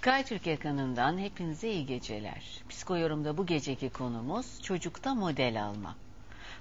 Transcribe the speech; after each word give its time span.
Sky 0.00 0.22
Türk 0.26 0.46
ekranından 0.46 1.18
hepinize 1.18 1.72
iyi 1.72 1.86
geceler. 1.86 2.62
Psikoyorumda 2.68 3.36
bu 3.38 3.46
geceki 3.46 3.90
konumuz 3.90 4.62
çocukta 4.62 5.14
model 5.14 5.64
alma. 5.64 5.96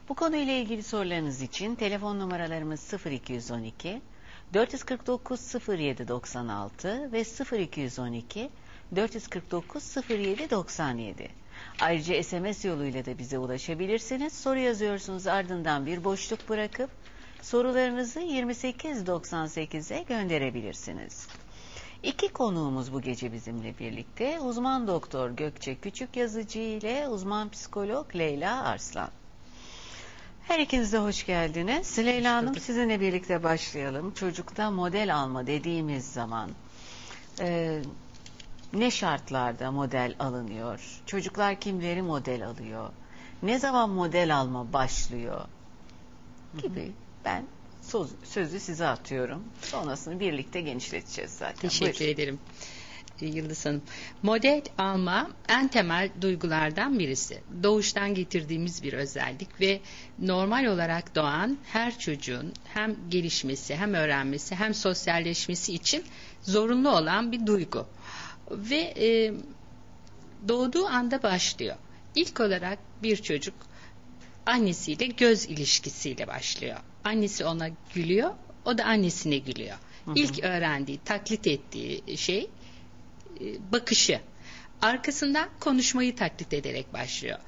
Bu 0.09 0.13
konuyla 0.13 0.53
ilgili 0.53 0.83
sorularınız 0.83 1.41
için 1.41 1.75
telefon 1.75 2.19
numaralarımız 2.19 2.93
0212 3.05 4.01
449 4.53 5.55
0796 5.67 7.11
ve 7.11 7.23
0212 7.59 8.49
449 8.95 9.95
0797. 10.09 11.29
Ayrıca 11.81 12.23
SMS 12.23 12.65
yoluyla 12.65 13.05
da 13.05 13.17
bize 13.17 13.37
ulaşabilirsiniz. 13.39 14.33
Soru 14.33 14.59
yazıyorsunuz 14.59 15.27
ardından 15.27 15.85
bir 15.85 16.03
boşluk 16.03 16.49
bırakıp 16.49 16.89
sorularınızı 17.41 18.19
2898'e 18.19 20.03
gönderebilirsiniz. 20.03 21.27
İki 22.03 22.29
konuğumuz 22.29 22.93
bu 22.93 23.01
gece 23.01 23.33
bizimle 23.33 23.79
birlikte. 23.79 24.39
Uzman 24.39 24.87
doktor 24.87 25.29
Gökçe 25.29 25.75
Küçük 25.75 26.15
Yazıcı 26.15 26.59
ile 26.59 27.07
uzman 27.07 27.49
psikolog 27.49 28.15
Leyla 28.15 28.63
Arslan. 28.63 29.09
Her 30.47 30.59
ikiniz 30.59 30.93
de 30.93 30.97
hoş 30.97 31.25
geldiniz. 31.25 31.99
Leyla 31.99 32.35
Hanım 32.35 32.55
sizinle 32.55 32.99
birlikte 32.99 33.43
başlayalım. 33.43 34.13
Çocukta 34.13 34.71
model 34.71 35.15
alma 35.15 35.47
dediğimiz 35.47 36.05
zaman 36.05 36.49
e, 37.39 37.81
ne 38.73 38.91
şartlarda 38.91 39.71
model 39.71 40.15
alınıyor? 40.19 41.01
Çocuklar 41.05 41.59
kimleri 41.59 42.01
model 42.01 42.47
alıyor? 42.47 42.89
Ne 43.43 43.59
zaman 43.59 43.89
model 43.89 44.35
alma 44.35 44.73
başlıyor? 44.73 45.45
Gibi 46.61 46.91
ben 47.25 47.45
söz, 47.81 48.09
sözü 48.23 48.59
size 48.59 48.87
atıyorum. 48.87 49.43
Sonrasını 49.61 50.19
birlikte 50.19 50.61
genişleteceğiz 50.61 51.31
zaten. 51.31 51.69
Teşekkür 51.69 51.99
Buyurun. 51.99 52.13
ederim 52.13 52.39
e, 53.21 53.25
Yıldız 53.27 53.65
Hanım. 53.65 53.81
Model 54.23 54.61
alma 54.77 55.29
en 55.49 55.67
temel 55.67 56.09
duygulardan 56.21 56.99
birisi. 56.99 57.41
Doğuştan 57.63 58.13
getirdiğimiz 58.13 58.83
bir 58.83 58.93
özellik 58.93 59.61
ve 59.61 59.81
normal 60.19 60.65
olarak 60.65 61.15
doğan 61.15 61.57
her 61.63 61.99
çocuğun 61.99 62.53
hem 62.73 62.95
gelişmesi 63.09 63.75
hem 63.75 63.93
öğrenmesi 63.93 64.55
hem 64.55 64.73
sosyalleşmesi 64.73 65.73
için 65.73 66.03
zorunlu 66.41 66.89
olan 66.89 67.31
bir 67.31 67.45
duygu. 67.47 67.87
Ve 68.51 68.93
e, 68.97 69.33
doğduğu 70.47 70.85
anda 70.85 71.23
başlıyor. 71.23 71.75
İlk 72.15 72.39
olarak 72.39 72.79
bir 73.03 73.17
çocuk 73.17 73.53
annesiyle 74.45 75.05
göz 75.05 75.45
ilişkisiyle 75.45 76.27
başlıyor. 76.27 76.77
Annesi 77.03 77.45
ona 77.45 77.69
gülüyor, 77.93 78.33
o 78.65 78.77
da 78.77 78.85
annesine 78.85 79.37
gülüyor. 79.37 79.77
Hı 80.05 80.11
hı. 80.11 80.15
İlk 80.15 80.43
öğrendiği, 80.43 80.99
taklit 81.05 81.47
ettiği 81.47 82.17
şey 82.17 82.49
e, 83.41 83.71
bakışı. 83.71 84.21
Arkasından 84.81 85.49
konuşmayı 85.59 86.15
taklit 86.15 86.53
ederek 86.53 86.93
başlıyor. 86.93 87.39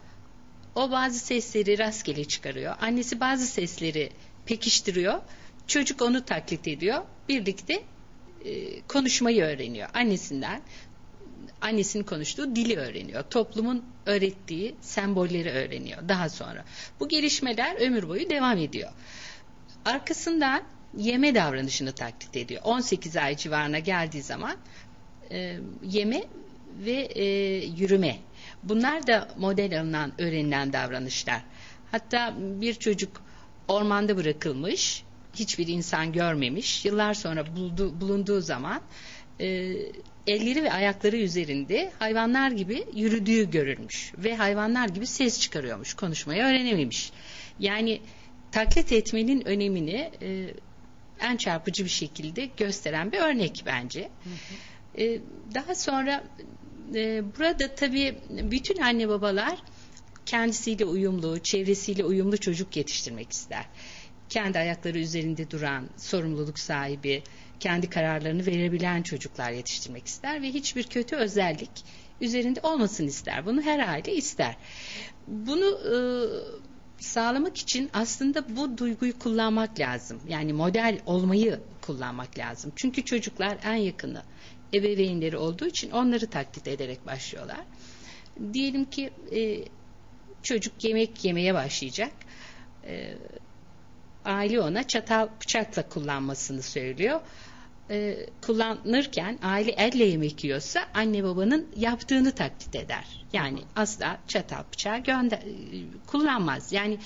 O 0.76 0.92
bazı 0.92 1.20
sesleri 1.20 1.80
rastgele 1.80 2.26
çıkarıyor. 2.26 2.76
Annesi 2.82 3.20
bazı 3.20 3.48
sesleri 3.48 4.10
pekiştiriyor. 4.46 5.22
Çocuk 5.68 6.02
onu 6.02 6.26
taklit 6.26 6.68
ediyor. 6.68 7.04
Birlikte 7.30 7.84
e, 8.46 8.82
konuşmayı 8.82 9.44
öğreniyor. 9.44 9.90
Annesinden 9.94 10.62
annesinin 11.62 12.04
konuştuğu 12.04 12.56
dili 12.56 12.78
öğreniyor. 12.78 13.24
Toplumun 13.30 13.86
öğrettiği 14.06 14.76
sembolleri 14.82 15.52
öğreniyor 15.52 16.10
daha 16.10 16.30
sonra. 16.30 16.66
Bu 17.00 17.08
gelişmeler 17.08 17.76
ömür 17.76 18.08
boyu 18.08 18.30
devam 18.30 18.58
ediyor. 18.58 18.92
Arkasından 19.86 20.64
yeme 20.98 21.36
davranışını 21.36 21.92
taklit 21.92 22.38
ediyor. 22.38 22.62
18 22.64 23.18
ay 23.18 23.38
civarına 23.38 23.80
geldiği 23.80 24.24
zaman 24.24 24.56
e, 25.32 25.58
yeme 25.84 26.24
ve 26.86 26.92
e, 26.92 27.26
yürüme. 27.66 28.18
Bunlar 28.64 29.08
da 29.08 29.30
model 29.38 29.80
alınan, 29.82 30.12
öğrenilen 30.18 30.74
davranışlar. 30.74 31.42
Hatta 31.92 32.36
bir 32.38 32.74
çocuk 32.74 33.22
ormanda 33.68 34.18
bırakılmış, 34.18 35.04
hiçbir 35.34 35.68
insan 35.68 36.14
görmemiş. 36.14 36.86
Yıllar 36.86 37.14
sonra 37.14 37.56
buldu, 37.56 38.02
bulunduğu 38.02 38.42
zaman 38.42 38.82
e, 39.42 39.78
elleri 40.28 40.64
ve 40.64 40.74
ayakları 40.74 41.18
üzerinde 41.18 41.92
hayvanlar 42.00 42.52
gibi 42.52 42.86
yürüdüğü 42.94 43.52
görülmüş 43.52 44.14
ve 44.18 44.36
hayvanlar 44.36 44.90
gibi 44.90 45.08
ses 45.08 45.40
çıkarıyormuş, 45.40 45.94
konuşmayı 45.94 46.44
öğrenememiş. 46.44 47.12
Yani 47.60 48.02
taklit 48.52 48.92
etmenin 48.92 49.48
önemini 49.48 50.12
e, 50.22 50.54
en 51.20 51.38
çarpıcı 51.38 51.84
bir 51.84 51.90
şekilde 51.90 52.46
gösteren 52.58 53.12
bir 53.12 53.18
örnek 53.18 53.64
bence. 53.66 54.10
E, 54.98 55.20
daha 55.54 55.76
sonra 55.76 56.24
e, 56.96 57.24
burada 57.38 57.76
tabii 57.76 58.16
bütün 58.30 58.78
anne 58.82 59.10
babalar 59.10 59.58
kendisiyle 60.26 60.86
uyumlu, 60.86 61.40
çevresiyle 61.40 62.04
uyumlu 62.04 62.38
çocuk 62.38 62.78
yetiştirmek 62.78 63.32
ister. 63.32 63.66
Kendi 64.32 64.60
ayakları 64.60 65.00
üzerinde 65.00 65.52
duran, 65.52 65.90
sorumluluk 65.98 66.60
sahibi, 66.60 67.24
kendi 67.60 67.90
kararlarını 67.90 68.46
verebilen 68.46 69.02
çocuklar 69.02 69.52
yetiştirmek 69.52 70.08
ister 70.08 70.42
ve 70.42 70.48
hiçbir 70.48 70.84
kötü 70.84 71.16
özellik 71.16 71.72
üzerinde 72.22 72.60
olmasın 72.64 73.08
ister. 73.08 73.46
Bunu 73.46 73.62
her 73.62 73.88
aile 73.88 74.16
ister. 74.16 74.56
Bunu 75.28 75.80
e, 75.80 75.96
sağlamak 77.04 77.58
için 77.58 77.90
aslında 77.94 78.56
bu 78.56 78.78
duyguyu 78.78 79.20
kullanmak 79.20 79.80
lazım. 79.80 80.22
Yani 80.28 80.54
model 80.54 81.00
olmayı 81.06 81.60
kullanmak 81.82 82.38
lazım. 82.38 82.72
Çünkü 82.76 83.06
çocuklar 83.06 83.58
en 83.64 83.76
yakını 83.76 84.24
ebeveynleri 84.74 85.38
olduğu 85.38 85.68
için 85.68 85.92
onları 85.92 86.28
taklit 86.28 86.68
ederek 86.68 87.06
başlıyorlar. 87.06 87.62
Diyelim 88.54 88.86
ki 88.86 89.10
e, 89.36 89.64
çocuk 90.44 90.84
yemek 90.84 91.26
yemeye 91.26 91.54
başlayacak. 91.54 92.12
E, 92.84 93.14
aile 94.26 94.62
ona 94.62 94.88
çatal 94.88 95.30
bıçakla 95.42 95.90
kullanmasını 95.90 96.62
söylüyor. 96.62 97.20
E, 97.90 98.18
kullanırken 98.42 99.40
aile 99.44 99.72
elle 99.72 100.04
yemek 100.04 100.44
yiyorsa 100.44 100.86
anne 100.94 101.24
babanın 101.24 101.68
yaptığını 101.76 102.32
taklit 102.32 102.76
eder. 102.76 103.26
Yani 103.34 103.60
asla 103.76 104.18
çatal 104.28 104.64
bıçağı 104.74 104.98
gönder 104.98 105.40
kullanmaz. 106.08 106.72
Yani 106.72 106.98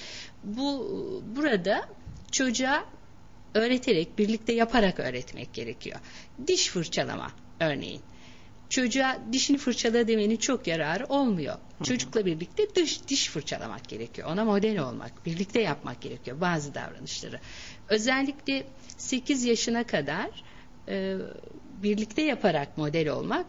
bu 0.44 0.92
burada 1.36 1.86
çocuğa 2.32 2.86
öğreterek, 3.54 4.18
birlikte 4.18 4.54
yaparak 4.54 5.00
öğretmek 5.00 5.54
gerekiyor. 5.54 6.00
Diş 6.48 6.70
fırçalama 6.70 7.32
örneğin. 7.60 8.02
Çocuğa 8.70 9.20
dişini 9.32 9.58
fırçala 9.58 10.08
demenin 10.08 10.38
çok 10.38 10.68
yararı 10.68 11.06
olmuyor. 11.06 11.58
Çocukla 11.84 12.26
birlikte 12.26 12.76
diş, 12.76 13.08
diş 13.08 13.30
fırçalamak 13.30 13.90
gerekiyor. 13.90 14.28
Ona 14.32 14.46
model 14.46 14.80
olmak, 14.80 15.26
birlikte 15.26 15.62
yapmak 15.62 16.02
gerekiyor 16.02 16.42
bazı 16.42 16.74
davranışları. 16.74 17.40
Özellikle 17.88 18.68
8 18.98 19.44
yaşına 19.44 19.84
kadar 19.84 20.44
e, 20.90 21.16
birlikte 21.64 22.22
yaparak 22.22 22.78
model 22.78 23.10
olmak 23.10 23.46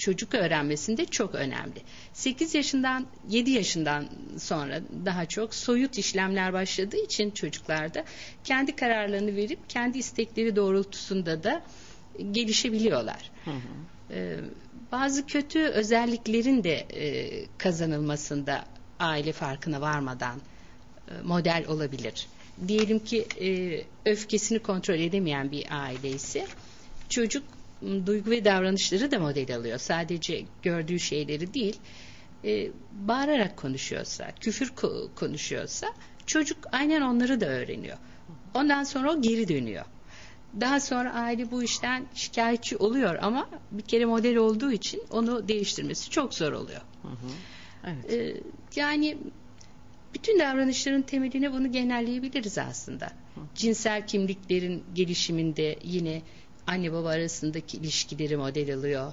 çocuk 0.00 0.34
öğrenmesinde 0.34 1.04
çok 1.04 1.34
önemli. 1.34 1.82
8 2.12 2.54
yaşından 2.54 3.06
7 3.28 3.50
yaşından 3.50 4.08
sonra 4.38 4.80
daha 5.04 5.26
çok 5.26 5.54
soyut 5.54 5.98
işlemler 5.98 6.52
başladığı 6.52 7.04
için 7.04 7.30
çocuklarda 7.30 8.04
kendi 8.44 8.76
kararlarını 8.76 9.36
verip 9.36 9.70
kendi 9.70 9.98
istekleri 9.98 10.56
doğrultusunda 10.56 11.42
da 11.42 11.62
gelişebiliyorlar. 12.30 13.30
Hı 13.44 13.50
hı. 13.50 13.99
Ee, 14.12 14.36
bazı 14.92 15.26
kötü 15.26 15.60
özelliklerin 15.60 16.64
de 16.64 16.74
e, 16.74 17.46
kazanılmasında 17.58 18.64
aile 18.98 19.32
farkına 19.32 19.80
varmadan 19.80 20.40
e, 21.08 21.22
model 21.22 21.64
olabilir. 21.68 22.26
Diyelim 22.68 22.98
ki 22.98 23.26
e, 23.40 23.80
öfkesini 24.10 24.58
kontrol 24.58 24.94
edemeyen 24.98 25.50
bir 25.50 25.66
aile 25.70 26.10
ise 26.10 26.46
çocuk 27.08 27.44
duygu 28.06 28.30
ve 28.30 28.44
davranışları 28.44 29.10
da 29.10 29.18
model 29.18 29.56
alıyor. 29.56 29.78
Sadece 29.78 30.44
gördüğü 30.62 31.00
şeyleri 31.00 31.54
değil, 31.54 31.80
e, 32.44 32.68
bağırarak 32.92 33.56
konuşuyorsa, 33.56 34.32
küfür 34.40 34.68
ko- 34.68 35.14
konuşuyorsa 35.14 35.86
çocuk 36.26 36.58
aynen 36.72 37.00
onları 37.00 37.40
da 37.40 37.46
öğreniyor. 37.46 37.96
Ondan 38.54 38.84
sonra 38.84 39.12
o 39.12 39.22
geri 39.22 39.48
dönüyor. 39.48 39.84
Daha 40.60 40.80
sonra 40.80 41.12
aile 41.12 41.50
bu 41.50 41.62
işten 41.62 42.06
şikayetçi 42.14 42.76
oluyor 42.76 43.18
ama 43.22 43.48
bir 43.70 43.82
kere 43.82 44.04
model 44.04 44.36
olduğu 44.36 44.72
için 44.72 45.02
onu 45.10 45.48
değiştirmesi 45.48 46.10
çok 46.10 46.34
zor 46.34 46.52
oluyor. 46.52 46.80
Hı 47.02 47.08
hı. 47.08 47.30
Evet. 47.86 48.12
Ee, 48.12 48.40
yani 48.76 49.18
bütün 50.14 50.38
davranışların 50.38 51.02
temeline 51.02 51.52
bunu 51.52 51.72
genelleyebiliriz 51.72 52.58
aslında. 52.58 53.12
Cinsel 53.54 54.06
kimliklerin 54.06 54.84
gelişiminde 54.94 55.78
yine 55.82 56.22
anne 56.66 56.92
baba 56.92 57.08
arasındaki 57.08 57.76
ilişkileri 57.76 58.36
model 58.36 58.74
alıyor. 58.74 59.12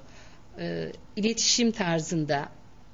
Ee, 0.58 0.92
iletişim 1.16 1.70
tarzında 1.70 2.48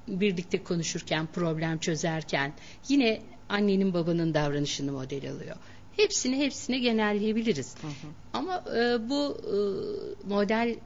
birlikte 0.08 0.62
konuşurken, 0.62 1.26
problem 1.26 1.78
çözerken 1.78 2.52
yine 2.88 3.22
annenin 3.48 3.94
babanın 3.94 4.34
davranışını 4.34 4.92
model 4.92 5.30
alıyor. 5.30 5.56
Hepsini 5.96 6.36
hepsini 6.36 6.80
genelleyebiliriz. 6.80 7.74
Hı 7.80 7.86
hı. 7.86 8.10
Ama 8.32 8.64
e, 8.76 9.08
bu 9.08 9.36
e, 9.46 9.56
model 10.28 10.76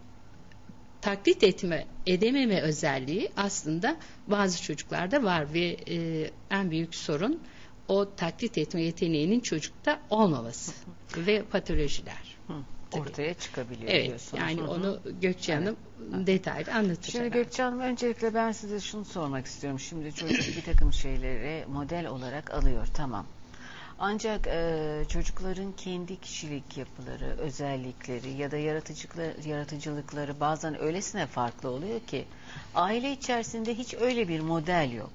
taklit 1.00 1.42
etme, 1.42 1.86
edememe 2.06 2.60
özelliği 2.60 3.30
aslında 3.36 3.96
bazı 4.26 4.62
çocuklarda 4.62 5.22
var 5.22 5.54
ve 5.54 5.76
e, 5.90 6.30
en 6.50 6.70
büyük 6.70 6.94
sorun 6.94 7.42
o 7.88 8.14
taklit 8.14 8.58
etme 8.58 8.82
yeteneğinin 8.82 9.40
çocukta 9.40 10.00
olmaması 10.10 10.72
ve 11.16 11.42
patolojiler. 11.42 12.36
Hı, 12.46 12.52
Tabii. 12.90 13.00
Ortaya 13.02 13.34
çıkabiliyor 13.34 13.92
Evet, 13.92 14.06
diyorsunuz. 14.06 14.42
yani 14.42 14.60
Hı 14.60 14.64
hı. 14.64 14.68
onu 14.70 15.00
Gökçe 15.20 15.54
Hanım 15.54 15.76
detaylı 16.26 16.72
anlatır. 16.74 17.12
Şimdi. 17.12 17.30
Gökçe 17.30 17.62
Hanım 17.62 17.80
öncelikle 17.80 18.34
ben 18.34 18.52
size 18.52 18.80
şunu 18.80 19.04
sormak 19.04 19.46
istiyorum. 19.46 19.80
Şimdi 19.80 20.14
çocuk 20.14 20.56
bir 20.56 20.62
takım 20.62 20.92
şeyleri 20.92 21.66
model 21.66 22.06
olarak 22.06 22.54
alıyor 22.54 22.86
tamam. 22.94 23.26
Ancak 24.00 24.46
e, 24.46 25.04
çocukların 25.08 25.72
kendi 25.72 26.20
kişilik 26.20 26.76
yapıları, 26.76 27.36
özellikleri 27.38 28.30
ya 28.30 28.50
da 28.50 28.56
yaratıcılıkları, 29.46 30.40
bazen 30.40 30.80
öylesine 30.80 31.26
farklı 31.26 31.70
oluyor 31.70 32.00
ki 32.00 32.24
aile 32.74 33.12
içerisinde 33.12 33.74
hiç 33.74 33.94
öyle 33.94 34.28
bir 34.28 34.40
model 34.40 34.92
yok. 34.92 35.10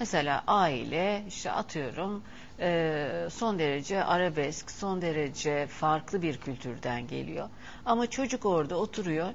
Mesela 0.00 0.44
aile 0.46 1.24
işte 1.28 1.50
atıyorum 1.50 2.22
e, 2.60 3.28
son 3.30 3.58
derece 3.58 4.04
arabesk, 4.04 4.70
son 4.70 5.02
derece 5.02 5.66
farklı 5.66 6.22
bir 6.22 6.36
kültürden 6.36 7.06
geliyor. 7.06 7.48
Ama 7.84 8.06
çocuk 8.06 8.46
orada 8.46 8.76
oturuyor 8.76 9.28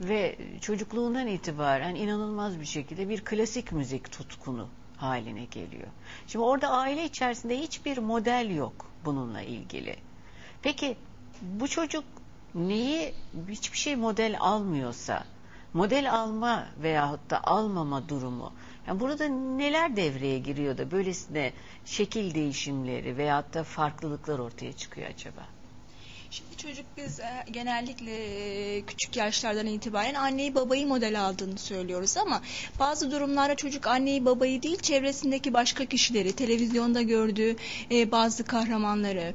ve 0.00 0.38
çocukluğundan 0.60 1.26
itibaren 1.26 1.94
inanılmaz 1.94 2.60
bir 2.60 2.64
şekilde 2.66 3.08
bir 3.08 3.24
klasik 3.24 3.72
müzik 3.72 4.12
tutkunu 4.12 4.68
haline 5.02 5.44
geliyor. 5.44 5.88
Şimdi 6.26 6.44
orada 6.44 6.68
aile 6.68 7.04
içerisinde 7.04 7.58
hiçbir 7.58 7.98
model 7.98 8.56
yok 8.56 8.86
bununla 9.04 9.42
ilgili. 9.42 9.96
Peki 10.62 10.96
bu 11.42 11.68
çocuk 11.68 12.04
neyi 12.54 13.14
hiçbir 13.48 13.78
şey 13.78 13.96
model 13.96 14.36
almıyorsa 14.40 15.24
model 15.74 16.12
alma 16.14 16.66
veyahut 16.82 17.30
da 17.30 17.44
almama 17.44 18.08
durumu 18.08 18.52
yani 18.86 19.00
burada 19.00 19.28
neler 19.28 19.96
devreye 19.96 20.38
giriyor 20.38 20.78
da 20.78 20.90
böylesine 20.90 21.52
şekil 21.84 22.34
değişimleri 22.34 23.16
veyahut 23.16 23.54
da 23.54 23.64
farklılıklar 23.64 24.38
ortaya 24.38 24.72
çıkıyor 24.72 25.10
acaba? 25.10 25.59
Şimdi 26.30 26.56
çocuk 26.56 26.86
biz 26.96 27.20
e, 27.20 27.44
genellikle 27.50 28.12
e, 28.76 28.82
küçük 28.82 29.16
yaşlardan 29.16 29.66
itibaren 29.66 30.14
anneyi 30.14 30.54
babayı 30.54 30.86
model 30.86 31.20
aldığını 31.20 31.58
söylüyoruz 31.58 32.16
ama 32.16 32.42
bazı 32.78 33.10
durumlarda 33.10 33.54
çocuk 33.54 33.86
anneyi 33.86 34.24
babayı 34.24 34.62
değil 34.62 34.78
çevresindeki 34.78 35.54
başka 35.54 35.84
kişileri, 35.84 36.32
televizyonda 36.32 37.02
gördüğü 37.02 37.56
e, 37.90 38.10
bazı 38.10 38.44
kahramanları, 38.44 39.34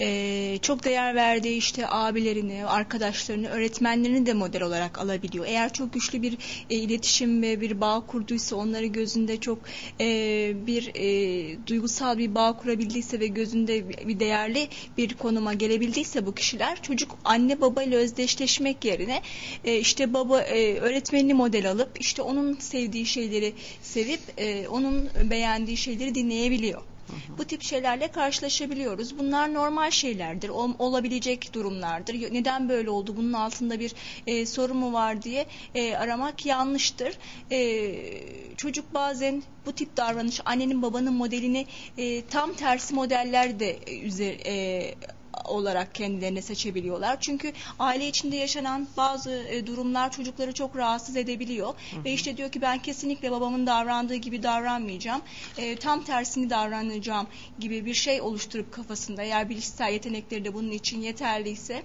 e, 0.00 0.58
çok 0.62 0.84
değer 0.84 1.14
verdiği 1.14 1.56
işte 1.56 1.88
abilerini, 1.88 2.66
arkadaşlarını, 2.66 3.48
öğretmenlerini 3.48 4.26
de 4.26 4.32
model 4.32 4.62
olarak 4.62 4.98
alabiliyor. 4.98 5.44
Eğer 5.48 5.72
çok 5.72 5.92
güçlü 5.92 6.22
bir 6.22 6.38
e, 6.70 6.74
iletişim 6.74 7.42
ve 7.42 7.60
bir 7.60 7.80
bağ 7.80 8.00
kurduysa, 8.06 8.56
onları 8.56 8.86
gözünde 8.86 9.40
çok 9.40 9.58
e, 10.00 10.06
bir 10.66 10.90
e, 10.94 11.66
duygusal 11.66 12.18
bir 12.18 12.34
bağ 12.34 12.56
kurabildiyse 12.56 13.20
ve 13.20 13.26
gözünde 13.26 13.88
bir 14.08 14.20
değerli 14.20 14.68
bir 14.98 15.14
konuma 15.14 15.54
gelebildiyse 15.54 16.26
bu 16.26 16.34
kişiler, 16.34 16.82
çocuk 16.82 17.18
anne 17.24 17.60
baba 17.60 17.82
ile 17.82 17.96
özdeşleşmek 17.96 18.84
yerine 18.84 19.22
e, 19.64 19.78
işte 19.78 20.14
baba 20.14 20.40
e, 20.40 20.78
öğretmenini 20.78 21.34
model 21.34 21.70
alıp 21.70 22.00
işte 22.00 22.22
onun 22.22 22.54
sevdiği 22.54 23.06
şeyleri 23.06 23.52
sevip 23.82 24.20
e, 24.36 24.68
onun 24.68 25.08
beğendiği 25.30 25.76
şeyleri 25.76 26.14
dinleyebiliyor. 26.14 26.89
Bu 27.38 27.44
tip 27.44 27.62
şeylerle 27.62 28.08
karşılaşabiliyoruz. 28.08 29.18
Bunlar 29.18 29.54
normal 29.54 29.90
şeylerdir, 29.90 30.48
ol- 30.48 30.74
olabilecek 30.78 31.54
durumlardır. 31.54 32.14
Neden 32.14 32.68
böyle 32.68 32.90
oldu, 32.90 33.16
bunun 33.16 33.32
altında 33.32 33.80
bir 33.80 33.94
e, 34.26 34.46
sorun 34.46 34.76
mu 34.76 34.92
var 34.92 35.22
diye 35.22 35.46
e, 35.74 35.94
aramak 35.96 36.46
yanlıştır. 36.46 37.18
E, 37.50 38.56
çocuk 38.56 38.94
bazen 38.94 39.42
bu 39.66 39.72
tip 39.72 39.96
davranış, 39.96 40.40
annenin 40.44 40.82
babanın 40.82 41.14
modelini 41.14 41.66
e, 41.98 42.26
tam 42.26 42.54
tersi 42.54 42.94
modeller 42.94 43.60
de 43.60 43.70
e, 43.70 44.00
üzer, 44.00 44.36
e, 44.46 44.94
olarak 45.44 45.94
kendilerine 45.94 46.42
seçebiliyorlar. 46.42 47.20
Çünkü 47.20 47.52
aile 47.78 48.08
içinde 48.08 48.36
yaşanan 48.36 48.88
bazı 48.96 49.30
e, 49.30 49.66
durumlar 49.66 50.12
çocukları 50.12 50.52
çok 50.52 50.76
rahatsız 50.76 51.16
edebiliyor. 51.16 51.74
Ve 52.04 52.12
işte 52.12 52.36
diyor 52.36 52.50
ki 52.50 52.62
ben 52.62 52.78
kesinlikle 52.78 53.30
babamın 53.30 53.66
davrandığı 53.66 54.14
gibi 54.14 54.42
davranmayacağım. 54.42 55.22
E, 55.58 55.76
tam 55.76 56.04
tersini 56.04 56.50
davranacağım 56.50 57.26
gibi 57.58 57.86
bir 57.86 57.94
şey 57.94 58.20
oluşturup 58.20 58.72
kafasında 58.72 59.22
eğer 59.22 59.48
bilişsel 59.48 59.92
yetenekleri 59.92 60.44
de 60.44 60.54
bunun 60.54 60.70
için 60.70 61.00
yeterliyse 61.00 61.82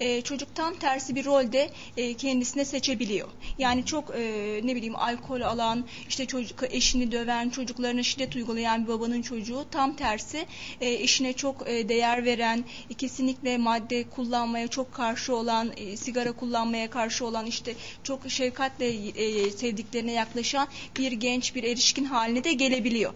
e, 0.00 0.22
çocuk 0.22 0.54
tam 0.54 0.74
tersi 0.74 1.14
bir 1.14 1.24
rolde 1.24 1.70
e, 1.96 2.14
kendisine 2.14 2.64
seçebiliyor. 2.64 3.28
Yani 3.58 3.86
çok 3.86 4.10
e, 4.16 4.60
ne 4.64 4.76
bileyim 4.76 4.96
alkol 4.96 5.40
alan, 5.40 5.84
işte 6.08 6.26
çocuk 6.26 6.62
eşini 6.70 7.12
döven, 7.12 7.48
çocuklarına 7.48 8.02
şiddet 8.02 8.36
uygulayan 8.36 8.84
bir 8.84 8.88
babanın 8.88 9.22
çocuğu 9.22 9.64
tam 9.70 9.96
tersi 9.96 10.46
e, 10.80 10.90
eşine 10.90 11.32
çok 11.32 11.68
e, 11.68 11.88
değer 11.88 12.24
veren, 12.24 12.64
e, 12.90 12.94
kesinlikle 12.94 13.58
madde 13.58 14.04
kullanmaya 14.04 14.68
çok 14.68 14.92
karşı 14.92 15.36
olan, 15.36 15.72
e, 15.76 15.96
sigara 15.96 16.32
kullanmaya 16.32 16.90
karşı 16.90 17.26
olan 17.26 17.46
işte 17.46 17.74
çok 18.02 18.30
şefkatle 18.30 18.88
e, 18.88 19.50
sevdiklerine 19.50 20.12
yaklaşan 20.12 20.68
bir 20.98 21.12
genç 21.12 21.54
bir 21.54 21.64
erişkin 21.64 22.04
haline 22.04 22.44
de 22.44 22.52
gelebiliyor. 22.52 23.12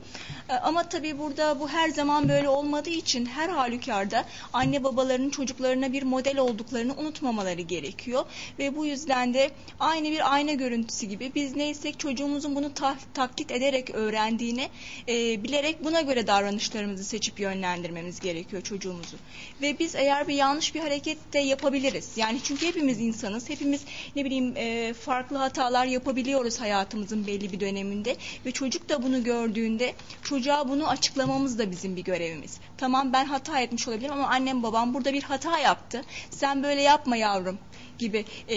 E, 0.49 0.53
ama 0.53 0.89
tabii 0.89 1.19
burada 1.19 1.61
bu 1.61 1.69
her 1.69 1.89
zaman 1.89 2.29
böyle 2.29 2.49
olmadığı 2.49 2.91
için 2.91 3.27
her 3.27 3.49
halükarda 3.49 4.25
anne 4.53 4.85
babaların 4.85 5.31
çocuklarına 5.31 5.93
bir 5.93 6.03
model 6.03 6.39
olduklarını 6.71 6.95
unutmamaları 6.95 7.61
gerekiyor 7.61 8.25
ve 8.59 8.77
bu 8.77 8.87
yüzden 8.87 9.35
de 9.35 9.51
aynı 9.81 10.11
bir 10.11 10.35
ayna 10.35 10.53
görüntüsü 10.53 11.07
gibi 11.07 11.33
biz 11.35 11.57
neysek 11.57 11.99
çocuğumuzun 12.01 12.57
bunu 12.57 12.75
ta- 12.75 12.99
taklit 13.15 13.51
ederek 13.51 13.91
öğrendiğini 13.91 14.69
e, 15.09 15.43
bilerek 15.43 15.85
buna 15.85 16.01
göre 16.01 16.27
davranışlarımızı 16.27 17.05
seçip 17.05 17.41
yönlendirmemiz 17.41 18.21
gerekiyor 18.21 18.63
çocuğumuzu. 18.63 19.17
Ve 19.63 19.79
biz 19.79 19.95
eğer 19.95 20.29
bir 20.29 20.35
yanlış 20.35 20.75
bir 20.75 20.81
hareket 20.81 21.33
de 21.33 21.39
yapabiliriz. 21.39 22.11
Yani 22.17 22.39
çünkü 22.43 22.67
hepimiz 22.67 23.01
insanız. 23.01 23.49
Hepimiz 23.49 23.85
ne 24.17 24.25
bileyim 24.25 24.55
e, 24.57 24.93
farklı 24.93 25.37
hatalar 25.37 25.87
yapabiliyoruz 25.87 26.61
hayatımızın 26.61 27.27
belli 27.27 27.53
bir 27.53 27.61
döneminde 27.61 28.17
ve 28.47 28.53
çocuk 28.53 28.89
da 28.89 29.03
bunu 29.03 29.25
gördüğünde 29.25 29.95
çocuğa 30.23 30.69
bunu 30.69 30.89
açıklamamız 30.89 31.59
da 31.59 31.71
bizim 31.71 31.97
bir 31.97 32.05
görevimiz. 32.05 32.59
Tamam 32.79 33.13
ben 33.13 33.25
hata 33.25 33.61
etmiş 33.61 33.89
olabilirim 33.89 34.13
ama 34.13 34.29
annem 34.29 34.63
babam 34.63 34.95
burada 34.95 35.13
bir 35.13 35.23
hata 35.23 35.59
yaptı. 35.59 36.05
Sen 36.31 36.60
böyle 36.63 36.83
yapma 36.83 37.17
yavrum 37.17 37.59
gibi 37.99 38.25
e, 38.51 38.57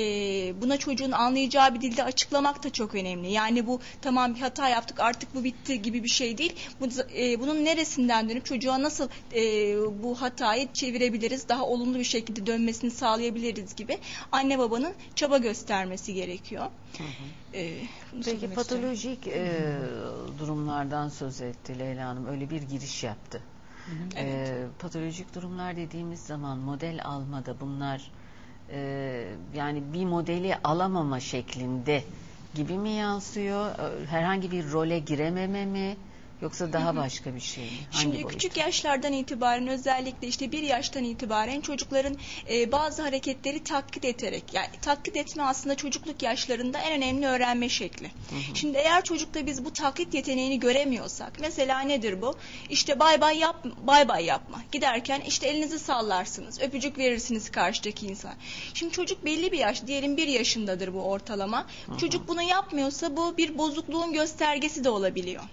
buna 0.61 0.77
çocuğun 0.77 1.11
anlayacağı 1.11 1.73
bir 1.75 1.81
dilde 1.81 2.03
açıklamak 2.03 2.63
da 2.63 2.69
çok 2.69 2.95
önemli. 2.95 3.31
Yani 3.31 3.67
bu 3.67 3.79
tamam 4.01 4.35
bir 4.35 4.39
hata 4.39 4.69
yaptık 4.69 4.99
artık 4.99 5.35
bu 5.35 5.43
bitti 5.43 5.81
gibi 5.81 6.03
bir 6.03 6.09
şey 6.09 6.37
değil. 6.37 6.55
Bu, 6.81 6.87
e, 7.17 7.39
bunun 7.39 7.65
neresinden 7.65 8.29
dönüp 8.29 8.45
çocuğa 8.45 8.81
nasıl 8.81 9.09
e, 9.35 9.41
bu 10.03 10.21
hatayı 10.21 10.73
çevirebiliriz, 10.73 11.49
daha 11.49 11.65
olumlu 11.65 11.99
bir 11.99 12.03
şekilde 12.03 12.45
dönmesini 12.45 12.91
sağlayabiliriz 12.91 13.75
gibi 13.75 13.97
anne 14.31 14.59
babanın 14.59 14.93
çaba 15.15 15.37
göstermesi 15.37 16.13
gerekiyor. 16.13 16.65
E, 17.53 17.71
bunu 18.13 18.23
Peki 18.23 18.23
söylemek 18.23 18.57
istiyorum. 18.57 18.85
patolojik 18.87 19.27
e, 19.27 19.71
durumlardan 20.39 21.09
söz 21.09 21.41
etti 21.41 21.79
Leyla 21.79 22.07
Hanım. 22.07 22.25
Öyle 22.27 22.49
bir 22.49 22.61
giriş 22.61 23.03
yaptı. 23.03 23.41
Evet. 24.17 24.49
E, 24.49 24.65
patolojik 24.79 25.35
durumlar 25.35 25.75
dediğimiz 25.75 26.19
zaman 26.19 26.57
model 26.57 26.99
almada 27.03 27.55
bunlar 27.61 28.11
e, 28.69 29.25
yani 29.55 29.83
bir 29.93 30.05
modeli 30.05 30.55
alamama 30.63 31.19
şeklinde 31.19 32.03
gibi 32.55 32.77
mi 32.77 32.89
yansıyor? 32.89 33.71
Herhangi 34.09 34.51
bir 34.51 34.71
role 34.71 34.99
girememe 34.99 35.65
mi? 35.65 35.95
Yoksa 36.43 36.73
daha 36.73 36.95
başka 36.95 37.35
bir 37.35 37.39
şey 37.39 37.63
mi? 37.63 37.69
Hangi 37.91 38.03
Şimdi 38.03 38.15
boyut? 38.23 38.31
küçük 38.31 38.57
yaşlardan 38.57 39.13
itibaren 39.13 39.67
özellikle 39.67 40.27
işte 40.27 40.51
bir 40.51 40.63
yaştan 40.63 41.03
itibaren 41.03 41.61
çocukların 41.61 42.17
e, 42.49 42.71
bazı 42.71 43.01
hareketleri 43.01 43.63
taklit 43.63 44.05
ederek 44.05 44.43
yani 44.53 44.69
taklit 44.81 45.17
etme 45.17 45.43
aslında 45.43 45.75
çocukluk 45.75 46.23
yaşlarında 46.23 46.79
en 46.79 46.91
önemli 46.91 47.27
öğrenme 47.27 47.69
şekli. 47.69 48.11
Şimdi 48.53 48.77
eğer 48.77 49.03
çocukta 49.03 49.45
biz 49.45 49.65
bu 49.65 49.73
taklit 49.73 50.13
yeteneğini 50.13 50.59
göremiyorsak 50.59 51.33
mesela 51.39 51.79
nedir 51.79 52.21
bu? 52.21 52.35
İşte 52.69 52.99
bay 52.99 53.21
bay 53.21 53.37
yap 53.37 53.65
bay 53.83 54.07
bay 54.07 54.25
yapma. 54.25 54.61
Giderken 54.71 55.21
işte 55.21 55.47
elinizi 55.47 55.79
sallarsınız, 55.79 56.61
öpücük 56.61 56.97
verirsiniz 56.97 57.51
karşıdaki 57.51 58.05
insan. 58.05 58.33
Şimdi 58.73 58.93
çocuk 58.93 59.25
belli 59.25 59.51
bir 59.51 59.59
yaş, 59.59 59.87
diyelim 59.87 60.17
bir 60.17 60.27
yaşındadır 60.27 60.93
bu 60.93 61.01
ortalama. 61.01 61.67
Çocuk 61.99 62.27
bunu 62.27 62.41
yapmıyorsa 62.41 63.17
bu 63.17 63.37
bir 63.37 63.57
bozukluğun 63.57 64.13
göstergesi 64.13 64.83
de 64.83 64.89
olabiliyor. 64.89 65.43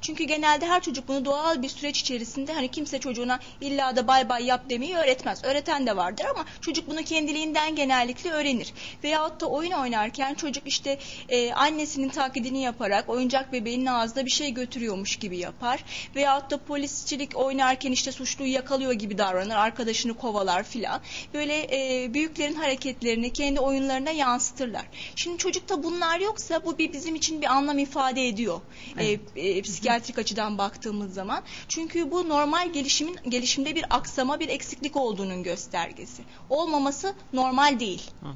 Çünkü 0.00 0.24
genelde 0.24 0.66
her 0.66 0.82
çocuk 0.82 1.08
bunu 1.08 1.24
doğal 1.24 1.62
bir 1.62 1.68
süreç 1.68 2.00
içerisinde 2.00 2.52
hani 2.52 2.68
kimse 2.68 2.98
çocuğuna 2.98 3.38
illa 3.60 3.96
da 3.96 4.08
bay 4.08 4.28
bay 4.28 4.44
yap 4.44 4.70
demeyi 4.70 4.96
öğretmez. 4.96 5.44
Öğreten 5.44 5.86
de 5.86 5.96
vardır 5.96 6.24
ama 6.24 6.44
çocuk 6.60 6.90
bunu 6.90 7.02
kendiliğinden 7.02 7.76
genellikle 7.76 8.30
öğrenir. 8.30 8.72
Veyahut 9.04 9.40
da 9.40 9.46
oyun 9.46 9.70
oynarken 9.70 10.34
çocuk 10.34 10.66
işte 10.66 10.98
e, 11.28 11.52
annesinin 11.52 12.08
taklidini 12.08 12.62
yaparak 12.62 13.08
oyuncak 13.08 13.52
bebeğinin 13.52 13.86
ağzına 13.86 14.26
bir 14.26 14.30
şey 14.30 14.50
götürüyormuş 14.50 15.16
gibi 15.16 15.38
yapar. 15.38 15.84
Veyahut 16.14 16.50
da 16.50 16.58
polisçilik 16.58 17.36
oynarken 17.36 17.92
işte 17.92 18.12
suçluyu 18.12 18.52
yakalıyor 18.52 18.92
gibi 18.92 19.18
davranır. 19.18 19.54
Arkadaşını 19.54 20.14
kovalar 20.14 20.62
filan. 20.62 21.00
Böyle 21.34 21.66
e, 21.72 22.14
büyüklerin 22.14 22.54
hareketlerini 22.54 23.32
kendi 23.32 23.60
oyunlarına 23.60 24.10
yansıtırlar. 24.10 24.84
Şimdi 25.16 25.38
çocukta 25.38 25.82
bunlar 25.82 26.20
yoksa 26.20 26.64
bu 26.64 26.78
bir 26.78 26.92
bizim 26.92 27.14
için 27.14 27.40
bir 27.42 27.46
anlam 27.46 27.78
ifade 27.78 28.28
ediyor. 28.28 28.60
Evet. 28.98 29.20
E, 29.36 29.48
e, 29.48 29.62
psikiyatrik 29.70 30.18
açıdan 30.18 30.58
baktığımız 30.58 31.14
zaman. 31.14 31.42
Çünkü 31.68 32.10
bu 32.10 32.28
normal 32.28 32.72
gelişimin 32.72 33.16
gelişimde 33.28 33.74
bir 33.74 33.84
aksama, 33.90 34.40
bir 34.40 34.48
eksiklik 34.48 34.96
olduğunun 34.96 35.42
göstergesi. 35.42 36.22
Olmaması 36.50 37.14
normal 37.32 37.80
değil. 37.80 38.10
Hı 38.20 38.28
hı. 38.28 38.34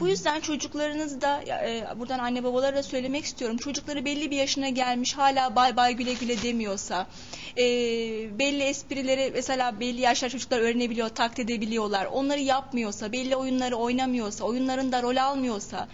Bu 0.00 0.08
yüzden 0.08 0.40
çocuklarınız 0.40 1.20
da 1.20 1.42
e, 1.42 1.98
buradan 1.98 2.18
anne 2.18 2.44
babalara 2.44 2.76
da 2.76 2.82
söylemek 2.82 3.24
istiyorum. 3.24 3.56
Çocukları 3.56 4.04
belli 4.04 4.30
bir 4.30 4.36
yaşına 4.36 4.68
gelmiş 4.68 5.14
hala 5.14 5.56
bay 5.56 5.76
bay 5.76 5.94
güle 5.94 6.14
güle 6.14 6.42
demiyorsa, 6.42 7.06
e, 7.56 7.64
belli 8.38 8.62
esprileri 8.62 9.30
mesela 9.34 9.80
belli 9.80 10.00
yaşlar 10.00 10.28
çocuklar 10.28 10.58
öğrenebiliyor, 10.58 11.08
taklit 11.08 11.40
edebiliyorlar. 11.40 12.04
Onları 12.04 12.40
yapmıyorsa, 12.40 13.12
belli 13.12 13.36
oyunları 13.36 13.76
oynamıyorsa, 13.76 14.44
oyunlarında 14.44 15.02
rol 15.02 15.16
almıyorsa, 15.16 15.88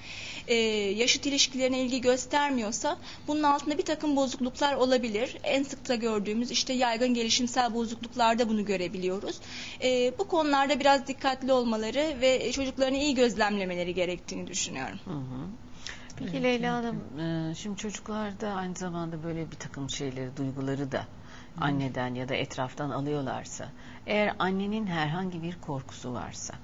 e, 0.46 0.54
yaşıt 0.96 1.26
ilişkilerine 1.26 1.80
ilgi 1.80 2.00
göstermiyorsa 2.00 2.98
bunun 3.26 3.42
altında 3.42 3.78
bir 3.78 3.84
takım 3.84 4.16
bozukluklar 4.16 4.74
olabilir. 4.74 5.36
En 5.42 5.62
sık 5.62 5.88
da 5.88 5.94
gördüğümüz 5.94 6.50
işte 6.50 6.72
yaygın 6.72 7.14
gelişimsel 7.14 7.74
bozukluklarda 7.74 8.48
bunu 8.48 8.64
görebiliyoruz. 8.64 9.40
E, 9.82 10.18
bu 10.18 10.28
konularda 10.28 10.80
biraz 10.80 11.06
dikkatli 11.06 11.52
olmaları 11.52 12.16
ve 12.20 12.52
çocuklarını 12.52 12.96
iyi 12.96 13.14
gözlemlemeleri 13.14 13.94
gerektiğini 13.94 14.46
düşünüyorum. 14.46 14.98
Hı 15.04 15.10
hı. 15.10 15.48
Peki 16.18 16.42
Leyla 16.42 16.74
Hanım, 16.74 17.20
e, 17.20 17.54
şimdi 17.54 17.76
çocuklarda 17.76 18.48
aynı 18.48 18.74
zamanda 18.74 19.22
böyle 19.22 19.50
bir 19.50 19.56
takım 19.56 19.90
şeyleri, 19.90 20.36
duyguları 20.36 20.92
da 20.92 21.06
anneden 21.60 22.14
ya 22.14 22.28
da 22.28 22.34
etraftan 22.34 22.90
alıyorlarsa, 22.90 23.68
eğer 24.06 24.34
annenin 24.38 24.86
herhangi 24.86 25.42
bir 25.42 25.60
korkusu 25.60 26.12
varsa, 26.12 26.54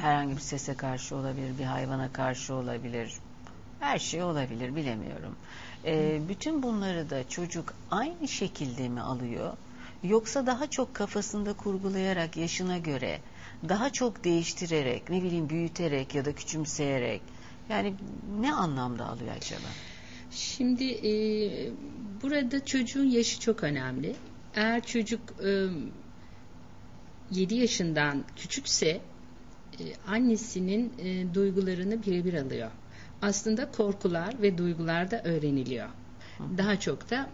herhangi 0.00 0.36
bir 0.36 0.40
sese 0.40 0.74
karşı 0.74 1.16
olabilir, 1.16 1.58
bir 1.58 1.64
hayvana 1.64 2.12
karşı 2.12 2.54
olabilir, 2.54 3.12
her 3.80 3.98
şey 3.98 4.22
olabilir, 4.22 4.76
bilemiyorum. 4.76 5.36
E, 5.84 6.20
bütün 6.28 6.62
bunları 6.62 7.10
da 7.10 7.28
çocuk 7.28 7.74
aynı 7.90 8.28
şekilde 8.28 8.88
mi 8.88 9.00
alıyor, 9.00 9.52
yoksa 10.02 10.46
daha 10.46 10.70
çok 10.70 10.94
kafasında 10.94 11.52
kurgulayarak 11.52 12.36
yaşına 12.36 12.78
göre, 12.78 13.20
daha 13.68 13.90
çok 13.90 14.24
değiştirerek, 14.24 15.10
ne 15.10 15.22
bileyim 15.22 15.48
büyüterek 15.48 16.14
ya 16.14 16.24
da 16.24 16.34
küçümseyerek, 16.34 17.22
yani 17.68 17.94
ne 18.40 18.54
anlamda 18.54 19.06
alıyor 19.06 19.32
acaba? 19.36 19.68
Şimdi 20.30 20.84
e, 20.84 21.12
burada 22.22 22.64
çocuğun 22.64 23.04
yaşı 23.04 23.40
çok 23.40 23.64
önemli. 23.64 24.16
Eğer 24.54 24.86
çocuk 24.86 25.20
e, 25.44 25.66
7 27.30 27.54
yaşından 27.54 28.24
küçükse 28.36 29.00
annesinin 30.06 30.92
e, 30.98 31.34
duygularını 31.34 32.02
birebir 32.02 32.34
alıyor. 32.34 32.70
Aslında 33.22 33.70
korkular 33.70 34.42
ve 34.42 34.58
duygular 34.58 35.10
da 35.10 35.22
öğreniliyor. 35.22 35.88
Daha 36.58 36.80
çok 36.80 37.10
da 37.10 37.30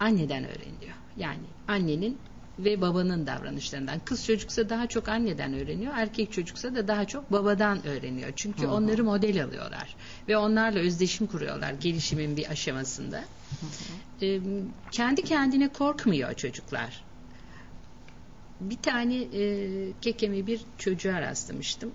anneden 0.00 0.44
öğreniliyor. 0.44 0.94
Yani 1.16 1.46
annenin 1.68 2.18
ve 2.58 2.80
babanın 2.80 3.26
davranışlarından. 3.26 4.00
Kız 4.04 4.24
çocuksa 4.24 4.68
daha 4.68 4.86
çok 4.86 5.08
anneden 5.08 5.54
öğreniyor, 5.54 5.92
erkek 5.96 6.32
çocuksa 6.32 6.74
da 6.74 6.88
daha 6.88 7.04
çok 7.04 7.32
babadan 7.32 7.86
öğreniyor. 7.86 8.32
Çünkü 8.36 8.62
Hı 8.62 8.66
hı. 8.66 8.70
onları 8.70 9.04
model 9.04 9.44
alıyorlar 9.44 9.96
ve 10.28 10.36
onlarla 10.36 10.78
özdeşim 10.78 11.26
kuruyorlar 11.26 11.72
gelişimin 11.72 12.36
bir 12.36 12.50
aşamasında. 12.50 13.24
Ee, 14.22 14.40
kendi 14.90 15.22
kendine 15.22 15.68
korkmuyor 15.68 16.34
çocuklar. 16.34 17.04
Bir 18.60 18.76
tane 18.76 19.16
e, 19.16 19.92
kekeme 20.00 20.46
bir 20.46 20.60
çocuğa 20.78 21.20
rastlamıştım. 21.20 21.92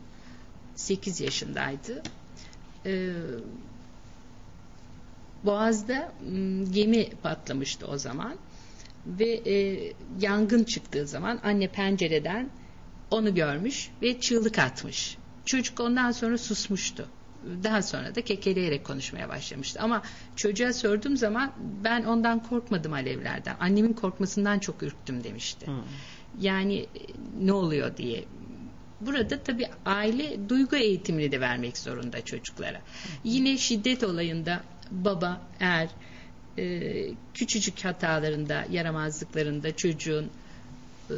8 0.76 1.22
yaşındaydı. 1.22 2.04
Ee, 2.86 3.12
Boğaz'da 5.44 6.14
m, 6.32 6.66
gemi 6.66 7.10
patlamıştı 7.10 7.88
o 7.88 7.98
zaman 7.98 8.36
ve 9.08 9.42
e, 9.46 9.94
yangın 10.20 10.64
çıktığı 10.64 11.08
zaman 11.08 11.40
anne 11.44 11.68
pencereden 11.68 12.50
onu 13.12 13.36
görmüş 13.36 13.92
ve 14.02 14.20
çığlık 14.20 14.60
atmış. 14.60 15.18
Çocuk 15.46 15.80
ondan 15.80 16.12
sonra 16.12 16.38
susmuştu. 16.38 17.08
Daha 17.64 17.82
sonra 17.82 18.16
da 18.16 18.22
kekeleyerek 18.22 18.86
konuşmaya 18.86 19.30
başlamıştı. 19.30 19.80
Ama 19.82 20.02
çocuğa 20.36 20.74
sorduğum 20.74 21.18
zaman 21.18 21.54
ben 21.84 22.04
ondan 22.04 22.44
korkmadım 22.44 22.94
alevlerden. 22.94 23.56
Annemin 23.60 23.94
korkmasından 23.94 24.60
çok 24.60 24.84
ürktüm 24.84 25.24
demişti. 25.24 25.68
Hı. 25.68 25.72
Yani 26.42 26.78
e, 26.80 26.88
ne 27.40 27.54
oluyor 27.54 27.98
diye. 27.98 28.24
Burada 29.02 29.44
tabii 29.44 29.68
aile 29.86 30.50
duygu 30.50 30.76
eğitimini 30.76 31.32
de 31.32 31.42
vermek 31.42 31.78
zorunda 31.78 32.26
çocuklara. 32.26 32.82
Yine 33.24 33.58
şiddet 33.58 34.04
olayında 34.04 34.64
baba 34.92 35.42
eğer 35.60 35.90
e, 36.58 36.94
küçücük 37.34 37.86
hatalarında, 37.86 38.66
yaramazlıklarında 38.72 39.76
çocuğun 39.76 40.30
e, 41.10 41.16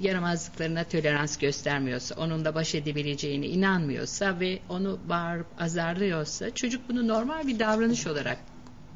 yaramazlıklarına 0.00 0.84
tolerans 0.84 1.36
göstermiyorsa, 1.36 2.14
onunla 2.14 2.54
baş 2.54 2.74
edebileceğine 2.74 3.46
inanmıyorsa 3.46 4.40
ve 4.40 4.58
onu 4.68 4.98
bağırıp 5.08 5.46
azarlıyorsa 5.58 6.50
çocuk 6.50 6.88
bunu 6.88 7.08
normal 7.08 7.46
bir 7.46 7.58
davranış 7.58 8.06
olarak 8.06 8.38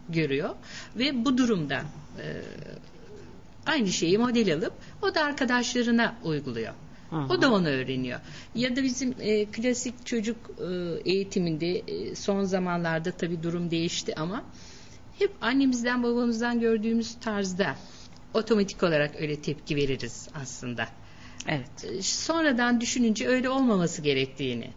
görüyor 0.09 0.51
ve 0.97 1.25
bu 1.25 1.39
durumda 1.39 1.83
e, 2.19 2.25
aynı 3.67 3.89
şeyi 3.89 4.19
model 4.19 4.55
alıp 4.55 4.73
o 5.03 5.15
da 5.15 5.25
arkadaşlarına 5.25 6.17
uyguluyor. 6.25 6.73
Hı. 7.11 7.17
O 7.17 7.43
da 7.43 7.53
onu 7.53 7.69
öğreniyor. 7.69 8.21
Ya 8.55 8.77
da 8.77 8.83
bizim 8.83 9.15
e, 9.21 9.45
klasik 9.45 10.07
çocuk 10.07 10.37
e, 10.61 11.11
eğitiminde 11.11 11.79
e, 11.79 12.15
son 12.15 12.45
zamanlarda 12.45 13.11
tabii 13.11 13.43
durum 13.43 13.71
değişti 13.71 14.15
ama 14.21 14.45
hep 15.19 15.31
annemizden 15.41 16.03
babamızdan 16.03 16.61
gördüğümüz 16.61 17.15
tarzda 17.21 17.77
otomatik 18.35 18.83
olarak 18.83 19.21
öyle 19.21 19.43
tepki 19.43 19.77
veririz 19.77 20.29
aslında. 20.35 20.87
Evet. 21.49 21.85
E, 21.85 22.03
Sonradan 22.03 22.81
düşününce 22.81 23.29
öyle 23.29 23.49
olmaması 23.49 24.03
gerektiğini 24.03 24.71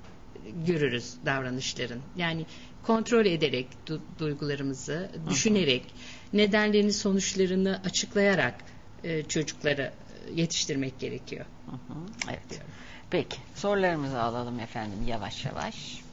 görürüz 0.68 1.14
davranışların. 1.26 2.00
Yani 2.18 2.46
kontrol 2.84 3.26
ederek 3.26 3.68
du- 3.88 4.02
duygularımızı, 4.20 5.12
düşünerek, 5.30 5.94
nedenlerini, 6.34 6.94
sonuçlarını 6.94 7.82
açıklayarak 7.86 8.56
e, 9.04 9.24
çocukları 9.24 9.94
yetiştirmek 10.36 11.00
gerekiyor. 11.00 11.46
Hı 11.66 11.72
hı. 11.72 11.98
Evet. 12.30 12.62
Peki 13.10 13.38
sorularımızı 13.56 14.22
alalım 14.22 14.60
efendim 14.60 15.00
yavaş 15.08 15.46
yavaş. 15.46 16.04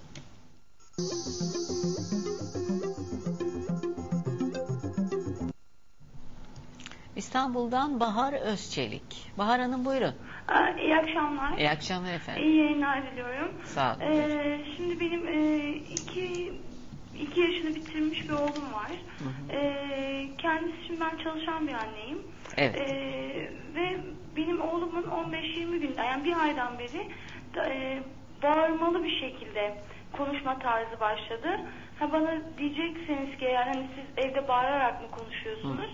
İstanbul'dan 7.17 8.01
Bahar 8.01 8.33
Özçelik. 8.33 9.31
Bahar 9.39 9.61
Hanım 9.61 9.85
buyurun. 9.85 10.15
Aa, 10.51 10.71
İyi 10.81 10.97
akşamlar. 10.97 11.59
İyi 11.59 11.71
akşamlar 11.71 12.15
efendim. 12.15 12.43
İyi 12.43 12.57
yayınlar 12.57 13.03
diliyorum. 13.13 13.53
Sağ 13.65 13.97
olun. 13.97 14.01
Ee, 14.01 14.61
şimdi 14.77 15.01
benim 15.01 15.29
e, 15.29 15.69
iki, 15.77 16.53
iki 17.21 17.41
yaşını 17.41 17.75
bitirmiş 17.75 18.25
bir 18.29 18.33
oğlum 18.35 18.73
var. 18.73 18.91
hı. 19.19 19.53
Ee, 19.57 20.29
kendisi 20.39 20.87
şimdi 20.87 21.01
ben 21.01 21.25
çalışan 21.25 21.67
bir 21.69 21.73
anneyim. 21.73 22.19
Evet. 22.57 22.77
Ee, 22.81 23.51
ve 23.75 23.97
benim 24.37 24.61
oğlumun 24.61 25.03
15-20 25.03 25.79
gün, 25.79 25.95
yani 25.99 26.25
bir 26.25 26.37
aydan 26.41 26.79
beri 26.79 27.09
da, 27.55 27.69
e, 27.69 28.03
bağırmalı 28.43 29.05
bir 29.05 29.21
şekilde 29.21 29.75
konuşma 30.13 30.59
tarzı 30.59 31.01
başladı. 31.01 31.61
Ha 31.99 32.13
bana 32.13 32.31
diyecekseniz 32.59 33.39
ki 33.39 33.45
eğer 33.45 33.67
hani 33.67 33.87
siz 33.95 34.25
evde 34.25 34.49
bağırarak 34.49 35.01
mı 35.03 35.09
konuşuyorsunuz? 35.11 35.91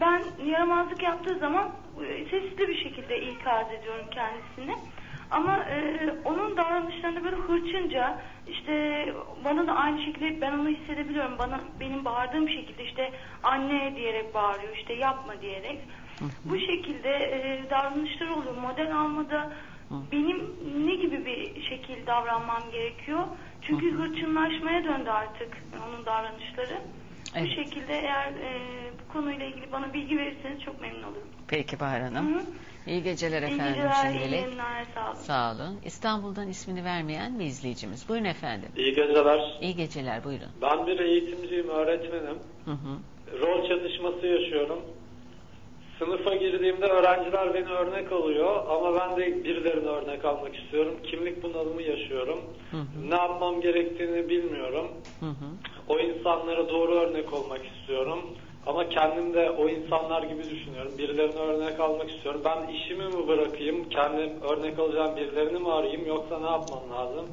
Ben 0.00 0.22
yaramazlık 0.44 1.02
yaptığı 1.02 1.38
zaman 1.38 1.68
e, 2.08 2.24
sesli 2.24 2.68
bir 2.68 2.76
şekilde 2.84 3.20
ikaz 3.20 3.66
ediyorum 3.72 4.06
kendisini. 4.10 4.76
Ama 5.30 5.56
e, 5.56 5.98
onun 6.24 6.56
davranışlarında 6.56 7.24
böyle 7.24 7.36
hırçınca 7.36 8.18
işte 8.48 9.06
bana 9.44 9.66
da 9.66 9.72
aynı 9.72 10.02
şekilde 10.02 10.40
ben 10.40 10.52
onu 10.52 10.68
hissedebiliyorum. 10.68 11.38
Bana 11.38 11.60
benim 11.80 12.04
bağırdığım 12.04 12.48
şekilde 12.48 12.84
işte 12.84 13.12
anne 13.42 13.96
diyerek 13.96 14.34
bağırıyor 14.34 14.76
işte 14.76 14.94
yapma 14.94 15.40
diyerek. 15.42 15.78
Bu 16.44 16.58
şekilde 16.58 17.10
e, 17.10 17.70
davranışlar 17.70 18.28
oluyor. 18.28 18.56
Model 18.56 18.96
almada 18.96 19.52
benim 20.12 20.56
ne 20.86 20.94
gibi 20.94 21.26
bir 21.26 21.62
şekil 21.62 22.06
davranmam 22.06 22.62
gerekiyor? 22.72 23.24
Çünkü 23.62 23.92
hırçınlaşmaya 23.92 24.84
döndü 24.84 25.10
artık 25.10 25.56
onun 25.88 26.06
davranışları. 26.06 26.78
Evet. 27.38 27.48
Bu 27.50 27.64
şekilde 27.64 27.94
eğer 27.98 28.28
e, 28.32 28.60
bu 29.08 29.12
konuyla 29.12 29.46
ilgili 29.46 29.72
bana 29.72 29.94
bilgi 29.94 30.18
verirseniz 30.18 30.62
çok 30.62 30.80
memnun 30.80 31.02
olurum. 31.02 31.28
Peki 31.48 31.80
Bahar 31.80 32.00
Hı 32.00 32.04
Hanım. 32.04 32.34
hı. 32.34 32.42
İyi 32.86 33.02
geceler 33.02 33.42
İyi 33.42 33.54
efendim 33.54 33.74
geceler, 33.74 34.04
iyi 34.10 34.12
şimdilik. 34.12 34.32
yayınlar, 34.42 34.84
sağ 34.94 35.06
olun. 35.10 35.14
Sağ 35.14 35.52
olun. 35.52 35.80
İstanbul'dan 35.84 36.48
ismini 36.48 36.84
vermeyen 36.84 37.38
bir 37.38 37.44
izleyicimiz. 37.44 38.08
Buyurun 38.08 38.24
efendim. 38.24 38.68
İyi 38.76 38.94
geceler. 38.94 39.58
İyi 39.60 39.76
geceler 39.76 40.24
buyurun. 40.24 40.48
Ben 40.62 40.86
bir 40.86 40.98
eğitimciyim, 40.98 41.68
öğretmenim. 41.68 42.38
Hı 42.64 42.70
hı. 42.70 42.98
Rol 43.40 43.68
çatışması 43.68 44.26
yaşıyorum. 44.26 44.78
Sınıfa 45.98 46.34
girdiğimde 46.34 46.86
öğrenciler 46.86 47.54
beni 47.54 47.68
örnek 47.68 48.12
alıyor 48.12 48.64
ama 48.70 49.00
ben 49.00 49.16
de 49.16 49.44
birilerini 49.44 49.88
örnek 49.88 50.24
almak 50.24 50.56
istiyorum. 50.56 50.94
Kimlik 51.10 51.42
bunalımı 51.42 51.82
yaşıyorum. 51.82 52.38
Hı 52.70 52.76
hı. 52.76 53.10
Ne 53.10 53.14
yapmam 53.14 53.60
gerektiğini 53.60 54.28
bilmiyorum. 54.28 54.88
Hı 55.20 55.26
hı. 55.26 55.48
O 55.88 55.98
insanlara 55.98 56.68
doğru 56.68 56.94
örnek 56.94 57.32
olmak 57.32 57.60
istiyorum. 57.66 58.18
Ama 58.66 58.88
kendim 58.88 59.34
de 59.34 59.50
o 59.50 59.68
insanlar 59.68 60.22
gibi 60.22 60.42
düşünüyorum. 60.50 60.92
Birilerine 60.98 61.40
örnek 61.40 61.80
almak 61.80 62.10
istiyorum. 62.10 62.40
Ben 62.44 62.74
işimi 62.74 63.04
mi 63.04 63.28
bırakayım, 63.28 63.88
kendim 63.88 64.30
örnek 64.42 64.78
alacağım 64.78 65.16
birilerini 65.16 65.58
mi 65.58 65.72
arayayım 65.72 66.06
yoksa 66.06 66.38
ne 66.38 66.50
yapmam 66.50 66.82
lazım? 66.92 67.26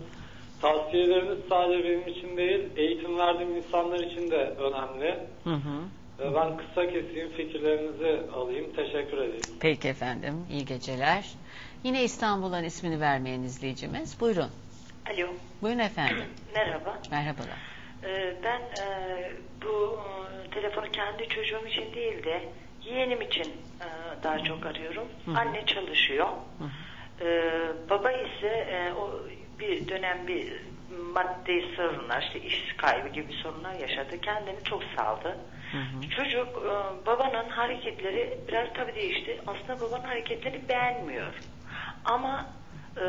Tavsiyeleriniz 0.61 1.37
sadece 1.49 1.83
benim 1.83 2.07
için 2.07 2.37
değil, 2.37 2.59
eğitim 2.75 3.17
verdiğim 3.17 3.55
insanlar 3.55 3.99
için 3.99 4.31
de 4.31 4.53
önemli. 4.59 5.17
Hı 5.43 5.53
hı. 5.53 5.77
Ve 6.19 6.35
Ben 6.35 6.57
kısa 6.57 6.87
keseyim, 6.87 7.29
fikirlerinizi 7.29 8.31
alayım. 8.33 8.73
Teşekkür 8.75 9.17
ederim. 9.17 9.55
Peki 9.59 9.87
efendim. 9.87 10.45
İyi 10.51 10.65
geceler. 10.65 11.33
Yine 11.83 12.03
İstanbul'dan 12.03 12.63
ismini 12.63 13.01
vermeyen 13.01 13.41
izleyicimiz. 13.41 14.19
Buyurun. 14.19 14.49
Alo, 15.09 15.27
Buyurun 15.61 15.79
efendim. 15.79 16.25
merhaba. 16.55 16.99
Merhabalar. 17.11 17.57
Ee, 18.03 18.35
ben 18.43 18.61
e, 18.61 19.31
bu 19.61 19.99
e, 20.47 20.49
telefonu 20.49 20.85
kendi 20.91 21.27
çocuğum 21.29 21.67
için 21.67 21.93
değil 21.93 22.23
de 22.23 22.49
yeğenim 22.85 23.21
için 23.21 23.51
e, 23.81 23.87
daha 24.23 24.39
çok 24.39 24.65
arıyorum. 24.65 25.07
Hı 25.25 25.31
hı. 25.31 25.35
Anne 25.37 25.65
çalışıyor. 25.65 26.27
Hı. 26.27 26.65
Ee, 27.25 27.89
baba 27.89 28.11
ise 28.11 28.47
e, 28.47 28.93
o 28.93 29.21
bir 29.59 29.87
dönem 29.87 30.27
bir 30.27 30.53
maddi 31.13 31.65
sorunlar, 31.75 32.21
işte 32.21 32.47
iş 32.47 32.73
kaybı 32.77 33.09
gibi 33.09 33.33
sorunlar 33.33 33.73
yaşadı. 33.73 34.21
Kendini 34.21 34.63
çok 34.63 34.83
saldı. 34.95 35.37
Hı 35.71 35.77
hı. 35.77 36.09
Çocuk 36.09 36.47
e, 36.47 37.05
babanın 37.05 37.49
hareketleri 37.49 38.37
biraz 38.47 38.67
tabii 38.73 38.95
değişti. 38.95 39.41
Aslında 39.47 39.81
babanın 39.81 40.03
hareketlerini 40.03 40.69
beğenmiyor. 40.69 41.33
Ama 42.05 42.45
e, 42.97 43.05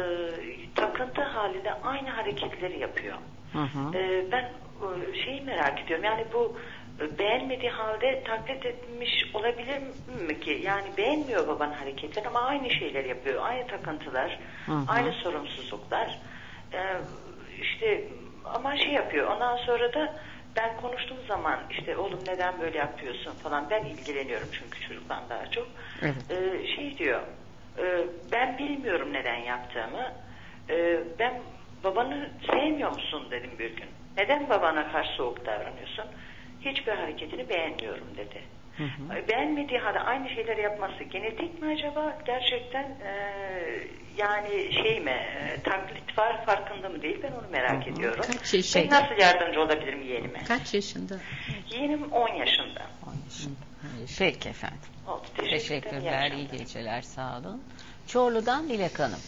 takıntı 0.75 1.23
halinde 1.23 1.75
aynı 1.75 2.11
hareketleri 2.11 2.79
yapıyor. 2.79 3.17
Hı 3.53 3.59
hı. 3.59 3.97
Ee, 3.99 4.33
ben 4.33 4.45
e, 4.45 5.25
şeyi 5.25 5.41
merak 5.41 5.81
ediyorum. 5.81 6.05
Yani 6.05 6.25
bu 6.33 6.57
e, 7.01 7.19
beğenmediği 7.19 7.71
halde 7.71 8.23
taklit 8.25 8.67
etmiş 8.67 9.25
olabilir 9.35 9.83
mi 10.27 10.41
ki? 10.41 10.61
Yani 10.65 10.87
beğenmiyor 10.97 11.49
babanın 11.49 11.73
hareketleri 11.73 12.29
ama 12.29 12.41
aynı 12.41 12.71
şeyler 12.71 13.05
yapıyor. 13.05 13.43
Aynı 13.47 13.67
takıntılar, 13.67 14.39
Hı 14.67 14.73
hı. 14.73 14.85
aynı 14.89 15.13
sorumsuzluklar. 15.13 16.19
Ee, 16.73 16.97
işte 17.61 18.05
ama 18.45 18.77
şey 18.77 18.93
yapıyor. 18.93 19.31
Ondan 19.31 19.57
sonra 19.57 19.93
da 19.93 20.15
ben 20.57 20.77
konuştuğum 20.81 21.27
zaman 21.29 21.61
işte 21.71 21.97
oğlum 21.97 22.21
neden 22.27 22.61
böyle 22.61 22.79
yapıyorsun 22.79 23.35
falan 23.43 23.71
ben 23.71 23.85
ilgileniyorum 23.85 24.49
çünkü 24.53 24.89
çocuktan 24.89 25.23
daha 25.31 25.51
çok. 25.51 25.69
Evet. 26.03 26.31
Ee, 26.31 26.67
şey 26.67 26.99
diyor 26.99 27.21
e, 27.79 28.07
ben 28.33 28.59
bilmiyorum 28.59 29.13
neden 29.13 29.37
yaptığımı. 29.37 30.13
Ee, 30.71 31.01
ben 31.19 31.43
babanı 31.85 32.31
sevmiyor 32.51 32.93
musun 32.93 33.29
dedim 33.31 33.51
bir 33.59 33.77
gün. 33.77 33.89
Neden 34.17 34.49
babana 34.49 34.93
karşı 34.93 35.11
soğuk 35.13 35.47
davranıyorsun? 35.47 36.05
Hiçbir 36.61 36.93
hareketini 36.93 37.49
beğenmiyorum 37.49 38.17
dedi. 38.17 38.43
Hı 38.77 38.83
hı. 38.85 39.29
Beğenmediği 39.29 39.79
halde 39.79 40.01
aynı 40.01 40.29
şeyleri 40.29 40.61
yapması 40.63 41.05
genetik 41.05 41.63
mi 41.63 41.73
acaba? 41.75 42.19
Gerçekten 42.27 42.83
e, 42.83 43.33
yani 44.17 44.73
şey 44.83 45.01
mi 45.01 45.11
e, 45.11 45.63
taklit 45.63 46.19
var 46.19 46.45
farkında 46.47 46.89
mı 46.89 47.03
değil 47.03 47.19
ben 47.23 47.33
onu 47.33 47.47
merak 47.53 47.87
Hı 47.87 47.91
hı. 47.91 47.95
ediyorum. 47.95 48.25
Kaç 48.27 48.55
yaşında? 48.55 48.85
Ben 48.85 49.03
nasıl 49.03 49.15
yardımcı 49.21 49.61
olabilirim 49.61 50.03
yeğenime? 50.03 50.45
Kaç 50.45 50.75
yaşında? 50.75 51.15
Yeğenim 51.71 52.13
10 52.13 52.29
yaşında. 52.35 52.83
Onun 53.07 53.23
için. 53.31 53.57
Peki 54.19 54.49
efendim. 54.49 54.79
Oldu. 55.09 55.23
Teşekkür. 55.37 55.57
İyi 55.57 55.59
Teşekkürler. 55.59 56.01
iyi 56.31 56.35
akşamlar. 56.45 56.59
geceler. 56.59 57.03
Sağ 57.03 57.39
olun. 57.39 57.63
Çorlu'dan 58.07 58.69
Dilek 58.69 58.99
Hanım. 59.01 59.21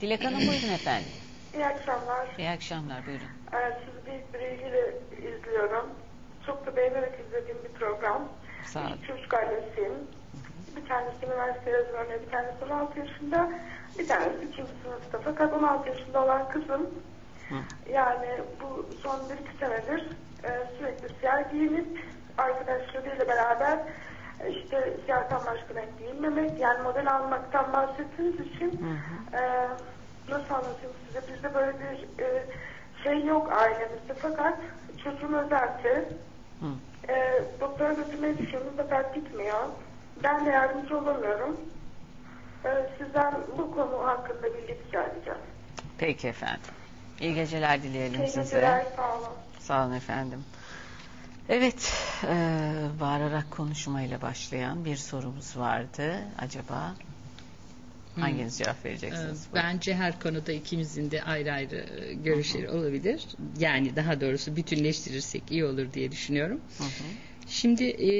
Dilek 0.00 0.24
Hanım 0.24 0.38
buyurun 0.38 0.72
efendim. 0.74 1.08
İyi 1.54 1.66
akşamlar. 1.66 2.28
İyi 2.38 2.48
akşamlar 2.50 3.06
buyurun. 3.06 3.26
Ee, 3.54 3.56
sizi 3.84 4.06
büyük 4.06 4.34
bir 4.34 4.38
ilgiyle 4.40 4.94
izliyorum. 5.38 5.90
Çok 6.46 6.66
da 6.66 6.76
beğenerek 6.76 7.12
izlediğim 7.26 7.58
bir 7.64 7.72
program. 7.78 8.28
Sağ 8.64 8.80
olun. 8.80 8.88
İki 8.88 9.06
çocuk 9.06 9.34
ailesiyim. 9.34 9.92
Bir 10.76 10.88
tanesi 10.88 11.26
üniversite 11.26 11.70
öğretmeni, 11.70 12.22
bir 12.26 12.30
tanesi 12.30 12.64
16 12.64 12.98
yaşında, 12.98 13.50
bir 13.98 14.08
tanesi 14.08 14.38
3. 14.48 14.54
sınıfta. 14.54 15.18
Fakat 15.24 15.52
16 15.52 15.88
yaşında 15.88 16.24
olan 16.24 16.48
kızım, 16.48 16.86
Hı. 17.48 17.54
yani 17.92 18.28
bu 18.60 18.86
son 19.02 19.16
1-2 19.18 19.20
senedir 19.60 20.06
e, 20.44 20.50
sürekli 20.78 21.14
siyah 21.20 21.50
giyinip 21.52 22.04
arkadaşlarıyla 22.38 23.28
beraber 23.28 23.78
e, 24.44 24.50
işte 24.50 24.96
siyahtan 25.04 25.40
başka 25.46 25.74
renk 25.74 25.98
giyinmemek, 25.98 26.60
yani 26.60 26.82
model 26.82 27.12
almaktan 27.14 27.72
bahsettiğiniz 27.72 28.40
için 28.40 28.86
e, 29.32 29.68
nasıl 30.28 30.54
anlatayım 30.54 30.92
size, 31.06 31.34
bizde 31.34 31.54
böyle 31.54 31.72
bir 31.78 32.24
e, 32.24 32.44
şey 33.04 33.24
yok 33.24 33.52
ailemizde 33.52 34.14
fakat 34.18 34.58
çocuğum 35.04 35.36
özelse 35.36 36.08
Hı. 36.60 36.66
E, 37.08 37.42
doktora 37.60 37.92
götürmeyi 37.92 38.38
düşündüm 38.38 38.72
fakat 38.76 39.14
gitmiyor. 39.14 39.58
Ben 40.22 40.46
de 40.46 40.50
yardımcı 40.50 40.98
olamıyorum. 40.98 41.60
E, 42.64 42.68
sizden 42.98 43.34
bu 43.58 43.74
konu 43.74 44.06
hakkında 44.06 44.42
bilgi 44.42 44.78
rica 44.86 45.02
edeceğim. 45.02 45.38
Peki 45.98 46.28
efendim. 46.28 46.60
İyi 47.20 47.34
geceler 47.34 47.82
dileyelim 47.82 48.20
İyi 48.22 48.26
size. 48.28 48.40
geceler, 48.42 48.86
sağ 48.96 49.16
olun. 49.18 49.28
Sağ 49.58 49.84
olun 49.86 49.92
efendim. 49.94 50.44
Evet, 51.48 51.92
e, 52.24 52.34
bağırarak 53.00 53.50
konuşmayla 53.50 54.22
başlayan 54.22 54.84
bir 54.84 54.96
sorumuz 54.96 55.58
vardı. 55.58 56.14
Acaba 56.38 56.92
hanginiz 58.20 58.58
cevap 58.58 58.76
Ee, 58.76 58.88
vereceksiniz? 58.88 59.46
Buyurun. 59.52 59.68
Bence 59.68 59.94
her 59.94 60.20
konuda 60.20 60.52
ikimizin 60.52 61.10
de 61.10 61.22
ayrı 61.22 61.52
ayrı 61.52 61.76
e, 61.76 62.14
görüşleri 62.14 62.70
olabilir. 62.70 63.26
Yani 63.58 63.96
daha 63.96 64.20
doğrusu 64.20 64.56
bütünleştirirsek 64.56 65.42
iyi 65.50 65.64
olur 65.64 65.92
diye 65.92 66.12
düşünüyorum. 66.12 66.60
Hı 66.78 66.84
hı. 66.84 66.88
Şimdi 67.48 67.84
e, 67.84 68.10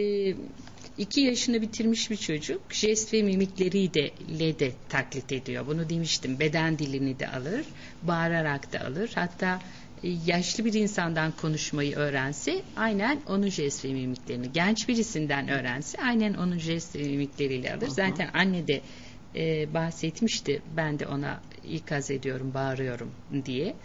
iki 0.99 1.21
yaşını 1.21 1.63
bitirmiş 1.63 2.11
bir 2.11 2.17
çocuk 2.17 2.61
jest 2.73 3.13
ve 3.15 3.23
mimikleriyle 3.23 3.95
de, 4.39 4.59
de 4.59 4.73
taklit 4.89 5.33
ediyor. 5.33 5.67
Bunu 5.67 5.91
demiştim. 5.91 6.41
Beden 6.41 6.79
dilini 6.79 7.19
de 7.19 7.29
alır, 7.29 7.67
bağırarak 8.03 8.73
da 8.73 8.81
alır. 8.81 9.11
Hatta 9.15 9.61
e, 10.05 10.09
yaşlı 10.27 10.65
bir 10.65 10.73
insandan 10.73 11.33
konuşmayı 11.33 11.97
öğrense 11.97 12.63
aynen 12.77 13.21
onun 13.27 13.49
jest 13.49 13.85
ve 13.85 13.93
mimiklerini, 13.93 14.53
genç 14.53 14.89
birisinden 14.89 15.49
öğrense 15.49 15.99
aynen 16.03 16.35
onun 16.35 16.59
jest 16.59 16.97
ve 16.97 17.03
mimikleriyle 17.03 17.75
alır. 17.75 17.89
Zaten 17.89 18.31
anne 18.35 18.69
de 18.69 18.81
e, 19.35 19.75
bahsetmişti. 19.75 20.63
Ben 20.77 20.99
de 20.99 21.07
ona 21.07 21.41
ikaz 21.65 22.11
ediyorum, 22.11 22.55
bağırıyorum 22.55 23.13
diye. 23.45 23.77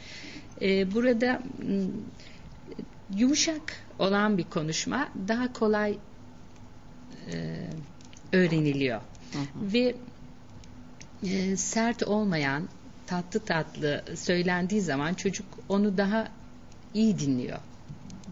E, 0.62 0.94
burada 0.94 1.42
m, 1.58 1.86
yumuşak 3.16 3.88
olan 4.00 4.38
bir 4.38 4.44
konuşma 4.44 5.10
daha 5.28 5.54
kolay 5.54 5.98
e, 7.32 7.68
öğreniliyor. 8.32 9.02
Hı 9.34 9.40
hı. 9.40 9.74
Ve 9.74 9.96
e, 11.24 11.58
sert 11.58 12.04
olmayan 12.04 12.70
tatlı 13.08 13.40
tatlı 13.40 14.04
söylendiği 14.16 14.82
zaman 14.82 15.14
çocuk 15.14 15.46
onu 15.70 15.98
daha 15.98 16.28
iyi 16.94 17.20
dinliyor. 17.20 17.60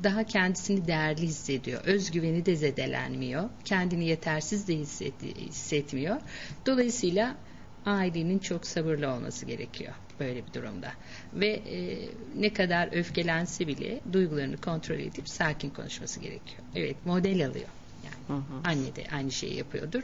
Daha 0.03 0.23
kendisini 0.23 0.87
değerli 0.87 1.21
hissediyor. 1.21 1.81
Özgüveni 1.85 2.45
de 2.45 2.55
zedelenmiyor. 2.55 3.49
Kendini 3.65 4.05
yetersiz 4.05 4.67
de 4.67 4.73
hisset- 4.73 5.35
hissetmiyor. 5.35 6.17
Dolayısıyla 6.65 7.37
ailenin 7.85 8.39
çok 8.39 8.67
sabırlı 8.67 9.09
olması 9.11 9.45
gerekiyor 9.45 9.93
böyle 10.19 10.47
bir 10.47 10.53
durumda. 10.53 10.93
Ve 11.33 11.47
e, 11.47 12.09
ne 12.35 12.53
kadar 12.53 12.89
öfkelense 12.97 13.67
bile 13.67 14.01
duygularını 14.13 14.57
kontrol 14.57 14.99
edip 14.99 15.29
sakin 15.29 15.69
konuşması 15.69 16.19
gerekiyor. 16.19 16.63
Evet 16.75 17.05
model 17.05 17.45
alıyor. 17.47 17.67
Yani 18.05 18.15
Hı 18.27 18.33
hı. 18.33 18.61
anne 18.63 18.95
de 18.95 19.05
aynı 19.11 19.31
şeyi 19.31 19.55
yapıyordur. 19.55 20.03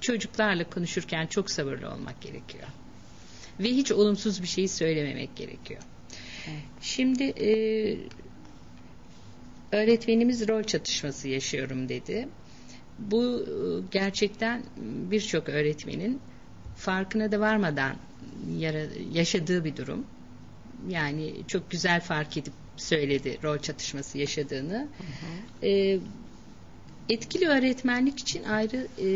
Çocuklarla 0.00 0.70
konuşurken 0.70 1.26
çok 1.26 1.50
sabırlı 1.50 1.90
olmak 1.90 2.20
gerekiyor. 2.20 2.64
Ve 3.60 3.68
hiç 3.68 3.92
olumsuz 3.92 4.42
bir 4.42 4.48
şey 4.48 4.68
söylememek 4.68 5.36
gerekiyor. 5.36 5.82
Şimdi 6.80 7.24
e, 7.24 7.48
öğretmenimiz 9.72 10.48
rol 10.48 10.62
çatışması 10.62 11.28
yaşıyorum 11.28 11.88
dedi. 11.88 12.28
Bu 12.98 13.40
e, 13.40 13.54
gerçekten 13.90 14.62
birçok 15.10 15.48
öğretmenin 15.48 16.20
farkına 16.76 17.32
da 17.32 17.40
varmadan 17.40 17.96
yaşadığı 19.12 19.64
bir 19.64 19.76
durum. 19.76 20.06
Yani 20.88 21.32
çok 21.48 21.70
güzel 21.70 22.00
fark 22.00 22.36
edip 22.36 22.52
söyledi 22.76 23.38
rol 23.42 23.58
çatışması 23.58 24.18
yaşadığını. 24.18 24.88
Ee, 25.62 25.98
Etkili 27.08 27.48
öğretmenlik 27.48 28.18
için 28.18 28.44
ayrı 28.44 28.76
e, 28.98 29.08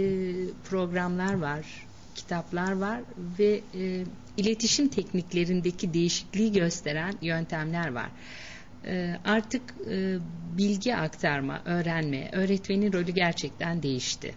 programlar 0.71 1.35
var, 1.35 1.87
kitaplar 2.15 2.73
var 2.73 3.01
ve 3.39 3.61
e, 3.75 4.05
iletişim 4.37 4.89
tekniklerindeki 4.89 5.95
değişikliği 5.95 6.53
gösteren 6.53 7.15
yöntemler 7.23 7.93
var. 7.93 8.09
E, 8.87 9.17
artık 9.25 9.63
e, 9.91 10.19
bilgi 10.59 10.97
aktarma, 10.97 11.63
öğrenme, 11.65 12.29
öğretmenin 12.33 12.93
rolü 12.93 13.11
gerçekten 13.11 13.83
değişti. 13.83 14.35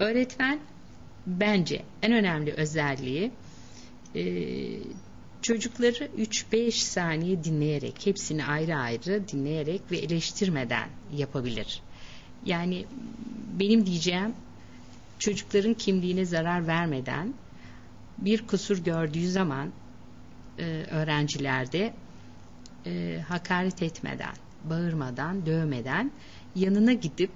Öğretmen 0.00 0.60
bence 1.26 1.82
en 2.02 2.12
önemli 2.12 2.52
özelliği 2.52 3.30
e, 4.14 4.22
çocukları 5.42 6.08
3-5 6.18 6.70
saniye 6.70 7.44
dinleyerek, 7.44 8.06
hepsini 8.06 8.44
ayrı 8.44 8.76
ayrı 8.76 9.28
dinleyerek 9.28 9.82
ve 9.90 9.96
eleştirmeden 9.96 10.88
yapabilir. 11.16 11.82
Yani 12.46 12.86
benim 13.60 13.86
diyeceğim 13.86 14.34
çocukların 15.18 15.74
kimliğine 15.74 16.24
zarar 16.24 16.66
vermeden 16.66 17.34
bir 18.18 18.46
kusur 18.46 18.78
gördüğü 18.84 19.28
zaman 19.28 19.72
e, 20.58 20.62
öğrencilerde 20.90 21.94
e, 22.86 23.20
hakaret 23.28 23.82
etmeden, 23.82 24.34
bağırmadan, 24.64 25.46
dövmeden 25.46 26.10
yanına 26.54 26.92
gidip 26.92 27.30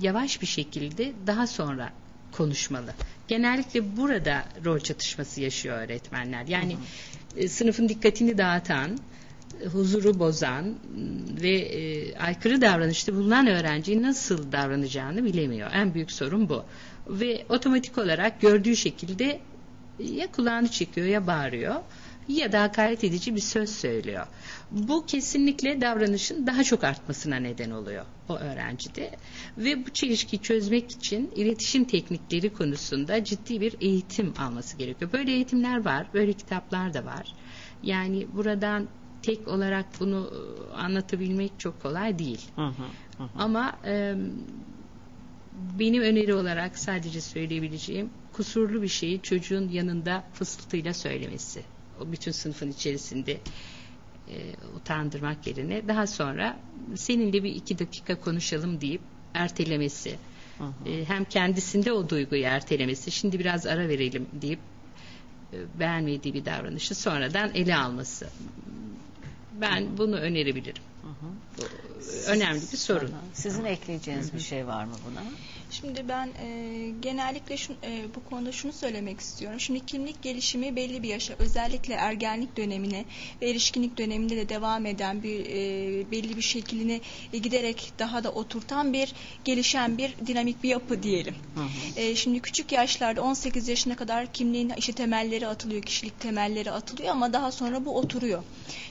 yavaş 0.00 0.42
bir 0.42 0.46
şekilde 0.46 1.12
daha 1.26 1.46
sonra 1.46 1.92
konuşmalı. 2.32 2.94
Genellikle 3.28 3.96
burada 3.96 4.44
rol 4.64 4.78
çatışması 4.78 5.40
yaşıyor 5.40 5.78
öğretmenler. 5.78 6.46
Yani 6.46 6.76
e, 7.36 7.48
sınıfın 7.48 7.88
dikkatini 7.88 8.38
dağıtan, 8.38 8.98
e, 9.62 9.66
huzuru 9.66 10.18
bozan 10.18 10.74
ve 11.42 11.50
e, 11.50 12.14
aykırı 12.18 12.60
davranışta 12.60 13.14
bulunan 13.14 13.46
öğrenciyi 13.46 14.02
nasıl 14.02 14.52
davranacağını 14.52 15.24
bilemiyor. 15.24 15.70
En 15.72 15.94
büyük 15.94 16.12
sorun 16.12 16.48
bu. 16.48 16.64
Ve 17.08 17.44
otomatik 17.48 17.98
olarak 17.98 18.40
gördüğü 18.40 18.76
şekilde 18.76 19.40
ya 19.98 20.32
kulağını 20.32 20.68
çekiyor 20.68 21.06
ya 21.06 21.26
bağırıyor 21.26 21.74
ya 22.38 22.52
da 22.52 22.62
hakaret 22.62 23.04
edici 23.04 23.36
bir 23.36 23.40
söz 23.40 23.70
söylüyor. 23.70 24.26
Bu 24.70 25.06
kesinlikle 25.06 25.80
davranışın 25.80 26.46
daha 26.46 26.64
çok 26.64 26.84
artmasına 26.84 27.36
neden 27.36 27.70
oluyor 27.70 28.04
o 28.28 28.36
öğrencide. 28.36 29.10
Ve 29.58 29.86
bu 29.86 29.90
çelişkiyi 29.90 30.42
çözmek 30.42 30.90
için 30.90 31.30
iletişim 31.36 31.84
teknikleri 31.84 32.52
konusunda 32.52 33.24
ciddi 33.24 33.60
bir 33.60 33.76
eğitim 33.80 34.34
alması 34.38 34.76
gerekiyor. 34.76 35.12
Böyle 35.12 35.32
eğitimler 35.32 35.84
var, 35.84 36.06
böyle 36.14 36.32
kitaplar 36.32 36.94
da 36.94 37.04
var. 37.04 37.34
Yani 37.82 38.26
buradan 38.32 38.88
tek 39.22 39.48
olarak 39.48 39.86
bunu 40.00 40.30
e, 40.32 40.74
anlatabilmek 40.74 41.60
çok 41.60 41.82
kolay 41.82 42.18
değil. 42.18 42.48
Hı 42.56 42.66
hı, 42.66 42.82
hı. 43.18 43.28
Ama 43.38 43.78
e, 43.84 44.14
benim 45.78 46.02
öneri 46.02 46.34
olarak 46.34 46.78
sadece 46.78 47.20
söyleyebileceğim 47.20 48.10
kusurlu 48.32 48.82
bir 48.82 48.88
şeyi 48.88 49.22
çocuğun 49.22 49.68
yanında 49.68 50.24
fısıltıyla 50.32 50.94
söylemesi. 50.94 51.62
O 52.00 52.12
bütün 52.12 52.32
sınıfın 52.32 52.70
içerisinde 52.70 53.40
e, 54.28 54.36
utandırmak 54.76 55.46
yerine 55.46 55.88
daha 55.88 56.06
sonra 56.06 56.60
seninle 56.96 57.42
bir 57.42 57.54
iki 57.54 57.78
dakika 57.78 58.20
konuşalım 58.20 58.80
deyip 58.80 59.00
ertelemesi. 59.34 60.18
Hı 60.58 60.64
hı. 60.64 60.88
E, 60.88 61.04
hem 61.04 61.24
kendisinde 61.24 61.92
o 61.92 62.08
duyguyu 62.08 62.42
ertelemesi. 62.42 63.10
Şimdi 63.10 63.38
biraz 63.38 63.66
ara 63.66 63.88
verelim 63.88 64.26
deyip 64.32 64.60
e, 65.52 65.80
beğenmediği 65.80 66.34
bir 66.34 66.44
davranışı 66.44 66.94
sonradan 66.94 67.50
ele 67.54 67.76
alması. 67.76 68.30
Ben 69.52 69.98
bunu 69.98 70.16
önerebilirim. 70.16 70.82
Bu 71.58 71.89
önemli 72.26 72.62
bir 72.72 72.76
sorun. 72.76 73.12
Aha. 73.12 73.20
Sizin 73.34 73.64
ekleyeceğiniz 73.64 74.34
bir 74.34 74.40
şey 74.40 74.66
var 74.66 74.84
mı 74.84 74.94
buna? 75.10 75.22
Şimdi 75.70 76.08
ben 76.08 76.26
e, 76.26 76.90
genellikle 77.02 77.56
şu, 77.56 77.72
e, 77.72 78.04
bu 78.14 78.30
konuda 78.30 78.52
şunu 78.52 78.72
söylemek 78.72 79.20
istiyorum. 79.20 79.60
Şimdi 79.60 79.86
kimlik 79.86 80.22
gelişimi 80.22 80.76
belli 80.76 81.02
bir 81.02 81.08
yaşa 81.08 81.34
özellikle 81.38 81.94
ergenlik 81.94 82.56
dönemine 82.56 83.04
ve 83.42 83.50
erişkinlik 83.50 83.98
döneminde 83.98 84.36
de 84.36 84.48
devam 84.48 84.86
eden 84.86 85.22
bir 85.22 85.46
e, 85.46 86.10
belli 86.10 86.36
bir 86.36 86.42
şeklini 86.42 87.00
e, 87.32 87.38
giderek 87.38 87.92
daha 87.98 88.24
da 88.24 88.32
oturtan 88.32 88.92
bir 88.92 89.12
gelişen 89.44 89.98
bir 89.98 90.14
dinamik 90.26 90.62
bir 90.62 90.68
yapı 90.68 91.02
diyelim. 91.02 91.34
Hı 91.54 91.60
hı. 91.60 92.00
E, 92.00 92.16
şimdi 92.16 92.40
küçük 92.40 92.72
yaşlarda 92.72 93.22
18 93.22 93.68
yaşına 93.68 93.96
kadar 93.96 94.32
kimliğin 94.32 94.72
işte 94.76 94.92
temelleri 94.92 95.46
atılıyor, 95.46 95.82
kişilik 95.82 96.20
temelleri 96.20 96.70
atılıyor 96.70 97.10
ama 97.10 97.32
daha 97.32 97.52
sonra 97.52 97.84
bu 97.84 97.96
oturuyor. 97.96 98.42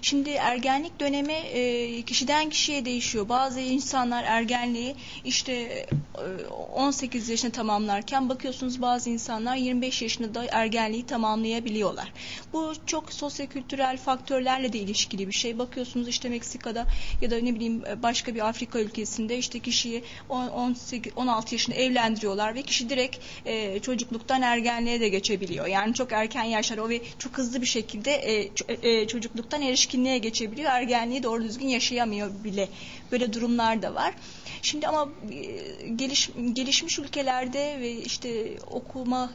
Şimdi 0.01 0.29
ergenlik 0.29 0.99
dönemi 0.99 1.33
e, 1.33 2.01
kişiden 2.01 2.49
kişiye 2.49 2.85
değişiyor. 2.85 2.98
Bazı 3.29 3.59
insanlar 3.59 4.23
ergenliği 4.23 4.95
işte 5.23 5.53
e, 5.53 6.47
18 6.75 7.29
yaşını 7.29 7.51
tamamlarken 7.51 8.29
bakıyorsunuz 8.29 8.81
bazı 8.81 9.09
insanlar 9.09 9.55
25 9.55 10.01
yaşında 10.01 10.33
da 10.33 10.45
ergenliği 10.51 11.05
tamamlayabiliyorlar. 11.05 12.13
Bu 12.53 12.73
çok 12.85 13.13
sosyokültürel 13.13 13.97
faktörlerle 13.97 14.73
de 14.73 14.79
ilişkili 14.79 15.27
bir 15.27 15.33
şey. 15.33 15.59
Bakıyorsunuz 15.59 16.07
işte 16.07 16.29
Meksika'da 16.29 16.85
ya 17.21 17.31
da 17.31 17.39
ne 17.39 17.55
bileyim 17.55 17.83
başka 18.03 18.35
bir 18.35 18.47
Afrika 18.47 18.79
ülkesinde 18.79 19.37
işte 19.37 19.59
kişiyi 19.59 20.03
18 20.29 21.13
16 21.15 21.55
yaşında 21.55 21.75
evlendiriyorlar 21.75 22.55
ve 22.55 22.61
kişi 22.61 22.89
direkt 22.89 23.17
e, 23.45 23.79
çocukluktan 23.79 24.41
ergenliğe 24.41 24.99
de 24.99 25.09
geçebiliyor. 25.09 25.67
Yani 25.67 25.93
çok 25.93 26.11
erken 26.11 26.43
yaşlarda 26.43 26.89
ve 26.89 27.01
çok 27.19 27.37
hızlı 27.37 27.61
bir 27.61 27.67
şekilde 27.67 28.11
e, 28.11 28.49
e, 28.81 29.07
çocukluktan 29.07 29.61
erişkinliğe 29.61 30.17
geçebiliyor. 30.17 30.71
Ergenliği 30.71 31.23
doğru 31.23 31.43
düzgün 31.43 31.67
yaşayamıyor 31.67 32.31
bile. 32.43 32.69
Böyle 33.11 33.33
durumlar 33.33 33.81
da 33.81 33.95
var. 33.95 34.13
Şimdi 34.61 34.87
ama 34.87 35.09
e, 35.31 35.87
geliş, 35.87 36.29
gelişmiş 36.53 36.99
ülkelerde 36.99 37.77
ve 37.79 37.91
işte 37.91 38.57
okuma 38.67 39.31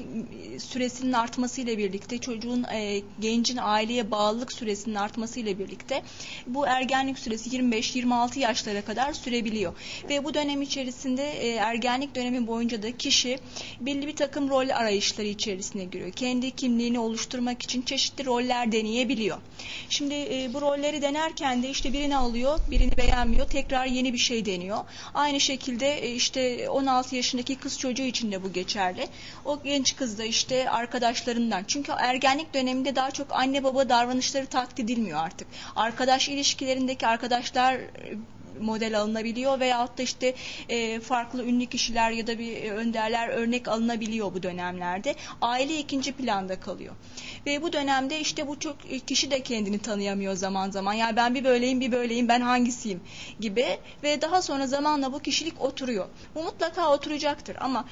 süresinin 0.58 1.12
artmasıyla 1.12 1.78
birlikte 1.78 2.18
çocuğun 2.18 2.64
e, 2.64 3.02
gencin 3.20 3.58
aileye 3.62 4.10
bağlılık 4.10 4.52
süresinin 4.52 4.94
artmasıyla 4.94 5.58
birlikte 5.58 6.02
bu 6.46 6.66
ergenlik 6.66 7.18
süresi 7.18 7.50
25-26 7.50 8.38
yaşlara 8.38 8.82
kadar 8.82 9.12
sürebiliyor. 9.12 9.72
Ve 10.10 10.24
bu 10.24 10.34
dönem 10.34 10.62
içerisinde 10.62 11.32
e, 11.32 11.54
ergenlik 11.54 12.14
dönemi 12.14 12.46
boyunca 12.46 12.82
da 12.82 12.96
kişi 12.96 13.38
belli 13.80 14.06
bir 14.06 14.16
takım 14.16 14.48
rol 14.48 14.68
arayışları 14.68 15.26
içerisine 15.26 15.84
giriyor. 15.84 16.12
Kendi 16.12 16.50
kimliğini 16.50 16.98
oluşturmak 16.98 17.62
için 17.62 17.82
çeşitli 17.82 18.24
roller 18.26 18.72
deneyebiliyor. 18.72 19.38
Şimdi 19.88 20.14
e, 20.14 20.50
bu 20.54 20.60
rolleri 20.60 21.02
denerken 21.02 21.62
de 21.62 21.70
işte 21.70 21.92
birini 21.92 22.16
alıyor, 22.16 22.60
birini 22.70 22.96
beğenmiyor, 22.96 23.43
tekrar 23.44 23.86
yeni 23.86 24.12
bir 24.12 24.18
şey 24.18 24.46
deniyor. 24.46 24.78
Aynı 25.14 25.40
şekilde 25.40 25.98
e, 25.98 26.14
işte 26.14 26.68
16 26.70 27.16
yaşındaki 27.16 27.56
kız 27.56 27.78
çocuğu 27.78 28.02
için 28.02 28.32
de 28.32 28.42
bu 28.42 28.52
geçerli. 28.52 29.06
O 29.44 29.62
genç 29.62 29.96
kız 29.96 30.18
da 30.18 30.24
işte 30.24 30.70
arkadaşlarından. 30.70 31.64
Çünkü 31.68 31.92
ergenlik 31.98 32.54
döneminde 32.54 32.96
daha 32.96 33.10
çok 33.10 33.26
anne 33.30 33.64
baba 33.64 33.88
davranışları 33.88 34.46
taklit 34.46 34.80
edilmiyor 34.80 35.18
artık. 35.18 35.48
Arkadaş 35.76 36.28
ilişkilerindeki 36.28 37.06
arkadaşlar 37.06 37.76
model 38.60 39.00
alınabiliyor 39.00 39.60
veyahut 39.60 39.98
da 39.98 40.02
işte 40.02 40.34
e, 40.68 41.00
farklı 41.00 41.44
ünlü 41.44 41.66
kişiler 41.66 42.10
ya 42.10 42.26
da 42.26 42.38
bir 42.38 42.70
önderler 42.70 43.28
örnek 43.28 43.68
alınabiliyor 43.68 44.34
bu 44.34 44.42
dönemlerde. 44.42 45.14
Aile 45.40 45.78
ikinci 45.78 46.12
planda 46.12 46.60
kalıyor. 46.60 46.94
Ve 47.46 47.62
bu 47.62 47.72
dönemde 47.72 48.20
işte 48.20 48.48
bu 48.48 48.58
çok 48.58 48.76
kişi 49.06 49.30
de 49.30 49.40
kendini 49.42 49.78
tanıyamıyor 49.78 50.34
zaman 50.34 50.70
zaman. 50.70 50.92
Yani 50.92 51.16
ben 51.16 51.34
bir 51.34 51.44
böyleyim 51.44 51.80
bir 51.80 51.92
böyleyim 51.92 52.28
ben 52.28 52.40
hangisiyim 52.40 53.00
gibi 53.40 53.66
ve 54.02 54.22
daha 54.22 54.42
sonra 54.42 54.66
zamanla 54.66 55.12
bu 55.12 55.18
kişilik 55.18 55.60
oturuyor. 55.60 56.06
Bu 56.34 56.42
mutlaka 56.42 56.92
oturacaktır 56.92 57.56
ama 57.60 57.84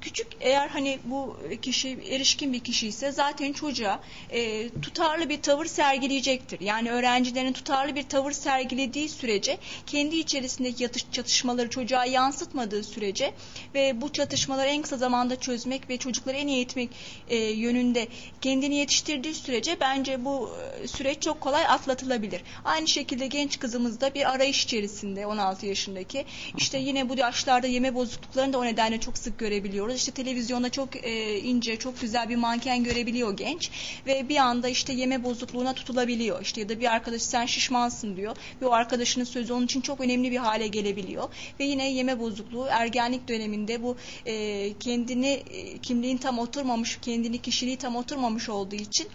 küçük 0.00 0.26
eğer 0.40 0.68
hani 0.68 0.98
bu 1.04 1.36
kişi 1.62 1.98
erişkin 2.10 2.52
bir 2.52 2.60
kişi 2.60 2.88
ise 2.88 3.12
zaten 3.12 3.52
çocuğa 3.52 4.00
e, 4.30 4.68
tutarlı 4.68 5.28
bir 5.28 5.42
tavır 5.42 5.66
sergileyecektir. 5.66 6.60
Yani 6.60 6.90
öğrencilerin 6.90 7.52
tutarlı 7.52 7.94
bir 7.94 8.02
tavır 8.02 8.32
sergilediği 8.32 9.08
sürece 9.08 9.58
kendi 9.86 10.16
içerisindeki 10.16 10.82
yatış, 10.82 11.06
çatışmaları 11.12 11.70
çocuğa 11.70 12.04
yansıtmadığı 12.04 12.84
sürece 12.84 13.32
ve 13.74 14.00
bu 14.00 14.12
çatışmaları 14.12 14.68
en 14.68 14.82
kısa 14.82 14.96
zamanda 14.96 15.40
çözmek 15.40 15.90
ve 15.90 15.96
çocukları 15.96 16.36
en 16.36 16.46
iyi 16.46 16.56
eğitmek 16.56 16.90
e, 17.28 17.36
yönünde 17.36 18.08
kendini 18.40 18.74
yetiştirdiği 18.74 19.34
sürece 19.34 19.76
bence 19.80 20.24
bu 20.24 20.50
e, 20.82 20.88
süreç 20.88 21.22
çok 21.22 21.40
kolay 21.40 21.66
atlatılabilir. 21.66 22.42
Aynı 22.64 22.88
şekilde 22.88 23.26
genç 23.26 23.58
kızımız 23.58 24.00
da 24.00 24.14
bir 24.14 24.32
arayış 24.32 24.64
içerisinde 24.64 25.26
16 25.26 25.66
yaşındaki 25.66 26.24
işte 26.56 26.78
yine 26.78 27.08
bu 27.08 27.18
yaşlarda 27.18 27.66
yeme 27.66 27.94
bozukluklarını 27.94 28.52
da 28.52 28.58
o 28.58 28.64
nedenle 28.64 29.00
çok 29.00 29.18
sık 29.18 29.38
görebiliyoruz 29.38 29.73
görebiliyoruz. 29.74 29.96
İşte 29.96 30.12
televizyonda 30.12 30.70
çok 30.70 30.96
e, 30.96 31.38
ince, 31.38 31.76
çok 31.76 32.00
güzel 32.00 32.28
bir 32.28 32.36
manken 32.36 32.84
görebiliyor 32.84 33.36
genç 33.36 33.70
ve 34.06 34.28
bir 34.28 34.36
anda 34.36 34.68
işte 34.68 34.92
yeme 34.92 35.24
bozukluğuna 35.24 35.74
tutulabiliyor. 35.74 36.42
İşte 36.42 36.60
ya 36.60 36.68
da 36.68 36.80
bir 36.80 36.86
arkadaş 36.86 37.22
sen 37.22 37.46
şişmansın 37.46 38.16
diyor 38.16 38.36
ve 38.62 38.66
o 38.66 38.72
arkadaşının 38.72 39.24
sözü 39.24 39.52
onun 39.52 39.64
için 39.64 39.80
çok 39.80 40.00
önemli 40.00 40.30
bir 40.30 40.36
hale 40.36 40.68
gelebiliyor. 40.68 41.28
Ve 41.60 41.64
yine 41.64 41.92
yeme 41.92 42.18
bozukluğu 42.18 42.66
ergenlik 42.70 43.28
döneminde 43.28 43.82
bu 43.82 43.96
e, 44.26 44.74
kendini 44.78 45.42
e, 45.50 45.78
kimliğin 45.78 46.18
tam 46.18 46.38
oturmamış, 46.38 46.98
kendini 47.02 47.38
kişiliği 47.38 47.76
tam 47.76 47.96
oturmamış 47.96 48.48
olduğu 48.48 48.76
için 48.76 49.08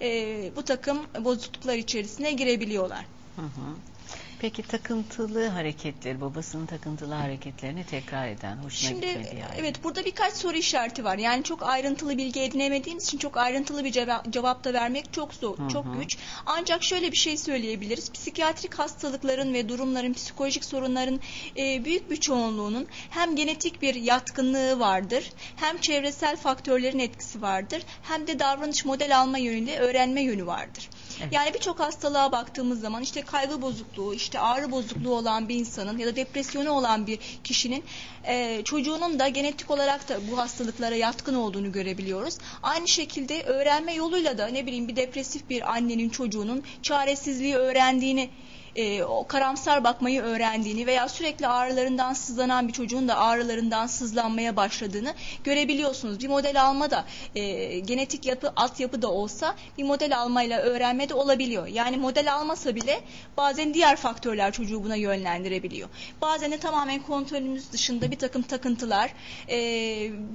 e, 0.00 0.50
bu 0.56 0.62
takım 0.62 0.98
bozukluklar 1.20 1.76
içerisine 1.76 2.32
girebiliyorlar. 2.32 3.04
Hı 3.36 3.42
hı. 3.42 3.93
Peki 4.38 4.62
takıntılı 4.62 5.48
hareketleri, 5.48 6.20
babasının 6.20 6.66
takıntılı 6.66 7.14
hareketlerini 7.14 7.86
tekrar 7.86 8.28
eden, 8.28 8.56
hoşuna 8.56 8.90
Şimdi 8.90 9.06
gitmediği 9.06 9.42
halde. 9.42 9.58
evet 9.60 9.84
burada 9.84 10.04
birkaç 10.04 10.32
soru 10.32 10.56
işareti 10.56 11.04
var. 11.04 11.18
Yani 11.18 11.42
çok 11.42 11.62
ayrıntılı 11.62 12.18
bilgi 12.18 12.40
edinemediğimiz 12.40 13.04
için 13.04 13.18
çok 13.18 13.36
ayrıntılı 13.36 13.84
bir 13.84 13.92
ceva- 13.92 14.30
cevap 14.30 14.64
da 14.64 14.72
vermek 14.72 15.12
çok 15.12 15.34
zor, 15.34 15.58
Hı 15.58 15.68
çok 15.68 15.94
güç. 16.00 16.18
Ancak 16.46 16.82
şöyle 16.84 17.12
bir 17.12 17.16
şey 17.16 17.36
söyleyebiliriz. 17.36 18.12
Psikiyatrik 18.12 18.74
hastalıkların 18.74 19.54
ve 19.54 19.68
durumların, 19.68 20.12
psikolojik 20.12 20.64
sorunların 20.64 21.20
e, 21.56 21.84
büyük 21.84 22.10
bir 22.10 22.16
çoğunluğunun 22.16 22.86
hem 23.10 23.36
genetik 23.36 23.82
bir 23.82 23.94
yatkınlığı 23.94 24.78
vardır, 24.80 25.32
hem 25.56 25.78
çevresel 25.78 26.36
faktörlerin 26.36 26.98
etkisi 26.98 27.42
vardır, 27.42 27.82
hem 28.02 28.26
de 28.26 28.38
davranış 28.38 28.84
model 28.84 29.18
alma 29.18 29.38
yönünde 29.38 29.78
öğrenme 29.78 30.22
yönü 30.22 30.46
vardır. 30.46 30.90
Yani 31.32 31.54
birçok 31.54 31.80
hastalığa 31.80 32.32
baktığımız 32.32 32.80
zaman 32.80 33.02
işte 33.02 33.22
kaygı 33.22 33.62
bozukluğu, 33.62 34.14
işte 34.14 34.40
ağrı 34.40 34.70
bozukluğu 34.70 35.14
olan 35.14 35.48
bir 35.48 35.54
insanın 35.54 35.98
ya 35.98 36.06
da 36.06 36.16
depresyonu 36.16 36.70
olan 36.70 37.06
bir 37.06 37.18
kişinin 37.44 37.84
e, 38.24 38.62
çocuğunun 38.64 39.18
da 39.18 39.28
genetik 39.28 39.70
olarak 39.70 40.08
da 40.08 40.18
bu 40.30 40.38
hastalıklara 40.38 40.94
yatkın 40.94 41.34
olduğunu 41.34 41.72
görebiliyoruz. 41.72 42.38
Aynı 42.62 42.88
şekilde 42.88 43.42
öğrenme 43.42 43.94
yoluyla 43.94 44.38
da 44.38 44.46
ne 44.46 44.66
bileyim 44.66 44.88
bir 44.88 44.96
depresif 44.96 45.50
bir 45.50 45.72
annenin 45.72 46.08
çocuğunun 46.08 46.62
çaresizliği 46.82 47.54
öğrendiğini 47.54 48.30
e, 48.76 49.02
o 49.02 49.26
karamsar 49.26 49.84
bakmayı 49.84 50.22
öğrendiğini 50.22 50.86
veya 50.86 51.08
sürekli 51.08 51.46
ağrılarından 51.46 52.12
sızlanan 52.12 52.68
bir 52.68 52.72
çocuğun 52.72 53.08
da 53.08 53.16
ağrılarından 53.16 53.86
sızlanmaya 53.86 54.56
başladığını 54.56 55.14
görebiliyorsunuz. 55.44 56.20
Bir 56.20 56.28
model 56.28 56.62
alma 56.62 56.90
da 56.90 57.04
e, 57.34 57.78
genetik 57.78 58.26
yapı, 58.26 58.52
altyapı 58.56 59.02
da 59.02 59.10
olsa 59.10 59.54
bir 59.78 59.84
model 59.84 60.18
almayla 60.18 60.60
öğrenme 60.60 61.08
de 61.08 61.14
olabiliyor. 61.14 61.66
Yani 61.66 61.96
model 61.96 62.34
almasa 62.34 62.74
bile 62.74 63.00
bazen 63.36 63.74
diğer 63.74 63.96
faktörler 63.96 64.52
çocuğu 64.52 64.84
buna 64.84 64.96
yönlendirebiliyor. 64.96 65.88
Bazen 66.22 66.52
de 66.52 66.58
tamamen 66.58 67.02
kontrolümüz 67.02 67.72
dışında 67.72 68.10
bir 68.10 68.18
takım 68.18 68.42
takıntılar, 68.42 69.14
e, 69.48 69.58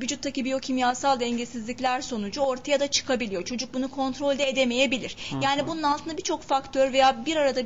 vücuttaki 0.01 0.45
biyokimyasal 0.45 1.19
dengesizlikler 1.19 2.01
sonucu 2.01 2.41
ortaya 2.41 2.79
da 2.79 2.87
çıkabiliyor. 2.87 3.45
Çocuk 3.45 3.73
bunu 3.73 3.91
kontrolde 3.91 4.49
edemeyebilir. 4.49 5.15
Yani 5.41 5.67
bunun 5.67 5.83
altında 5.83 6.17
birçok 6.17 6.41
faktör 6.41 6.93
veya 6.93 7.25
bir 7.25 7.35
arada 7.35 7.61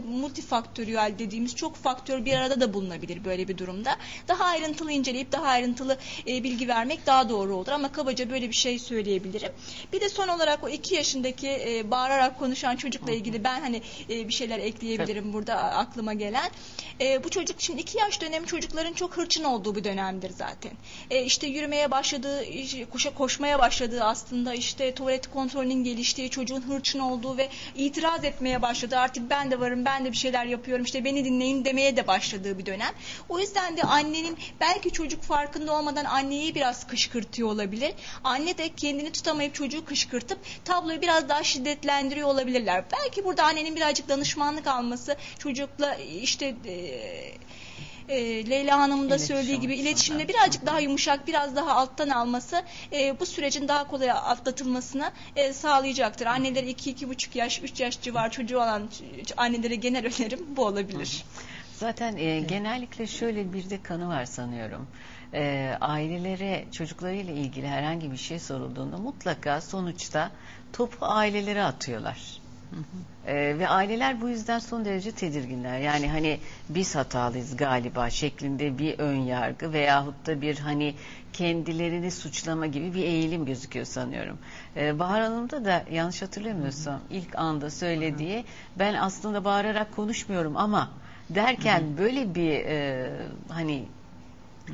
multifaktöriyel 0.63 1.19
dediğimiz 1.19 1.55
çok 1.55 1.75
faktör 1.75 2.25
bir 2.25 2.33
arada 2.33 2.61
da 2.61 2.73
bulunabilir 2.73 3.25
böyle 3.25 3.47
bir 3.47 3.57
durumda. 3.57 3.97
Daha 4.27 4.45
ayrıntılı 4.45 4.91
inceleyip 4.91 5.31
daha 5.31 5.45
ayrıntılı 5.45 5.97
e, 6.27 6.43
bilgi 6.43 6.67
vermek 6.67 7.05
daha 7.05 7.29
doğru 7.29 7.55
olur 7.55 7.67
ama 7.67 7.91
kabaca 7.91 8.29
böyle 8.29 8.49
bir 8.49 8.55
şey 8.55 8.79
söyleyebilirim. 8.79 9.51
Bir 9.93 10.01
de 10.01 10.09
son 10.09 10.27
olarak 10.27 10.63
o 10.63 10.69
iki 10.69 10.95
yaşındaki 10.95 11.47
e, 11.47 11.91
bağırarak 11.91 12.39
konuşan 12.39 12.75
çocukla 12.75 13.11
ilgili 13.11 13.43
ben 13.43 13.61
hani 13.61 13.81
e, 14.09 14.27
bir 14.27 14.33
şeyler 14.33 14.59
ekleyebilirim 14.59 15.33
burada 15.33 15.55
aklıma 15.55 16.13
gelen. 16.13 16.49
E, 17.01 17.23
bu 17.23 17.29
çocuk 17.29 17.61
şimdi 17.61 17.81
iki 17.81 17.97
yaş 17.97 18.21
dönemi 18.21 18.47
çocukların 18.47 18.93
çok 18.93 19.17
hırçın 19.17 19.43
olduğu 19.43 19.75
bir 19.75 19.83
dönemdir 19.83 20.29
zaten. 20.29 20.71
E, 21.09 21.23
işte 21.23 21.47
yürümeye 21.47 21.91
başladığı, 21.91 22.45
koşa 22.91 23.13
koşmaya 23.13 23.59
başladığı 23.59 24.03
aslında 24.03 24.53
işte 24.53 24.93
tuvalet 24.93 25.27
kontrolünün 25.31 25.83
geliştiği, 25.83 26.29
çocuğun 26.29 26.61
hırçın 26.61 26.99
olduğu 26.99 27.37
ve 27.37 27.49
itiraz 27.75 28.23
etmeye 28.23 28.61
başladığı 28.61 28.97
artık 28.97 29.29
ben 29.29 29.51
de 29.51 29.59
varım, 29.59 29.85
ben 29.85 30.05
de 30.05 30.11
bir 30.11 30.17
şeyler 30.17 30.45
yapıyorum, 30.53 30.85
işte 30.85 31.05
beni 31.05 31.25
dinleyin 31.25 31.65
demeye 31.65 31.97
de 31.97 32.07
başladığı 32.07 32.57
bir 32.57 32.65
dönem. 32.65 32.93
O 33.29 33.39
yüzden 33.39 33.77
de 33.77 33.81
annenin 33.81 34.37
belki 34.59 34.91
çocuk 34.91 35.23
farkında 35.23 35.73
olmadan 35.73 36.05
anneyi 36.05 36.55
biraz 36.55 36.87
kışkırtıyor 36.87 37.49
olabilir. 37.49 37.93
Anne 38.23 38.57
de 38.57 38.69
kendini 38.69 39.11
tutamayıp 39.11 39.55
çocuğu 39.55 39.85
kışkırtıp 39.85 40.39
tabloyu 40.65 41.01
biraz 41.01 41.29
daha 41.29 41.43
şiddetlendiriyor 41.43 42.27
olabilirler. 42.27 42.83
Belki 42.93 43.25
burada 43.25 43.43
annenin 43.43 43.75
birazcık 43.75 44.09
danışmanlık 44.09 44.67
alması 44.67 45.15
çocukla 45.39 45.95
işte 45.95 46.55
e, 46.65 46.73
e, 48.09 48.49
Leyla 48.49 48.79
Hanım'ın 48.79 49.09
da 49.09 49.15
İletişim 49.15 49.35
söylediği 49.35 49.59
gibi 49.59 49.75
iletişimde 49.75 50.27
birazcık 50.27 50.65
daha 50.65 50.79
yumuşak, 50.79 51.27
biraz 51.27 51.55
daha 51.55 51.75
alttan 51.75 52.09
alması 52.09 52.63
e, 52.93 53.19
bu 53.19 53.25
sürecin 53.25 53.67
daha 53.67 53.87
kolay 53.87 54.11
atlatılmasını 54.11 55.11
e, 55.35 55.53
sağlayacaktır. 55.53 56.25
Anneler 56.25 56.63
2-2,5 56.63 57.37
yaş, 57.37 57.61
3 57.63 57.79
yaş 57.79 58.01
civar 58.01 58.31
çocuğu 58.31 58.57
olan 58.57 58.89
annelere 59.37 59.75
genel 59.75 60.05
önerim 60.05 60.39
bu 60.55 60.65
olabilir. 60.65 61.25
Zaten 61.77 62.17
e, 62.17 62.39
genellikle 62.39 63.07
şöyle 63.07 63.53
bir 63.53 63.69
de 63.69 63.81
kanı 63.81 64.07
var 64.07 64.25
sanıyorum. 64.25 64.87
E, 65.33 65.73
ailelere 65.81 66.65
çocuklarıyla 66.71 67.33
ilgili 67.33 67.67
herhangi 67.67 68.11
bir 68.11 68.17
şey 68.17 68.39
sorulduğunda 68.39 68.97
mutlaka 68.97 69.61
sonuçta 69.61 70.31
topu 70.73 71.05
ailelere 71.05 71.63
atıyorlar. 71.63 72.42
E, 73.27 73.59
ve 73.59 73.67
aileler 73.67 74.21
bu 74.21 74.29
yüzden 74.29 74.59
son 74.59 74.85
derece 74.85 75.11
tedirginler. 75.11 75.79
Yani 75.79 76.09
hani 76.09 76.39
biz 76.69 76.95
hatalıyız 76.95 77.57
galiba 77.57 78.09
şeklinde 78.09 78.77
bir 78.77 78.99
ön 78.99 79.15
yargı 79.15 79.73
veyahut 79.73 80.27
da 80.27 80.41
bir 80.41 80.57
hani 80.57 80.95
kendilerini 81.33 82.11
suçlama 82.11 82.65
gibi 82.65 82.93
bir 82.93 83.03
eğilim 83.03 83.45
gözüküyor 83.45 83.85
sanıyorum. 83.85 84.37
E, 84.75 84.99
Bahar 84.99 85.21
Hanım'da 85.21 85.65
da 85.65 85.83
yanlış 85.91 86.21
hatırlamıyorsam 86.21 86.99
ilk 87.09 87.35
anda 87.35 87.69
söylediği 87.69 88.45
ben 88.79 88.93
aslında 88.93 89.45
bağırarak 89.45 89.95
konuşmuyorum 89.95 90.57
ama 90.57 90.91
derken 91.29 91.83
böyle 91.97 92.35
bir 92.35 92.51
e, 92.51 93.09
hani 93.49 93.85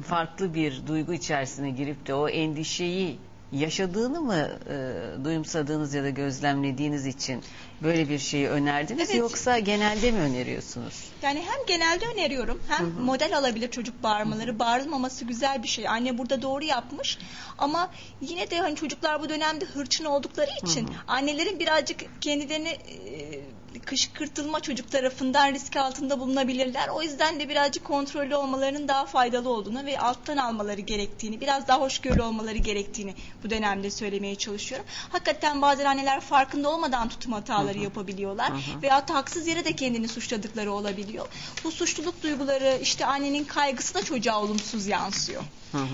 farklı 0.04 0.54
bir 0.54 0.88
duygu 0.88 1.14
içerisine 1.14 1.70
girip 1.70 2.08
de 2.08 2.14
o 2.14 2.30
endişeyi 2.30 3.20
yaşadığını 3.52 4.22
mı 4.22 4.50
e, 4.70 4.94
duyumsadığınız 5.24 5.94
ya 5.94 6.04
da 6.04 6.10
gözlemlediğiniz 6.10 7.06
için 7.06 7.44
böyle 7.84 8.10
bir 8.10 8.20
şeyi 8.20 8.50
önerdiniz 8.50 9.10
Evet. 9.10 9.20
yoksa 9.20 9.60
genelde 9.60 10.12
mi 10.12 10.20
öneriyorsunuz? 10.20 10.94
Yani 11.22 11.40
hem 11.40 11.66
genelde 11.68 12.06
öneriyorum 12.06 12.62
hem 12.68 12.90
model 12.90 13.38
alabilir 13.38 13.72
çocuk 13.72 14.04
bağırmaları. 14.04 14.60
Bağırılmaması 14.60 15.26
güzel 15.26 15.64
bir 15.64 15.68
şey. 15.68 15.88
Anne 15.88 16.18
burada 16.18 16.42
doğru 16.42 16.64
yapmış 16.64 17.18
ama 17.58 17.92
yine 18.22 18.52
de 18.52 18.60
hani 18.60 18.76
çocuklar 18.76 19.22
bu 19.22 19.30
dönemde 19.30 19.66
hırçın 19.66 20.06
oldukları 20.06 20.52
için 20.64 20.90
annelerin 21.08 21.60
birazcık 21.60 22.22
kendilerini 22.22 22.70
e, 22.70 23.40
kışkırtılma 23.86 24.60
çocuk 24.60 24.92
tarafından 24.92 25.54
risk 25.54 25.76
altında 25.76 26.20
bulunabilirler. 26.20 26.88
O 26.88 27.02
yüzden 27.02 27.40
de 27.40 27.50
birazcık 27.50 27.86
kontrollü 27.86 28.36
olmalarının 28.36 28.88
daha 28.88 29.06
faydalı 29.06 29.50
olduğunu 29.50 29.86
ve 29.86 30.00
alttan 30.00 30.38
almaları 30.38 30.82
gerektiğini, 30.82 31.42
biraz 31.42 31.68
daha 31.68 31.82
hoşgörülü 31.82 32.22
olmaları 32.22 32.58
gerektiğini 32.58 33.14
bu 33.44 33.50
dönemde 33.50 33.92
söylemeye 33.92 34.36
çalışıyorum. 34.36 34.88
Hakikaten 35.10 35.62
bazen 35.62 35.86
anneler 35.86 36.20
farkında 36.20 36.70
olmadan 36.70 37.10
tutum 37.10 37.34
hataları 37.34 37.69
yapabiliyorlar 37.78 38.52
veya 38.82 39.06
haksız 39.10 39.48
yere 39.48 39.66
de 39.66 39.74
kendini 39.74 40.08
suçladıkları 40.08 40.72
olabiliyor. 40.72 41.28
Bu 41.64 41.72
suçluluk 41.72 42.24
duyguları 42.24 42.80
işte 42.82 43.06
annenin 43.06 43.44
kaygısı 43.44 43.94
da 43.94 44.04
çocuğa 44.04 44.42
olumsuz 44.42 44.88
yansıyor. 44.88 45.44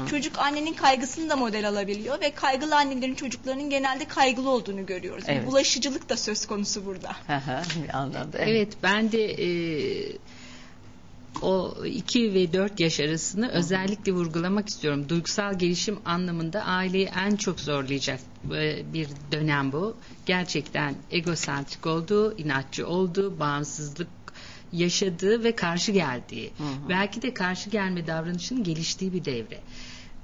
Çocuk 0.10 0.40
annenin 0.40 0.74
kaygısını 0.74 1.30
da 1.30 1.36
model 1.36 1.70
alabiliyor 1.70 2.22
ve 2.22 2.32
kaygılı 2.32 2.76
annelerin 2.76 3.16
çocuklarının 3.16 3.70
genelde 3.70 4.06
kaygılı 4.06 4.50
olduğunu 4.50 4.86
görüyoruz. 4.86 5.24
Evet. 5.28 5.48
Bulaşıcılık 5.48 6.10
da 6.10 6.18
söz 6.18 6.46
konusu 6.46 6.86
burada. 6.86 7.16
Hı 7.28 7.36
hı, 7.36 7.62
anlamda. 7.94 8.38
Evet 8.38 8.74
ben 8.84 9.12
de 9.12 9.24
e, 9.24 9.48
o 11.42 11.76
2 11.86 12.34
ve 12.34 12.54
4 12.54 12.80
yaş 12.80 13.00
arasını 13.00 13.50
özellikle 13.50 14.12
vurgulamak 14.12 14.70
istiyorum. 14.70 15.10
Duygusal 15.10 15.60
gelişim 15.60 16.00
anlamında 16.06 16.64
aileyi 16.64 17.10
en 17.26 17.36
çok 17.36 17.60
zorlayacak 17.60 18.20
e, 18.56 18.94
bir 18.94 19.08
dönem 19.32 19.72
bu. 19.72 19.96
Gerçekten 20.26 20.96
egosantrik 21.12 21.86
olduğu, 21.88 22.38
inatçı 22.38 22.88
olduğu, 22.88 23.40
bağımsızlık 23.40 24.08
yaşadığı 24.72 25.44
ve 25.44 25.56
karşı 25.56 25.92
geldiği. 25.92 26.52
Belki 26.90 27.22
de 27.22 27.34
karşı 27.34 27.70
gelme 27.70 28.08
davranışının 28.08 28.64
geliştiği 28.64 29.14
bir 29.14 29.26
devre. 29.26 29.60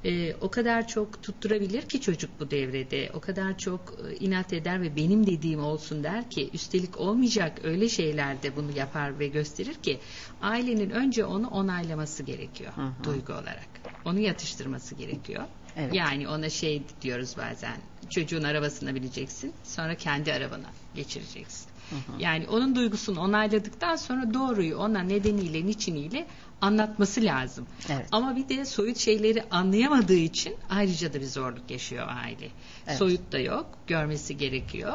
Ee, 0.05 0.35
o 0.41 0.51
kadar 0.51 0.87
çok 0.87 1.23
tutturabilir 1.23 1.81
ki 1.81 2.01
çocuk 2.01 2.39
bu 2.39 2.51
devrede. 2.51 3.11
O 3.13 3.19
kadar 3.19 3.57
çok 3.57 3.93
e, 4.09 4.15
inat 4.15 4.53
eder 4.53 4.81
ve 4.81 4.95
benim 4.95 5.27
dediğim 5.27 5.63
olsun 5.63 6.03
der 6.03 6.29
ki 6.29 6.49
üstelik 6.53 6.97
olmayacak 6.97 7.59
öyle 7.63 7.89
şeylerde 7.89 8.55
bunu 8.55 8.77
yapar 8.77 9.19
ve 9.19 9.27
gösterir 9.27 9.73
ki 9.73 9.99
ailenin 10.41 10.89
önce 10.89 11.25
onu 11.25 11.47
onaylaması 11.47 12.23
gerekiyor 12.23 12.73
duygu 13.03 13.33
olarak. 13.33 13.69
Onu 14.05 14.19
yatıştırması 14.19 14.95
gerekiyor. 14.95 15.43
Evet. 15.75 15.93
Yani 15.93 16.27
ona 16.27 16.49
şey 16.49 16.83
diyoruz 17.01 17.35
bazen 17.37 17.77
çocuğun 18.09 18.43
arabasına 18.43 18.95
bineceksin 18.95 19.53
sonra 19.63 19.95
kendi 19.95 20.33
arabana 20.33 20.67
geçireceksin. 20.95 21.71
Yani 22.19 22.47
onun 22.47 22.75
duygusunu 22.75 23.19
onayladıktan 23.19 23.95
sonra 23.95 24.33
doğruyu 24.33 24.77
ona 24.77 24.99
nedeniyle 24.99 25.65
niçiniyle 25.65 26.27
anlatması 26.61 27.23
lazım. 27.23 27.67
Evet. 27.89 28.07
Ama 28.11 28.35
bir 28.35 28.49
de 28.49 28.65
soyut 28.65 28.97
şeyleri 28.97 29.43
anlayamadığı 29.51 30.13
için 30.13 30.55
ayrıca 30.69 31.13
da 31.13 31.21
bir 31.21 31.25
zorluk 31.25 31.71
yaşıyor 31.71 32.07
aile. 32.23 32.47
Evet. 32.87 32.97
Soyut 32.97 33.31
da 33.31 33.39
yok, 33.39 33.65
görmesi 33.87 34.37
gerekiyor. 34.37 34.93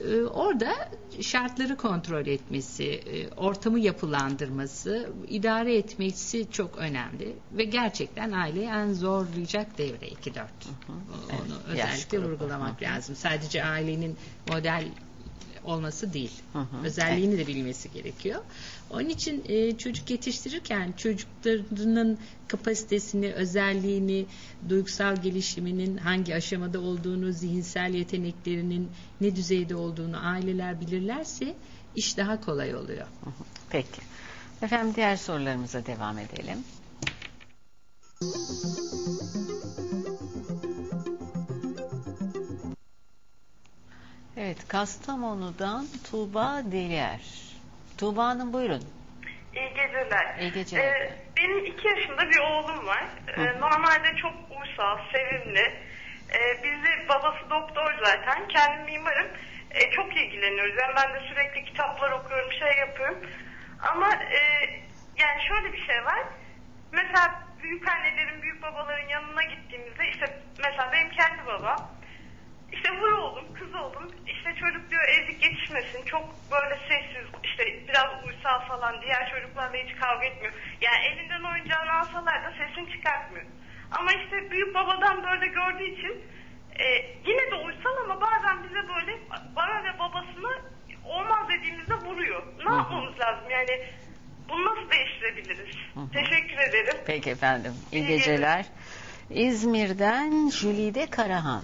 Ee, 0.00 0.22
orada 0.22 0.72
şartları 1.20 1.76
kontrol 1.76 2.26
etmesi, 2.26 2.84
e, 2.84 3.28
ortamı 3.28 3.80
yapılandırması, 3.80 5.10
idare 5.28 5.76
etmesi 5.76 6.46
çok 6.50 6.78
önemli 6.78 7.36
ve 7.52 7.64
gerçekten 7.64 8.32
aileyi 8.32 8.66
en 8.66 8.92
zorlayacak 8.92 9.78
devre 9.78 10.08
2-4. 10.08 10.42
Onu 10.88 10.98
Evet, 11.68 11.78
yaş 11.78 11.88
özellikle 11.90 12.18
vurgulamak 12.18 12.82
lazım. 12.82 13.16
Sadece 13.16 13.64
ailenin 13.64 14.16
model 14.48 14.84
olması 15.64 16.12
değil. 16.12 16.32
Hı 16.52 16.58
hı. 16.58 16.84
Özelliğini 16.84 17.38
de 17.38 17.46
bilmesi 17.46 17.92
gerekiyor. 17.92 18.40
Onun 18.90 19.08
için 19.08 19.44
e, 19.48 19.78
çocuk 19.78 20.10
yetiştirirken 20.10 20.92
çocuklarının 20.92 22.18
kapasitesini, 22.48 23.32
özelliğini, 23.32 24.26
duygusal 24.68 25.16
gelişiminin 25.16 25.96
hangi 25.96 26.34
aşamada 26.34 26.80
olduğunu, 26.80 27.32
zihinsel 27.32 27.94
yeteneklerinin 27.94 28.90
ne 29.20 29.36
düzeyde 29.36 29.74
olduğunu 29.76 30.26
aileler 30.26 30.80
bilirlerse 30.80 31.54
iş 31.96 32.16
daha 32.16 32.40
kolay 32.40 32.74
oluyor. 32.74 33.06
Peki. 33.70 34.02
Efendim 34.62 34.92
diğer 34.96 35.16
sorularımıza 35.16 35.86
devam 35.86 36.18
edelim. 36.18 36.58
Evet, 44.36 44.68
Kastamonu'dan 44.68 45.86
Tuğba 46.10 46.62
Delier. 46.72 47.45
Tuğba 47.98 48.24
Hanım 48.24 48.52
buyurun. 48.52 48.82
İyi 49.54 49.68
geceler. 49.68 50.36
İyi 50.40 50.52
geceler. 50.52 50.84
Ee, 50.84 51.12
benim 51.36 51.64
iki 51.64 51.88
yaşında 51.88 52.30
bir 52.30 52.38
oğlum 52.38 52.86
var. 52.86 53.04
Ee, 53.36 53.60
normalde 53.60 54.16
çok 54.16 54.34
uysal, 54.60 54.98
sevimli. 55.12 55.74
Ee, 56.32 56.62
bizi 56.64 57.08
babası 57.08 57.50
doktor 57.50 57.94
zaten. 58.04 58.48
Kendim 58.48 58.84
mimarım. 58.84 59.26
Ee, 59.70 59.90
çok 59.90 60.16
ilgileniyoruz. 60.16 60.74
Yani 60.82 60.94
ben 60.96 61.14
de 61.14 61.28
sürekli 61.28 61.64
kitaplar 61.64 62.10
okuyorum, 62.12 62.52
şey 62.52 62.78
yapıyorum. 62.78 63.18
Ama 63.92 64.14
e, 64.14 64.40
yani 65.18 65.42
şöyle 65.48 65.72
bir 65.72 65.86
şey 65.86 66.04
var. 66.04 66.24
Mesela 66.92 67.42
büyük 67.62 67.88
annelerin, 67.88 68.42
büyük 68.42 68.62
babaların 68.62 69.08
yanına 69.08 69.42
gittiğimizde 69.42 70.08
işte 70.08 70.38
mesela 70.58 70.92
benim 70.92 71.10
kendi 71.10 71.46
babam 71.46 71.90
işte 72.72 72.88
vur 73.00 73.12
oğlum, 73.12 73.54
kız 73.54 73.74
oğlum, 73.74 74.10
işte 74.26 74.54
çocuk 74.60 74.90
diyor 74.90 75.02
ezik 75.08 75.44
yetişmesin, 75.44 76.04
çok 76.04 76.24
böyle 76.50 76.78
sessiz, 76.88 77.26
işte 77.44 77.88
biraz 77.88 78.24
uysal 78.26 78.60
falan, 78.60 79.02
diğer 79.02 79.30
çocuklarla 79.30 79.76
hiç 79.76 79.96
kavga 79.96 80.24
etmiyor. 80.26 80.52
Yani 80.80 81.06
elinden 81.06 81.42
oyuncağını 81.52 81.92
alsalar 81.92 82.44
da 82.44 82.52
sesini 82.58 82.92
çıkartmıyor. 82.92 83.46
Ama 83.90 84.12
işte 84.12 84.50
büyük 84.50 84.74
babadan 84.74 85.24
böyle 85.24 85.46
gördüğü 85.46 85.84
için 85.98 86.24
e, 86.78 86.86
yine 87.26 87.50
de 87.50 87.54
uysal 87.54 87.96
ama 88.04 88.20
bazen 88.20 88.64
bize 88.64 88.88
böyle 88.88 89.18
bana 89.56 89.84
ve 89.84 89.98
babasına 89.98 90.52
olmaz 91.04 91.48
dediğimizde 91.48 91.94
vuruyor. 91.94 92.42
Ne 92.58 92.64
Hı 92.64 92.68
hı. 92.68 92.76
yapmamız 92.76 93.20
lazım 93.20 93.50
yani 93.50 93.82
bunu 94.48 94.64
nasıl 94.64 94.90
değiştirebiliriz? 94.90 95.76
hı. 95.94 96.00
Teşekkür 96.12 96.58
ederim. 96.58 96.96
Peki 97.06 97.30
efendim. 97.30 97.72
İyi 97.92 98.04
İyi 98.04 98.06
geceler. 98.08 98.66
İzmir'den 99.30 100.50
Jülide 100.50 101.10
Karahan. 101.10 101.62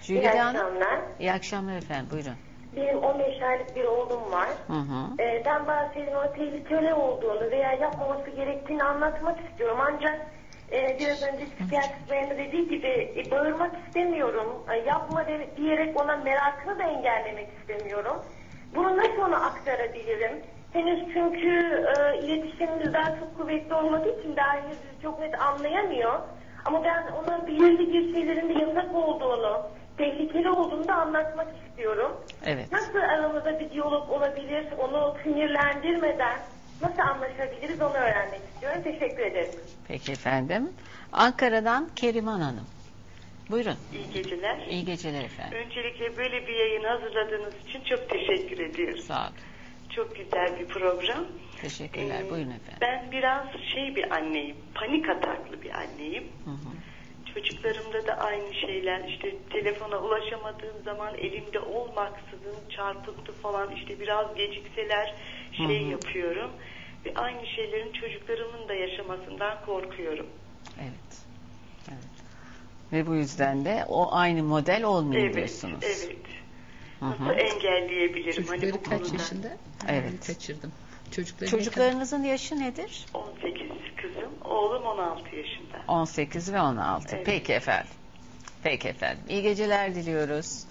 Jülide 0.00 0.20
İyi 0.20 0.28
Hanım. 0.40 0.56
akşamlar. 0.56 0.98
İyi 1.20 1.32
akşamlar 1.32 1.76
efendim. 1.76 2.06
Buyurun. 2.12 2.34
Benim 2.76 2.98
15 2.98 3.42
aylık 3.42 3.76
bir 3.76 3.84
oğlum 3.84 4.32
var. 4.32 4.48
Hı 4.66 4.72
hı. 4.72 5.22
Ee, 5.22 5.42
ben 5.46 5.66
bazen 5.66 6.06
o 6.14 6.32
tehlikeli 6.32 6.94
olduğunu 6.94 7.50
veya 7.50 7.72
yapmaması 7.72 8.30
gerektiğini 8.30 8.84
anlatmak 8.84 9.38
istiyorum. 9.50 9.78
Ancak 9.80 10.20
e, 10.72 10.96
biraz 11.00 11.22
önce 11.22 11.44
psikiyatrist 11.44 12.10
beyanı 12.10 12.38
dediği 12.38 12.68
gibi 12.68 12.86
e, 13.16 13.30
bağırmak 13.30 13.72
istemiyorum. 13.86 14.64
E, 14.72 14.76
yapma 14.76 15.26
de- 15.26 15.48
diyerek 15.56 16.00
ona 16.00 16.16
merakını 16.16 16.78
da 16.78 16.82
engellemek 16.82 17.48
istemiyorum. 17.60 18.16
Bunu 18.74 18.96
nasıl 18.96 19.18
ona 19.22 19.36
aktarabilirim? 19.46 20.42
Henüz 20.72 21.00
çünkü 21.14 21.48
e, 21.98 22.18
iletişimimiz 22.18 22.92
daha 22.94 23.18
çok 23.20 23.38
kuvvetli 23.38 23.74
olmadığı 23.74 24.20
için 24.20 24.36
daha 24.36 24.52
henüz 24.54 24.78
çok 25.02 25.20
net 25.20 25.40
anlayamıyor. 25.40 26.20
Ama 26.64 26.84
ben 26.84 27.06
ona 27.12 27.46
belirli 27.46 27.92
bir 27.92 28.12
şeylerin 28.14 28.48
de 28.48 28.52
yasak 28.64 28.94
olduğunu, 28.94 29.62
tehlikeli 29.98 30.50
olduğunu 30.50 30.88
da 30.88 30.94
anlatmak 30.94 31.46
istiyorum. 31.68 32.12
Evet. 32.44 32.72
Nasıl 32.72 32.98
aramızda 32.98 33.60
bir 33.60 33.70
diyalog 33.70 34.10
olabilir, 34.10 34.66
onu 34.78 35.16
sinirlendirmeden 35.22 36.38
nasıl 36.82 36.98
anlaşabiliriz 36.98 37.80
onu 37.82 37.94
öğrenmek 37.94 38.40
istiyorum. 38.54 38.82
Teşekkür 38.84 39.22
ederim. 39.22 39.60
Peki 39.88 40.12
efendim. 40.12 40.70
Ankara'dan 41.12 41.88
Keriman 41.96 42.40
Hanım. 42.40 42.66
Buyurun. 43.50 43.76
İyi 43.92 44.10
geceler. 44.14 44.66
İyi 44.70 44.84
geceler 44.84 45.24
efendim. 45.24 45.58
Öncelikle 45.66 46.16
böyle 46.16 46.46
bir 46.46 46.54
yayın 46.54 46.84
hazırladığınız 46.84 47.54
için 47.68 47.80
çok 47.84 48.10
teşekkür 48.10 48.58
ediyoruz. 48.58 49.04
Sağ 49.04 49.20
olun. 49.20 49.34
Çok 49.90 50.16
güzel 50.16 50.58
bir 50.60 50.66
program. 50.68 51.24
Teşekkürler. 51.60 52.20
Ee, 52.26 52.30
Buyurun 52.30 52.50
efendim. 52.50 52.78
Ben 52.80 53.10
biraz 53.12 53.46
şey 53.74 53.96
bir 53.96 54.10
anneyim, 54.10 54.56
panik 54.74 55.08
ataklı 55.08 55.62
bir 55.62 55.70
anneyim. 55.70 56.24
Hı 56.44 56.50
hı. 56.50 56.68
Çocuklarımda 57.36 58.06
da 58.06 58.14
aynı 58.14 58.54
şeyler. 58.54 59.08
İşte 59.08 59.34
telefona 59.52 59.98
ulaşamadığım 59.98 60.82
zaman 60.84 61.14
elimde 61.14 61.60
olmaksızın 61.60 62.56
çarpıntı 62.70 63.32
falan 63.32 63.70
işte 63.76 64.00
biraz 64.00 64.34
gecikseler 64.34 65.14
şey 65.56 65.66
Hı 65.82 65.86
hı. 65.86 65.90
yapıyorum. 65.90 66.50
Ve 67.04 67.12
aynı 67.14 67.46
şeylerin 67.46 67.92
çocuklarımın 67.92 68.68
da 68.68 68.74
yaşamasından 68.74 69.64
korkuyorum. 69.66 70.26
Evet. 70.80 71.18
Evet. 71.88 72.16
Ve 72.92 73.06
bu 73.06 73.14
yüzden 73.14 73.64
de 73.64 73.84
o 73.88 74.08
aynı 74.14 74.42
model 74.42 74.84
olmuyor 74.84 75.22
Evet, 75.22 75.34
diyorsunuz. 75.34 75.84
evet. 75.84 76.16
Hı 77.00 77.04
hı. 77.04 77.10
Nasıl 77.10 77.38
engelleyebilirim 77.38 78.46
hani 78.46 78.60
Çocukları 78.60 78.72
bu 78.72 78.90
kaç 78.90 79.00
konuda? 79.02 79.22
yaşında? 79.22 79.48
Evet. 79.88 80.26
Kaçırdım. 80.26 80.72
Çocukları 81.10 81.50
Çocuklarınızın 81.50 82.22
yaşı 82.22 82.60
nedir? 82.60 83.06
18 83.14 83.68
kızım, 83.96 84.32
oğlum 84.44 84.82
16 84.82 85.36
yaşında. 85.36 85.84
18 85.88 86.52
ve 86.52 86.60
16. 86.60 87.16
Evet. 87.16 87.26
Peki 87.26 87.52
efendim. 87.52 87.90
Peki 88.62 88.88
efendim. 88.88 89.24
İyi 89.28 89.42
geceler 89.42 89.94
diliyoruz. 89.94 90.64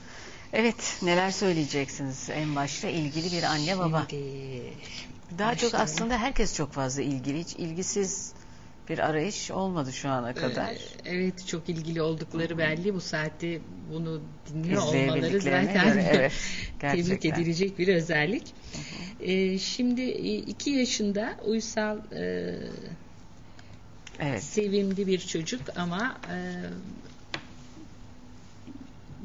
Evet, 0.53 0.99
neler 1.01 1.31
söyleyeceksiniz 1.31 2.29
en 2.29 2.55
başta 2.55 2.87
ilgili 2.87 3.37
bir 3.37 3.43
anne 3.43 3.79
baba. 3.79 4.05
Şimdi 4.09 4.73
Daha 5.39 5.55
çok 5.55 5.73
aslında 5.75 6.17
herkes 6.17 6.55
çok 6.55 6.73
fazla 6.73 7.01
ilgili. 7.01 7.39
Hiç 7.39 7.53
ilgisiz 7.55 8.33
bir 8.89 8.99
arayış 8.99 9.51
olmadı 9.51 9.93
şu 9.93 10.09
ana 10.09 10.33
kadar. 10.33 10.71
Ee, 10.71 10.79
Evet 11.05 11.47
çok 11.47 11.69
ilgili 11.69 12.01
oldukları 12.01 12.57
belli. 12.57 12.93
Bu 12.93 13.01
saatte 13.01 13.59
bunu 13.93 14.21
dinliyor 14.49 14.81
olmaları 14.81 15.41
zaten 15.41 15.93
göre, 15.93 16.09
evet, 16.11 16.33
tebrik 16.79 17.25
edilecek 17.25 17.79
bir 17.79 17.87
özellik. 17.87 18.43
Ee, 19.19 19.57
şimdi 19.57 20.01
e, 20.01 20.35
iki 20.35 20.69
yaşında 20.69 21.35
uysal 21.45 21.97
e, 22.11 22.55
Evet. 24.19 24.43
sevimli 24.43 25.07
bir 25.07 25.19
çocuk 25.19 25.61
ama 25.75 26.17
e, 26.31 26.37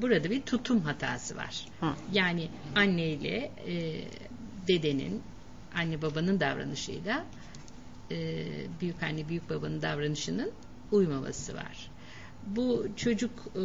burada 0.03 0.31
bir 0.31 0.42
tutum 0.42 0.81
hatası 0.81 1.37
var. 1.37 1.66
Hı. 1.81 1.87
Yani 2.12 2.49
anneyle 2.77 3.51
e, 3.66 4.05
dedenin 4.68 5.23
anne 5.75 6.03
babanın 6.03 6.40
davranışıyla 6.40 7.25
e, 8.11 8.46
büyük 8.81 9.03
anne 9.03 9.29
büyük 9.29 9.51
babanın 9.51 9.83
davranışının 9.83 10.53
uymaması 10.92 11.55
var. 11.55 11.90
Bu 12.46 12.87
çocuk 12.96 13.31
e, 13.57 13.62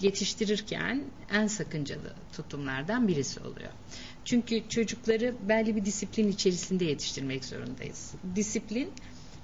yetiştirirken 0.00 1.04
en 1.32 1.46
sakıncalı 1.46 2.14
tutumlardan 2.32 3.08
birisi 3.08 3.40
oluyor. 3.40 3.72
Çünkü 4.24 4.68
çocukları 4.68 5.34
belli 5.48 5.76
bir 5.76 5.84
disiplin 5.84 6.28
içerisinde 6.28 6.84
yetiştirmek 6.84 7.44
zorundayız. 7.44 8.14
Disiplin 8.34 8.92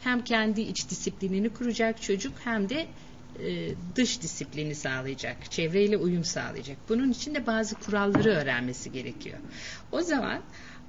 hem 0.01 0.25
kendi 0.25 0.61
iç 0.61 0.91
disiplinini 0.91 1.49
kuracak 1.49 2.03
çocuk 2.03 2.33
hem 2.45 2.69
de 2.69 2.87
e, 3.41 3.75
dış 3.97 4.23
disiplini 4.23 4.75
sağlayacak, 4.75 5.51
çevreyle 5.51 5.97
uyum 5.97 6.25
sağlayacak. 6.25 6.77
Bunun 6.89 7.11
için 7.11 7.35
de 7.35 7.47
bazı 7.47 7.75
kuralları 7.75 8.29
öğrenmesi 8.29 8.93
gerekiyor. 8.93 9.39
O 9.93 10.01
zaman 10.01 10.43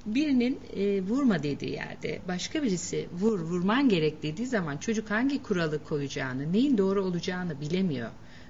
birinin 0.06 0.60
e, 0.76 1.02
vurma 1.02 1.44
dediği 1.44 1.72
yerde 1.72 2.22
başka 2.28 2.63
birisi 2.63 3.08
vur, 3.20 3.39
vurman 3.39 3.89
gerek 3.89 4.24
dediği 4.24 4.48
zaman 4.48 4.78
çocuk 4.78 5.12
hangi 5.12 5.44
kuralı 5.44 5.84
koyacağını, 5.84 6.54
neyin 6.54 6.78
doğru 6.78 7.04
olacağını 7.04 7.62
bilemiyor. 7.62 8.10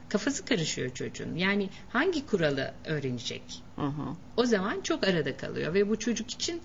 Kafası 0.09 0.45
karışıyor 0.45 0.89
çocuğun. 0.89 1.35
Yani 1.35 1.69
hangi 1.89 2.25
kuralı 2.25 2.73
öğrenecek? 2.85 3.63
Hı 3.75 3.85
hı. 3.85 4.15
O 4.37 4.45
zaman 4.45 4.81
çok 4.81 5.07
arada 5.07 5.37
kalıyor 5.37 5.73
ve 5.73 5.89
bu 5.89 5.99
çocuk 5.99 6.31
için 6.31 6.61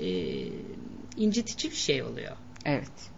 e, 0.00 0.08
incitici 1.16 1.70
bir 1.72 1.76
şey 1.76 2.02
oluyor. 2.02 2.36
Evet. 2.64 3.10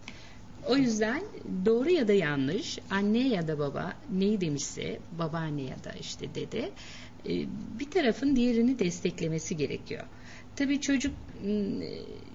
O 0.66 0.76
yüzden 0.76 1.22
doğru 1.64 1.90
ya 1.90 2.08
da 2.08 2.12
yanlış 2.12 2.78
anne 2.90 3.28
ya 3.28 3.48
da 3.48 3.58
baba 3.58 3.94
neyi 4.10 4.40
demişse 4.40 5.00
babaanne 5.12 5.62
ya 5.62 5.84
da 5.84 5.92
işte 5.92 6.34
dede 6.34 6.70
e, 7.26 7.30
bir 7.80 7.90
tarafın 7.90 8.36
diğerini 8.36 8.78
desteklemesi 8.78 9.56
gerekiyor. 9.56 10.04
Tabii 10.56 10.80
çocuk 10.80 11.14
m, 11.44 11.84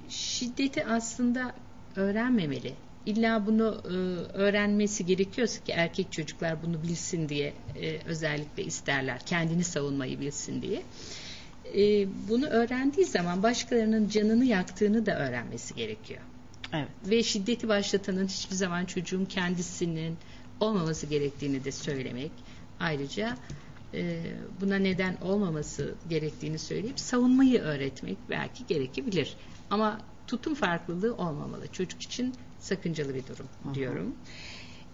şiddeti 0.09 0.85
aslında 0.85 1.55
öğrenmemeli. 1.95 2.73
İlla 3.05 3.45
bunu 3.45 3.81
e, 3.85 3.89
öğrenmesi 4.37 5.05
gerekiyorsa 5.05 5.63
ki 5.63 5.71
erkek 5.71 6.11
çocuklar 6.11 6.63
bunu 6.63 6.83
bilsin 6.83 7.29
diye 7.29 7.53
e, 7.75 7.99
özellikle 8.05 8.63
isterler. 8.63 9.19
Kendini 9.25 9.63
savunmayı 9.63 10.19
bilsin 10.19 10.61
diye. 10.61 10.81
Bunu 12.29 12.45
öğrendiği 12.45 13.05
zaman 13.05 13.43
başkalarının 13.43 14.09
canını 14.09 14.45
yaktığını 14.45 15.05
da 15.05 15.19
öğrenmesi 15.19 15.75
gerekiyor 15.75 16.21
Evet. 16.73 16.87
ve 17.05 17.23
şiddeti 17.23 17.67
başlatanın 17.67 18.27
hiçbir 18.27 18.55
zaman 18.55 18.85
çocuğun 18.85 19.25
kendisinin 19.25 20.17
olmaması 20.59 21.05
gerektiğini 21.05 21.63
de 21.63 21.71
söylemek. 21.71 22.31
Ayrıca 22.79 23.37
e, 23.93 24.23
buna 24.61 24.75
neden 24.75 25.17
olmaması 25.21 25.95
gerektiğini 26.07 26.59
söyleyip 26.59 26.99
savunmayı 26.99 27.59
öğretmek 27.59 28.17
belki 28.29 28.65
gerekebilir. 28.65 29.37
Ama 29.69 30.01
tutum 30.27 30.55
farklılığı 30.55 31.15
olmamalı. 31.15 31.67
Çocuk 31.67 32.01
için 32.01 32.35
sakıncalı 32.59 33.15
bir 33.15 33.27
durum 33.27 33.47
diyorum. 33.73 34.15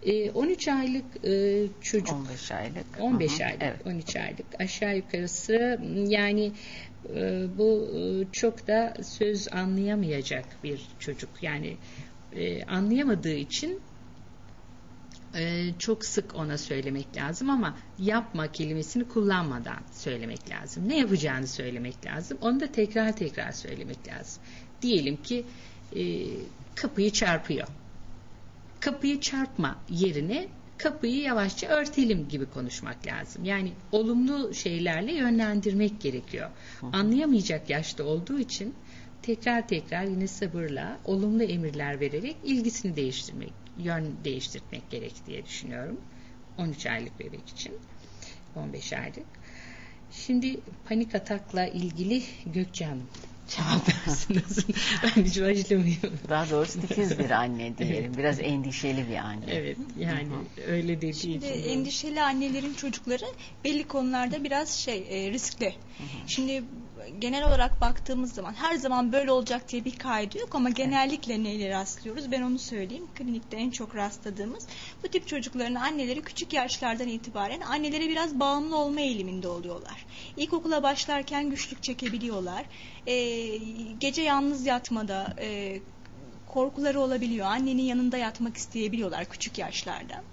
E, 0.01 0.31
13 0.31 0.67
aylık 0.67 1.25
e, 1.25 1.67
çocuk 1.81 2.15
15 2.15 2.51
aylık. 2.51 2.85
15 2.99 3.31
Hı 3.31 3.43
hı, 3.43 3.47
aylık, 3.47 3.61
evet. 3.63 3.85
13 3.85 4.15
aylık 4.15 4.45
aşağı 4.59 4.95
yukarısı 4.95 5.79
yani 6.07 6.53
e, 7.15 7.45
bu 7.57 7.91
e, 7.97 8.31
çok 8.31 8.67
da 8.67 8.93
söz 9.03 9.47
anlayamayacak 9.53 10.45
bir 10.63 10.87
çocuk. 10.99 11.43
Yani 11.43 11.77
e, 12.31 12.63
anlayamadığı 12.63 13.35
için 13.35 13.81
e, 15.35 15.69
çok 15.79 16.05
sık 16.05 16.35
ona 16.35 16.57
söylemek 16.57 17.17
lazım 17.17 17.49
ama 17.49 17.77
yapma 17.99 18.51
kelimesini 18.51 19.07
kullanmadan 19.07 19.79
söylemek 19.91 20.49
lazım. 20.49 20.89
Ne 20.89 20.97
yapacağını 20.97 21.47
söylemek 21.47 22.05
lazım. 22.05 22.37
Onu 22.41 22.59
da 22.59 22.67
tekrar 22.67 23.15
tekrar 23.15 23.51
söylemek 23.51 24.07
lazım. 24.07 24.43
Diyelim 24.81 25.17
ki 25.23 25.45
e, 25.95 26.01
kapıyı 26.75 27.11
çarpıyor. 27.11 27.67
Kapıyı 28.79 29.19
çarpma 29.19 29.75
yerine 29.89 30.47
kapıyı 30.77 31.21
yavaşça 31.21 31.67
örtelim 31.67 32.27
gibi 32.27 32.45
konuşmak 32.45 33.07
lazım. 33.07 33.45
Yani 33.45 33.71
olumlu 33.91 34.53
şeylerle 34.53 35.13
yönlendirmek 35.13 36.01
gerekiyor. 36.01 36.49
Anlayamayacak 36.93 37.69
yaşta 37.69 38.03
olduğu 38.03 38.39
için 38.39 38.75
tekrar 39.21 39.67
tekrar 39.67 40.03
yine 40.03 40.27
sabırla 40.27 40.99
olumlu 41.05 41.43
emirler 41.43 41.99
vererek 41.99 42.35
ilgisini 42.43 42.95
değiştirmek, 42.95 43.53
yön 43.77 44.17
değiştirmek 44.23 44.91
gerek 44.91 45.13
diye 45.27 45.45
düşünüyorum. 45.45 46.01
13 46.57 46.85
aylık 46.85 47.19
bebek 47.19 47.49
için. 47.49 47.73
15 48.55 48.93
aylık. 48.93 49.25
Şimdi 50.11 50.59
panik 50.89 51.15
atakla 51.15 51.67
ilgili 51.67 52.23
Gökçe 52.45 52.85
Hanım 52.85 53.07
cevap 53.47 54.07
versin. 54.07 54.35
ben 55.03 55.23
hiç 55.23 55.41
başlamayayım. 55.41 56.19
Daha 56.29 56.49
doğrusu 56.49 56.81
titiz 56.81 57.19
bir 57.19 57.29
anne 57.29 57.77
diyelim. 57.77 58.17
Biraz 58.17 58.39
endişeli 58.39 59.09
bir 59.09 59.15
anne. 59.15 59.45
Evet 59.47 59.77
yani 59.99 60.27
öyle 60.67 60.97
dediği 60.97 61.13
Şimdi 61.13 61.45
için. 61.45 61.69
endişeli 61.69 62.21
annelerin 62.21 62.73
çocukları 62.73 63.25
belli 63.63 63.87
konularda 63.87 64.43
biraz 64.43 64.69
şey 64.69 65.05
e, 65.09 65.31
riskli. 65.31 65.73
Şimdi 66.27 66.63
genel 67.19 67.47
olarak 67.47 67.81
baktığımız 67.81 68.33
zaman 68.33 68.53
her 68.53 68.75
zaman 68.75 69.11
böyle 69.11 69.31
olacak 69.31 69.69
diye 69.69 69.85
bir 69.85 69.95
kaydı 69.95 70.37
yok 70.37 70.55
ama 70.55 70.69
genellikle 70.69 71.43
neyle 71.43 71.69
rastlıyoruz 71.69 72.31
ben 72.31 72.41
onu 72.41 72.59
söyleyeyim. 72.59 73.07
Klinikte 73.15 73.57
en 73.57 73.69
çok 73.69 73.95
rastladığımız 73.95 74.67
bu 75.03 75.07
tip 75.07 75.27
çocukların 75.27 75.75
anneleri 75.75 76.21
küçük 76.21 76.53
yaşlardan 76.53 77.07
itibaren 77.07 77.61
annelere 77.61 78.09
biraz 78.09 78.39
bağımlı 78.39 78.77
olma 78.77 79.01
eğiliminde 79.01 79.47
oluyorlar. 79.47 80.05
İlkokula 80.37 80.83
başlarken 80.83 81.49
güçlük 81.49 81.83
çekebiliyorlar. 81.83 82.65
E, 83.07 83.15
gece 83.99 84.21
yalnız 84.21 84.65
yatmada 84.65 85.35
e, 85.39 85.79
korkuları 86.47 86.99
olabiliyor. 86.99 87.45
Annenin 87.45 87.83
yanında 87.83 88.17
yatmak 88.17 88.57
isteyebiliyorlar 88.57 89.25
küçük 89.25 89.57
yaşlarda. 89.57 90.23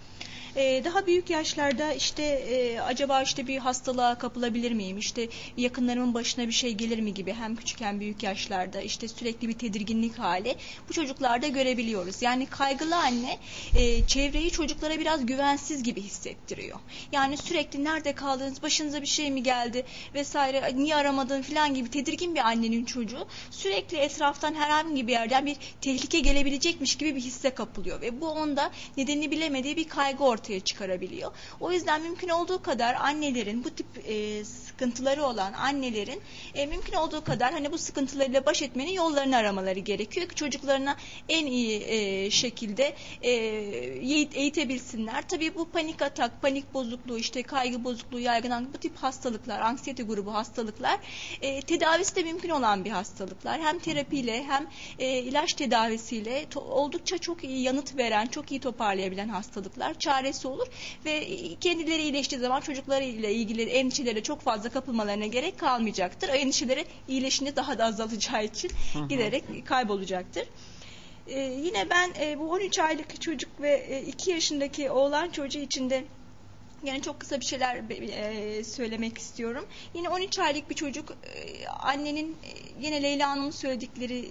Ee, 0.56 0.82
daha 0.84 1.06
büyük 1.06 1.30
yaşlarda 1.30 1.92
işte 1.92 2.22
e, 2.22 2.80
acaba 2.80 3.22
işte 3.22 3.46
bir 3.46 3.58
hastalığa 3.58 4.14
kapılabilir 4.14 4.72
miyim? 4.72 4.98
İşte 4.98 5.28
yakınlarımın 5.56 6.14
başına 6.14 6.46
bir 6.46 6.52
şey 6.52 6.74
gelir 6.74 7.00
mi 7.00 7.14
gibi 7.14 7.32
hem 7.32 7.56
küçük 7.56 7.80
hem 7.80 8.00
büyük 8.00 8.22
yaşlarda 8.22 8.80
işte 8.80 9.08
sürekli 9.08 9.48
bir 9.48 9.52
tedirginlik 9.52 10.18
hali 10.18 10.56
bu 10.88 10.92
çocuklarda 10.92 11.46
görebiliyoruz. 11.46 12.22
Yani 12.22 12.46
kaygılı 12.46 12.96
anne 12.96 13.38
e, 13.76 14.06
çevreyi 14.06 14.50
çocuklara 14.50 14.98
biraz 14.98 15.26
güvensiz 15.26 15.82
gibi 15.82 16.02
hissettiriyor. 16.02 16.78
Yani 17.12 17.36
sürekli 17.36 17.84
nerede 17.84 18.12
kaldınız, 18.12 18.62
başınıza 18.62 19.02
bir 19.02 19.06
şey 19.06 19.30
mi 19.30 19.42
geldi 19.42 19.84
vesaire 20.14 20.72
niye 20.74 20.96
aramadın 20.96 21.42
falan 21.42 21.74
gibi 21.74 21.90
tedirgin 21.90 22.34
bir 22.34 22.40
annenin 22.40 22.84
çocuğu 22.84 23.26
sürekli 23.50 23.96
etraftan 23.96 24.54
herhangi 24.54 25.06
bir 25.06 25.12
yerden 25.12 25.46
bir 25.46 25.56
tehlike 25.80 26.20
gelebilecekmiş 26.20 26.94
gibi 26.96 27.16
bir 27.16 27.20
hisse 27.20 27.50
kapılıyor 27.50 28.00
ve 28.00 28.20
bu 28.20 28.28
onda 28.28 28.70
nedenini 28.96 29.30
bilemediği 29.30 29.76
bir 29.76 29.88
kaygı 29.88 30.24
ortaya 30.24 30.39
çıkarabiliyor. 30.42 31.32
O 31.60 31.72
yüzden 31.72 32.02
mümkün 32.02 32.28
olduğu 32.28 32.62
kadar 32.62 32.94
annelerin 32.94 33.64
bu 33.64 33.70
tip 33.70 33.86
e, 34.08 34.44
sıkıntıları 34.44 35.24
olan 35.24 35.52
annelerin 35.52 36.20
e, 36.54 36.66
mümkün 36.66 36.92
olduğu 36.92 37.24
kadar 37.24 37.52
hani 37.52 37.72
bu 37.72 37.78
sıkıntılarıyla 37.78 38.46
baş 38.46 38.62
etmenin 38.62 38.92
yollarını 38.92 39.36
aramaları 39.36 39.78
gerekiyor 39.78 40.28
ki 40.28 40.34
çocuklarına 40.34 40.96
en 41.28 41.46
iyi 41.46 41.82
e, 41.82 42.30
şekilde 42.30 42.94
e, 43.22 43.30
eğit- 43.30 44.34
eğitebilsinler. 44.36 45.28
Tabii 45.28 45.54
bu 45.54 45.70
panik 45.70 46.02
atak, 46.02 46.42
panik 46.42 46.74
bozukluğu, 46.74 47.18
işte 47.18 47.42
kaygı 47.42 47.84
bozukluğu, 47.84 48.20
yaygınlık 48.20 48.74
bu 48.74 48.78
tip 48.78 48.96
hastalıklar, 48.96 49.60
anksiyete 49.60 50.02
grubu 50.02 50.34
hastalıklar 50.34 50.98
e, 51.42 51.60
tedavisi 51.62 52.16
de 52.16 52.22
mümkün 52.22 52.48
olan 52.48 52.84
bir 52.84 52.90
hastalıklar. 52.90 53.60
Hem 53.60 53.78
terapiyle 53.78 54.44
hem 54.44 54.66
e, 54.98 55.18
ilaç 55.18 55.52
tedavisiyle 55.52 56.46
oldukça 56.54 57.18
çok 57.18 57.44
iyi 57.44 57.62
yanıt 57.62 57.96
veren, 57.96 58.26
çok 58.26 58.50
iyi 58.50 58.60
toparlayabilen 58.60 59.28
hastalıklar. 59.28 59.94
Çaresi 60.30 60.48
olur 60.48 60.66
ve 61.04 61.26
kendileri 61.60 62.02
iyileştiği 62.02 62.40
zaman 62.40 62.60
çocuklarıyla 62.60 63.28
ilgili 63.28 63.62
endişelere 63.62 64.22
çok 64.22 64.40
fazla 64.40 64.70
kapılmalarına 64.70 65.26
gerek 65.26 65.58
kalmayacaktır. 65.58 66.28
O 66.28 66.32
endişeleri 66.32 66.84
iyileşince 67.08 67.56
daha 67.56 67.78
da 67.78 67.84
azalacağı 67.84 68.44
için 68.44 68.70
giderek 69.08 69.66
kaybolacaktır. 69.66 70.44
Ee, 71.26 71.40
yine 71.40 71.90
ben 71.90 72.10
e, 72.20 72.38
bu 72.38 72.50
13 72.50 72.78
aylık 72.78 73.20
çocuk 73.20 73.60
ve 73.60 73.70
e, 73.70 74.02
2 74.02 74.30
yaşındaki 74.30 74.90
oğlan 74.90 75.30
çocuğu 75.30 75.58
için 75.58 75.90
de 75.90 76.04
yani 76.84 77.02
çok 77.02 77.20
kısa 77.20 77.40
bir 77.40 77.44
şeyler 77.44 77.82
e, 77.90 78.64
söylemek 78.64 79.18
istiyorum. 79.18 79.66
Yine 79.94 80.08
13 80.08 80.38
aylık 80.38 80.70
bir 80.70 80.74
çocuk 80.74 81.10
e, 81.10 81.66
annenin 81.66 82.30
e, 82.30 82.48
yine 82.80 83.02
Leyla 83.02 83.30
Hanım'ın 83.30 83.50
söyledikleri 83.50 84.28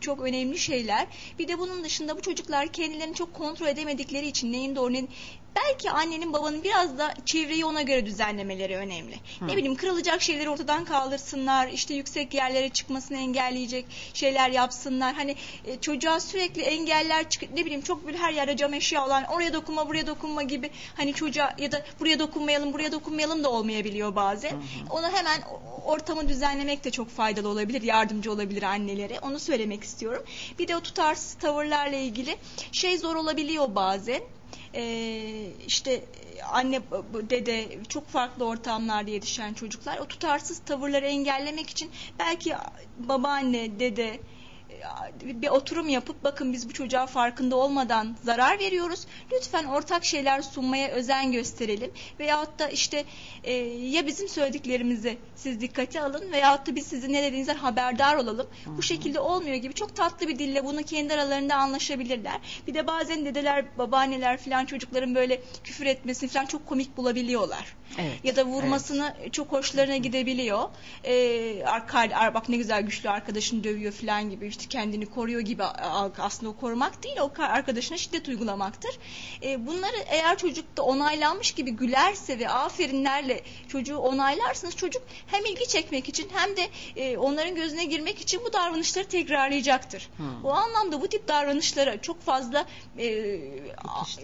çok 0.00 0.20
önemli 0.20 0.58
şeyler. 0.58 1.06
Bir 1.38 1.48
de 1.48 1.58
bunun 1.58 1.84
dışında 1.84 2.16
bu 2.16 2.20
çocuklar 2.20 2.68
kendilerini 2.68 3.14
çok 3.14 3.34
kontrol 3.34 3.66
edemedikleri 3.66 4.26
için 4.26 4.52
neyin 4.52 4.76
doğru 4.76 4.92
neyin 4.92 5.10
belki 5.56 5.90
annenin 5.90 6.32
babanın 6.32 6.64
biraz 6.64 6.98
da 6.98 7.14
çevreyi 7.24 7.64
ona 7.64 7.82
göre 7.82 8.06
düzenlemeleri 8.06 8.76
önemli. 8.76 9.16
Ne 9.40 9.56
bileyim 9.56 9.76
kırılacak 9.76 10.22
şeyleri 10.22 10.50
ortadan 10.50 10.84
kaldırsınlar, 10.84 11.68
işte 11.68 11.94
yüksek 11.94 12.34
yerlere 12.34 12.68
çıkmasını 12.68 13.18
engelleyecek 13.18 13.86
şeyler 14.14 14.50
yapsınlar. 14.50 15.14
Hani 15.14 15.36
e, 15.66 15.80
çocuğa 15.80 16.20
sürekli 16.20 16.62
engeller 16.62 17.28
çık 17.28 17.54
ne 17.54 17.64
bileyim 17.64 17.82
çok 17.82 18.06
böyle 18.06 18.18
her 18.18 18.32
yerde 18.32 18.56
cam 18.56 18.74
eşya 18.74 19.06
olan 19.06 19.24
oraya 19.24 19.52
dokunma 19.52 19.88
buraya 19.88 20.06
dokunma 20.06 20.42
gibi 20.42 20.70
hani 20.96 21.14
çocuğa 21.14 21.54
ya 21.58 21.72
da 21.72 21.82
buraya 22.00 22.18
dokunmayalım 22.18 22.72
buraya 22.72 22.92
dokunmayalım 22.92 23.44
da 23.44 23.50
olmayabiliyor 23.50 24.16
bazen. 24.16 24.52
Onu 24.90 25.08
hemen 25.08 25.42
ortamı 25.84 26.28
düzenlemek 26.28 26.84
de 26.84 26.90
çok 26.90 27.10
faydalı 27.10 27.48
olabilir, 27.48 27.82
yardımcı 27.82 28.32
olabilir 28.32 28.62
annelere. 28.62 29.20
Onu 29.20 29.38
söylemek 29.38 29.84
istiyorum. 29.84 30.24
Bir 30.58 30.68
de 30.68 30.76
o 30.76 30.80
tutarsız 30.80 31.34
tavırlarla 31.34 31.96
ilgili 31.96 32.36
şey 32.72 32.98
zor 32.98 33.16
olabiliyor 33.16 33.74
bazen. 33.74 34.20
Ee, 34.76 35.50
işte 35.66 36.04
anne 36.52 36.80
dede 37.30 37.68
çok 37.88 38.08
farklı 38.08 38.44
ortamlarda 38.44 39.10
yetişen 39.10 39.54
çocuklar. 39.54 39.98
O 39.98 40.04
tutarsız 40.06 40.58
tavırları 40.58 41.06
engellemek 41.06 41.70
için 41.70 41.90
belki 42.18 42.54
babaanne 42.98 43.80
dede 43.80 44.20
bir 45.24 45.48
oturum 45.48 45.88
yapıp 45.88 46.24
bakın 46.24 46.52
biz 46.52 46.68
bu 46.68 46.72
çocuğa 46.72 47.06
farkında 47.06 47.56
olmadan 47.56 48.16
zarar 48.22 48.58
veriyoruz. 48.58 49.06
Lütfen 49.32 49.64
ortak 49.64 50.04
şeyler 50.04 50.42
sunmaya 50.42 50.88
özen 50.88 51.32
gösterelim. 51.32 51.90
Veyahut 52.20 52.58
da 52.58 52.68
işte 52.68 53.04
e, 53.44 53.52
ya 53.66 54.06
bizim 54.06 54.28
söylediklerimizi 54.28 55.18
siz 55.34 55.60
dikkate 55.60 56.02
alın 56.02 56.32
veyahut 56.32 56.66
da 56.66 56.76
biz 56.76 56.86
sizin 56.86 57.12
ne 57.12 57.22
dediğinizden 57.22 57.56
haberdar 57.56 58.16
olalım. 58.16 58.46
Bu 58.66 58.82
şekilde 58.82 59.20
olmuyor 59.20 59.56
gibi 59.56 59.74
çok 59.74 59.96
tatlı 59.96 60.28
bir 60.28 60.38
dille 60.38 60.64
bunu 60.64 60.82
kendi 60.82 61.14
aralarında 61.14 61.54
anlaşabilirler. 61.56 62.40
Bir 62.66 62.74
de 62.74 62.86
bazen 62.86 63.24
dedeler, 63.24 63.78
babaanneler 63.78 64.36
falan 64.36 64.64
çocukların 64.64 65.14
böyle 65.14 65.40
küfür 65.64 65.86
etmesini 65.86 66.30
falan 66.30 66.46
çok 66.46 66.66
komik 66.66 66.96
bulabiliyorlar. 66.96 67.76
Evet. 67.98 68.12
Ya 68.24 68.36
da 68.36 68.44
vurmasını 68.44 69.14
çok 69.32 69.52
hoşlarına 69.52 69.96
gidebiliyor. 69.96 70.68
Ee, 71.04 71.64
arka, 71.64 71.98
ar- 71.98 72.34
bak 72.34 72.48
ne 72.48 72.56
güzel 72.56 72.82
güçlü 72.82 73.10
arkadaşını 73.10 73.64
dövüyor 73.64 73.92
falan 73.92 74.30
gibi 74.30 74.46
işte 74.46 74.68
kendini 74.76 75.06
koruyor 75.06 75.40
gibi 75.40 75.64
aslında 76.18 76.50
o 76.50 76.56
korumak 76.56 77.02
değil 77.02 77.16
o 77.20 77.26
ka- 77.26 77.48
arkadaşına 77.48 77.98
şiddet 77.98 78.28
uygulamaktır. 78.28 78.98
Ee, 79.42 79.66
bunları 79.66 79.96
eğer 80.06 80.38
çocukta 80.38 80.82
onaylanmış 80.82 81.52
gibi 81.52 81.70
gülerse 81.70 82.38
ve 82.38 82.48
aferinlerle 82.48 83.42
çocuğu 83.68 83.98
onaylarsanız 83.98 84.76
çocuk 84.76 85.02
hem 85.26 85.44
ilgi 85.44 85.68
çekmek 85.68 86.08
için 86.08 86.30
hem 86.34 86.56
de 86.56 86.68
e, 86.96 87.16
onların 87.16 87.54
gözüne 87.54 87.84
girmek 87.84 88.20
için 88.20 88.40
bu 88.44 88.52
davranışları 88.52 89.08
tekrarlayacaktır. 89.08 90.10
O 90.44 90.50
anlamda 90.50 91.00
bu 91.00 91.08
tip 91.08 91.28
davranışları 91.28 91.98
çok 92.02 92.22
fazla 92.22 92.66
e, 92.98 93.40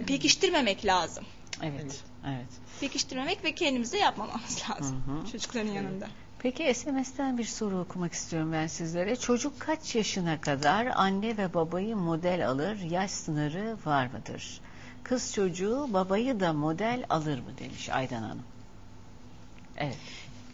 pekiştirmemek 0.07 0.84
lazım. 0.84 1.24
Evet. 1.62 2.00
Evet. 2.26 2.53
Pekiştirmemek 2.80 3.44
ve 3.44 3.55
kendimize 3.55 3.98
yapmamamız 3.98 4.62
lazım 4.70 5.03
Hı 5.07 5.12
hı. 5.26 5.32
çocukların 5.32 5.72
yanında. 5.72 6.09
Peki 6.43 6.74
SMS'ten 6.74 7.38
bir 7.38 7.45
soru 7.45 7.78
okumak 7.78 8.12
istiyorum 8.12 8.53
ben 8.53 8.66
sizlere. 8.66 9.16
Çocuk 9.16 9.61
kaç 9.61 9.95
yaşına 9.95 10.40
kadar 10.40 10.86
anne 10.86 11.36
ve 11.36 11.55
babayı 11.55 11.97
model 11.97 12.49
alır? 12.49 12.78
Yaş 12.78 13.11
sınırı 13.11 13.76
var 13.84 14.07
mıdır? 14.07 14.61
Kız 15.03 15.32
çocuğu 15.34 15.88
babayı 15.93 16.40
da 16.40 16.53
model 16.53 17.05
alır 17.11 17.38
mı 17.38 17.59
demiş 17.59 17.88
Aydan 17.90 18.22
Hanım. 18.22 18.43
Evet. 19.76 19.99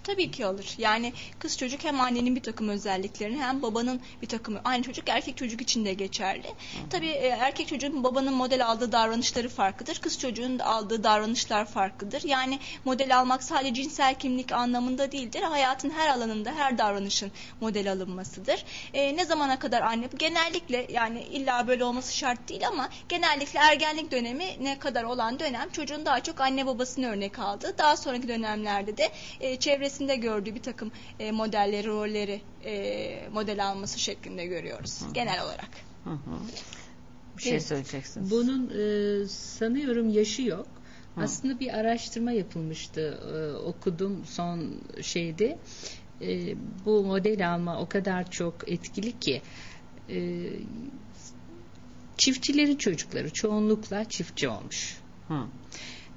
Tabii 0.08 0.30
ki 0.30 0.46
alır. 0.46 0.74
Yani 0.78 1.12
kız 1.38 1.58
çocuk 1.58 1.84
hem 1.84 2.00
annenin 2.00 2.36
bir 2.36 2.42
takım 2.42 2.68
özelliklerini 2.68 3.42
hem 3.42 3.62
babanın 3.62 4.00
bir 4.22 4.26
takım 4.26 4.58
aynı 4.64 4.82
çocuk 4.82 5.08
erkek 5.08 5.36
çocuk 5.36 5.60
için 5.60 5.84
de 5.84 5.94
geçerli. 5.94 6.46
Tabii 6.90 7.08
e, 7.08 7.26
erkek 7.26 7.68
çocuğun 7.68 8.04
babanın 8.04 8.34
model 8.34 8.66
aldığı 8.66 8.92
davranışları 8.92 9.48
farklıdır. 9.48 9.98
Kız 9.98 10.18
çocuğun 10.18 10.58
aldığı 10.58 11.04
davranışlar 11.04 11.64
farklıdır. 11.64 12.22
Yani 12.24 12.58
model 12.84 13.18
almak 13.18 13.42
sadece 13.42 13.74
cinsel 13.74 14.14
kimlik 14.14 14.52
anlamında 14.52 15.12
değildir. 15.12 15.42
Hayatın 15.42 15.90
her 15.90 16.08
alanında 16.08 16.52
her 16.52 16.78
davranışın 16.78 17.32
model 17.60 17.92
alınmasıdır. 17.92 18.64
E, 18.94 19.16
ne 19.16 19.24
zamana 19.24 19.58
kadar 19.58 19.82
anne 19.82 20.08
genellikle 20.18 20.86
yani 20.90 21.22
illa 21.22 21.68
böyle 21.68 21.84
olması 21.84 22.16
şart 22.16 22.48
değil 22.48 22.68
ama 22.68 22.88
genellikle 23.08 23.58
ergenlik 23.58 24.10
dönemi 24.10 24.46
ne 24.60 24.78
kadar 24.78 25.04
olan 25.04 25.38
dönem 25.40 25.70
çocuğun 25.70 26.06
daha 26.06 26.20
çok 26.22 26.40
anne 26.40 26.66
babasını 26.66 27.06
örnek 27.06 27.38
aldığı. 27.38 27.78
Daha 27.78 27.96
sonraki 27.96 28.28
dönemlerde 28.28 28.96
de 28.96 29.08
e, 29.40 29.56
çevresinde 29.98 30.16
gördüğü 30.16 30.54
bir 30.54 30.62
takım 30.62 30.92
e, 31.18 31.32
modelleri, 31.32 31.86
rolleri 31.86 32.40
e, 32.64 33.28
model 33.32 33.66
alması 33.66 33.98
şeklinde 33.98 34.46
görüyoruz 34.46 35.02
genel 35.14 35.44
olarak. 35.44 35.70
Hı 36.04 36.10
hı. 36.10 36.38
Bir 37.36 37.42
şey 37.42 37.52
Evet. 37.52 37.66
söyleyeceksiniz. 37.66 38.30
Bunun 38.30 38.70
e, 38.70 39.28
sanıyorum 39.28 40.08
yaşı 40.08 40.42
yok. 40.42 40.66
Aslında 41.16 41.60
bir 41.60 41.78
araştırma 41.78 42.32
yapılmıştı. 42.32 43.00
E, 43.00 43.56
okudum 43.56 44.24
son 44.24 44.80
şeyde. 45.02 45.58
E, 46.20 46.54
bu 46.84 47.04
model 47.04 47.54
alma 47.54 47.80
o 47.80 47.88
kadar 47.88 48.30
çok 48.30 48.68
etkili 48.68 49.18
ki 49.18 49.42
e, 50.10 50.46
çiftçilerin 52.18 52.76
çocukları 52.76 53.32
çoğunlukla 53.32 54.04
çiftçi 54.04 54.48
olmuş. 54.48 54.98
Hı. 55.28 55.38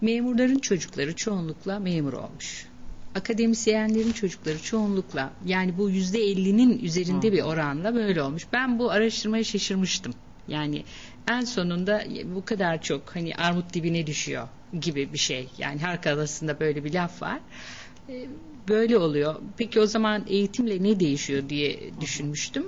Memurların 0.02 0.60
çocukları 0.60 1.16
çoğunlukla 1.16 1.80
memur 1.80 2.14
olmuş. 2.14 2.71
Akademisyenlerin 3.16 4.12
çocukları 4.12 4.62
çoğunlukla 4.62 5.34
yani 5.46 5.78
bu 5.78 5.90
yüzde 5.90 6.20
ellinin 6.20 6.80
üzerinde 6.80 7.32
bir 7.32 7.42
oranla 7.42 7.96
böyle 7.96 8.22
olmuş. 8.22 8.48
Ben 8.54 8.80
bu 8.80 8.92
araştırmaya 8.92 9.44
şaşırmıştım. 9.44 10.14
Yani 10.48 10.84
en 11.30 11.42
sonunda 11.42 12.04
bu 12.26 12.46
kadar 12.46 12.82
çok 12.82 13.16
hani 13.16 13.36
armut 13.36 13.74
dibine 13.74 14.08
düşüyor 14.08 14.48
gibi 14.80 15.14
bir 15.14 15.18
şey. 15.18 15.52
Yani 15.58 15.80
halk 15.80 16.08
arasında 16.08 16.60
böyle 16.60 16.84
bir 16.84 16.94
laf 16.94 17.22
var. 17.22 17.40
Ee, 18.10 18.28
Böyle 18.68 18.98
oluyor. 18.98 19.42
Peki 19.58 19.80
o 19.80 19.86
zaman 19.86 20.26
eğitimle 20.28 20.84
ne 20.84 21.00
değişiyor 21.00 21.50
diye 21.50 22.02
düşünmüştüm. 22.02 22.66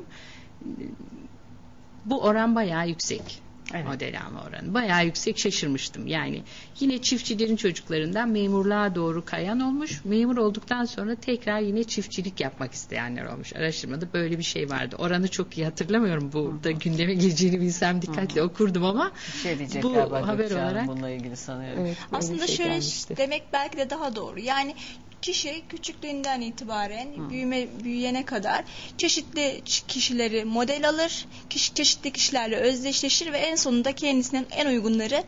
Bu 2.06 2.22
oran 2.22 2.56
bayağı 2.56 2.90
yüksek. 2.90 3.43
Evet. 3.74 3.86
Model 3.88 4.22
alma 4.28 4.44
oranı. 4.44 4.74
Bayağı 4.74 5.06
yüksek 5.06 5.40
şaşırmıştım. 5.40 6.08
Yani 6.08 6.44
yine 6.80 7.02
çiftçilerin 7.02 7.56
çocuklarından 7.56 8.30
memurluğa 8.30 8.96
doğru 8.96 9.26
kayan 9.26 9.60
olmuş. 9.60 10.06
Memur 10.06 10.38
olduktan 10.38 10.86
sonra 10.86 11.16
tekrar 11.16 11.60
yine 11.60 11.84
çiftçilik 11.84 12.40
yapmak 12.40 12.74
isteyenler 12.74 13.26
olmuş. 13.26 13.56
Araştırmada 13.56 14.14
böyle 14.14 14.38
bir 14.38 14.44
şey 14.44 14.70
vardı. 14.70 14.96
Oranı 15.00 15.28
çok 15.28 15.58
iyi 15.58 15.66
hatırlamıyorum. 15.66 16.32
Burada 16.32 16.72
gündeme 16.72 17.14
gireceğini 17.14 17.62
bilsem 17.62 18.02
dikkatle 18.02 18.44
okurdum 18.44 18.86
ama 18.86 19.12
Bir 19.34 19.40
şey 19.40 19.58
diyecek 19.58 19.84
bu 19.84 19.98
haber 19.98 20.38
Gökçe 20.38 20.56
olarak 20.56 20.88
bununla 20.88 21.10
ilgili 21.10 21.38
sanıyorum. 21.38 21.86
Evet, 21.86 21.98
Aslında 22.12 22.48
şey 22.48 22.56
şöyle 22.56 22.70
gelmişti. 22.70 23.18
demek 23.18 23.44
belki 23.54 23.78
de 23.78 23.90
daha 23.90 24.16
doğru. 24.16 24.40
Yani 24.40 24.76
kişi 25.24 25.64
küçüklüğünden 25.70 26.42
itibaren 26.42 27.30
büyüme 27.30 27.68
büyüyene 27.84 28.26
kadar 28.26 28.64
çeşitli 28.98 29.62
kişileri 29.88 30.46
model 30.46 30.90
alır, 30.90 31.26
kişi 31.50 31.74
çeşitli 31.74 32.12
kişilerle 32.12 32.56
özdeşleşir 32.56 33.34
ve 33.34 33.38
en 33.38 33.56
sonunda 33.56 33.92
kendisinin 33.92 34.48
en 34.52 34.66
uygunları 34.66 35.24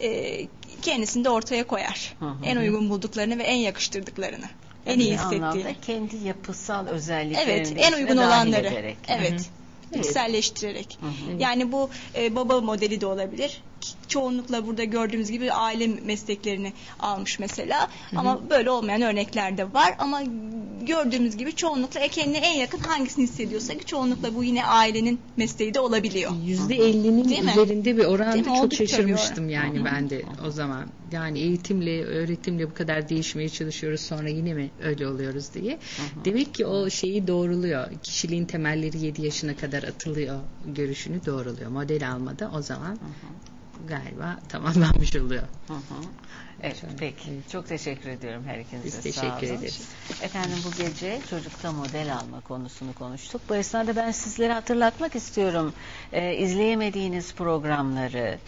e, 0.00 0.40
kendisinde 0.82 1.30
ortaya 1.30 1.66
koyar. 1.66 2.14
Hı 2.18 2.24
hı. 2.24 2.44
En 2.44 2.56
uygun 2.56 2.90
bulduklarını 2.90 3.38
ve 3.38 3.42
en 3.42 3.56
yakıştırdıklarını. 3.56 4.46
En 4.86 4.98
iyi 4.98 5.14
hissettiğini. 5.14 5.76
kendi 5.86 6.16
yapısal 6.16 6.86
özelliklerini 6.86 7.50
Evet, 7.50 7.72
en 7.76 7.92
uygun 7.92 8.16
olanları. 8.16 8.66
ederek. 8.66 8.96
Evet. 9.08 9.50
içselleştirerek. 9.94 10.98
Yani 11.38 11.72
bu 11.72 11.90
e, 12.14 12.36
baba 12.36 12.60
modeli 12.60 13.00
de 13.00 13.06
olabilir. 13.06 13.62
Çoğunlukla 14.08 14.66
burada 14.66 14.84
gördüğümüz 14.84 15.30
gibi 15.30 15.52
aile 15.52 15.86
mesleklerini 15.86 16.72
almış 17.00 17.38
mesela. 17.38 17.90
Ama 18.16 18.50
böyle 18.50 18.70
olmayan 18.70 19.02
örnekler 19.02 19.58
de 19.58 19.72
var. 19.72 19.94
Ama 19.98 20.22
gördüğümüz 20.82 21.36
gibi 21.36 21.54
çoğunlukla 21.54 22.00
e, 22.00 22.08
kendine 22.08 22.38
en 22.38 22.58
yakın 22.58 22.78
hangisini 22.78 23.24
hissediyorsa 23.24 23.78
ki 23.78 23.84
çoğunlukla 23.84 24.34
bu 24.34 24.44
yine 24.44 24.64
ailenin 24.64 25.20
mesleği 25.36 25.74
de 25.74 25.80
olabiliyor. 25.80 26.32
Yüzde 26.44 26.74
ellinin 26.74 27.44
mi? 27.44 27.50
üzerinde 27.50 27.96
bir 27.96 28.04
oranda 28.04 28.44
çok 28.44 28.58
Oldukça 28.58 28.86
şaşırmıştım 28.86 29.48
yani 29.48 29.84
ben 29.84 30.10
de 30.10 30.22
o 30.46 30.50
zaman. 30.50 30.86
Yani 31.12 31.38
eğitimle, 31.38 32.04
öğretimle 32.04 32.70
bu 32.70 32.74
kadar 32.74 33.08
değişmeye 33.08 33.48
çalışıyoruz 33.48 34.00
sonra 34.00 34.28
yine 34.28 34.54
mi 34.54 34.70
öyle 34.82 35.08
oluyoruz 35.08 35.54
diye. 35.54 35.78
Demek 36.24 36.54
ki 36.54 36.66
o 36.66 36.90
şeyi 36.90 37.26
doğruluyor. 37.26 37.90
Kişiliğin 38.02 38.44
temelleri 38.44 38.98
7 38.98 39.24
yaşına 39.24 39.56
kadar 39.56 39.82
atılıyor 39.82 40.40
görüşünü 40.66 41.26
doğruluyor. 41.26 41.70
Model 41.70 42.12
almada 42.12 42.50
o 42.56 42.62
zaman 42.62 42.98
galiba 43.86 44.36
tamamlanmış 44.48 45.16
oluyor. 45.16 45.42
Hı 45.68 45.74
hı. 45.74 46.02
Evet, 46.62 46.84
peki. 46.98 47.30
Çok 47.52 47.66
teşekkür 47.68 48.10
ediyorum 48.10 48.44
her 48.46 48.58
ikinize. 48.58 48.86
Biz 48.86 48.94
Sağ 48.94 49.00
teşekkür 49.02 49.46
olun. 49.52 49.58
ederiz. 49.62 49.88
Efendim 50.22 50.58
bu 50.64 50.82
gece 50.82 51.18
çocukta 51.30 51.72
model 51.72 52.14
alma 52.14 52.40
konusunu 52.40 52.92
konuştuk. 52.94 53.42
Bu 53.48 53.56
esnada 53.56 53.96
ben 53.96 54.10
sizlere 54.10 54.52
hatırlatmak 54.52 55.14
istiyorum. 55.16 55.72
Ee, 56.12 56.36
izleyemediğiniz 56.36 57.34
programları 57.34 58.38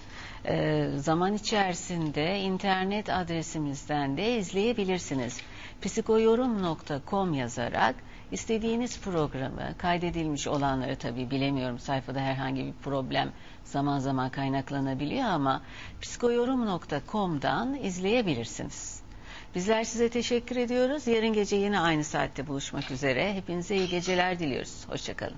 e, 0.44 0.86
zaman 0.96 1.34
içerisinde 1.34 2.40
internet 2.40 3.08
adresimizden 3.10 4.16
de 4.16 4.38
izleyebilirsiniz. 4.38 5.38
psikoyorum.com 5.82 7.34
yazarak 7.34 7.94
istediğiniz 8.32 9.00
programı 9.00 9.74
kaydedilmiş 9.78 10.46
olanları 10.48 10.96
tabii 10.96 11.30
bilemiyorum 11.30 11.78
sayfada 11.78 12.20
herhangi 12.20 12.64
bir 12.66 12.72
problem 12.72 13.32
zaman 13.70 13.98
zaman 13.98 14.30
kaynaklanabiliyor 14.30 15.24
ama 15.28 15.62
psikoyorum.com'dan 16.02 17.74
izleyebilirsiniz. 17.74 19.00
Bizler 19.54 19.84
size 19.84 20.08
teşekkür 20.08 20.56
ediyoruz. 20.56 21.06
Yarın 21.06 21.32
gece 21.32 21.56
yine 21.56 21.80
aynı 21.80 22.04
saatte 22.04 22.46
buluşmak 22.46 22.90
üzere. 22.90 23.34
Hepinize 23.34 23.76
iyi 23.76 23.88
geceler 23.88 24.38
diliyoruz. 24.38 24.86
Hoşçakalın. 24.88 25.36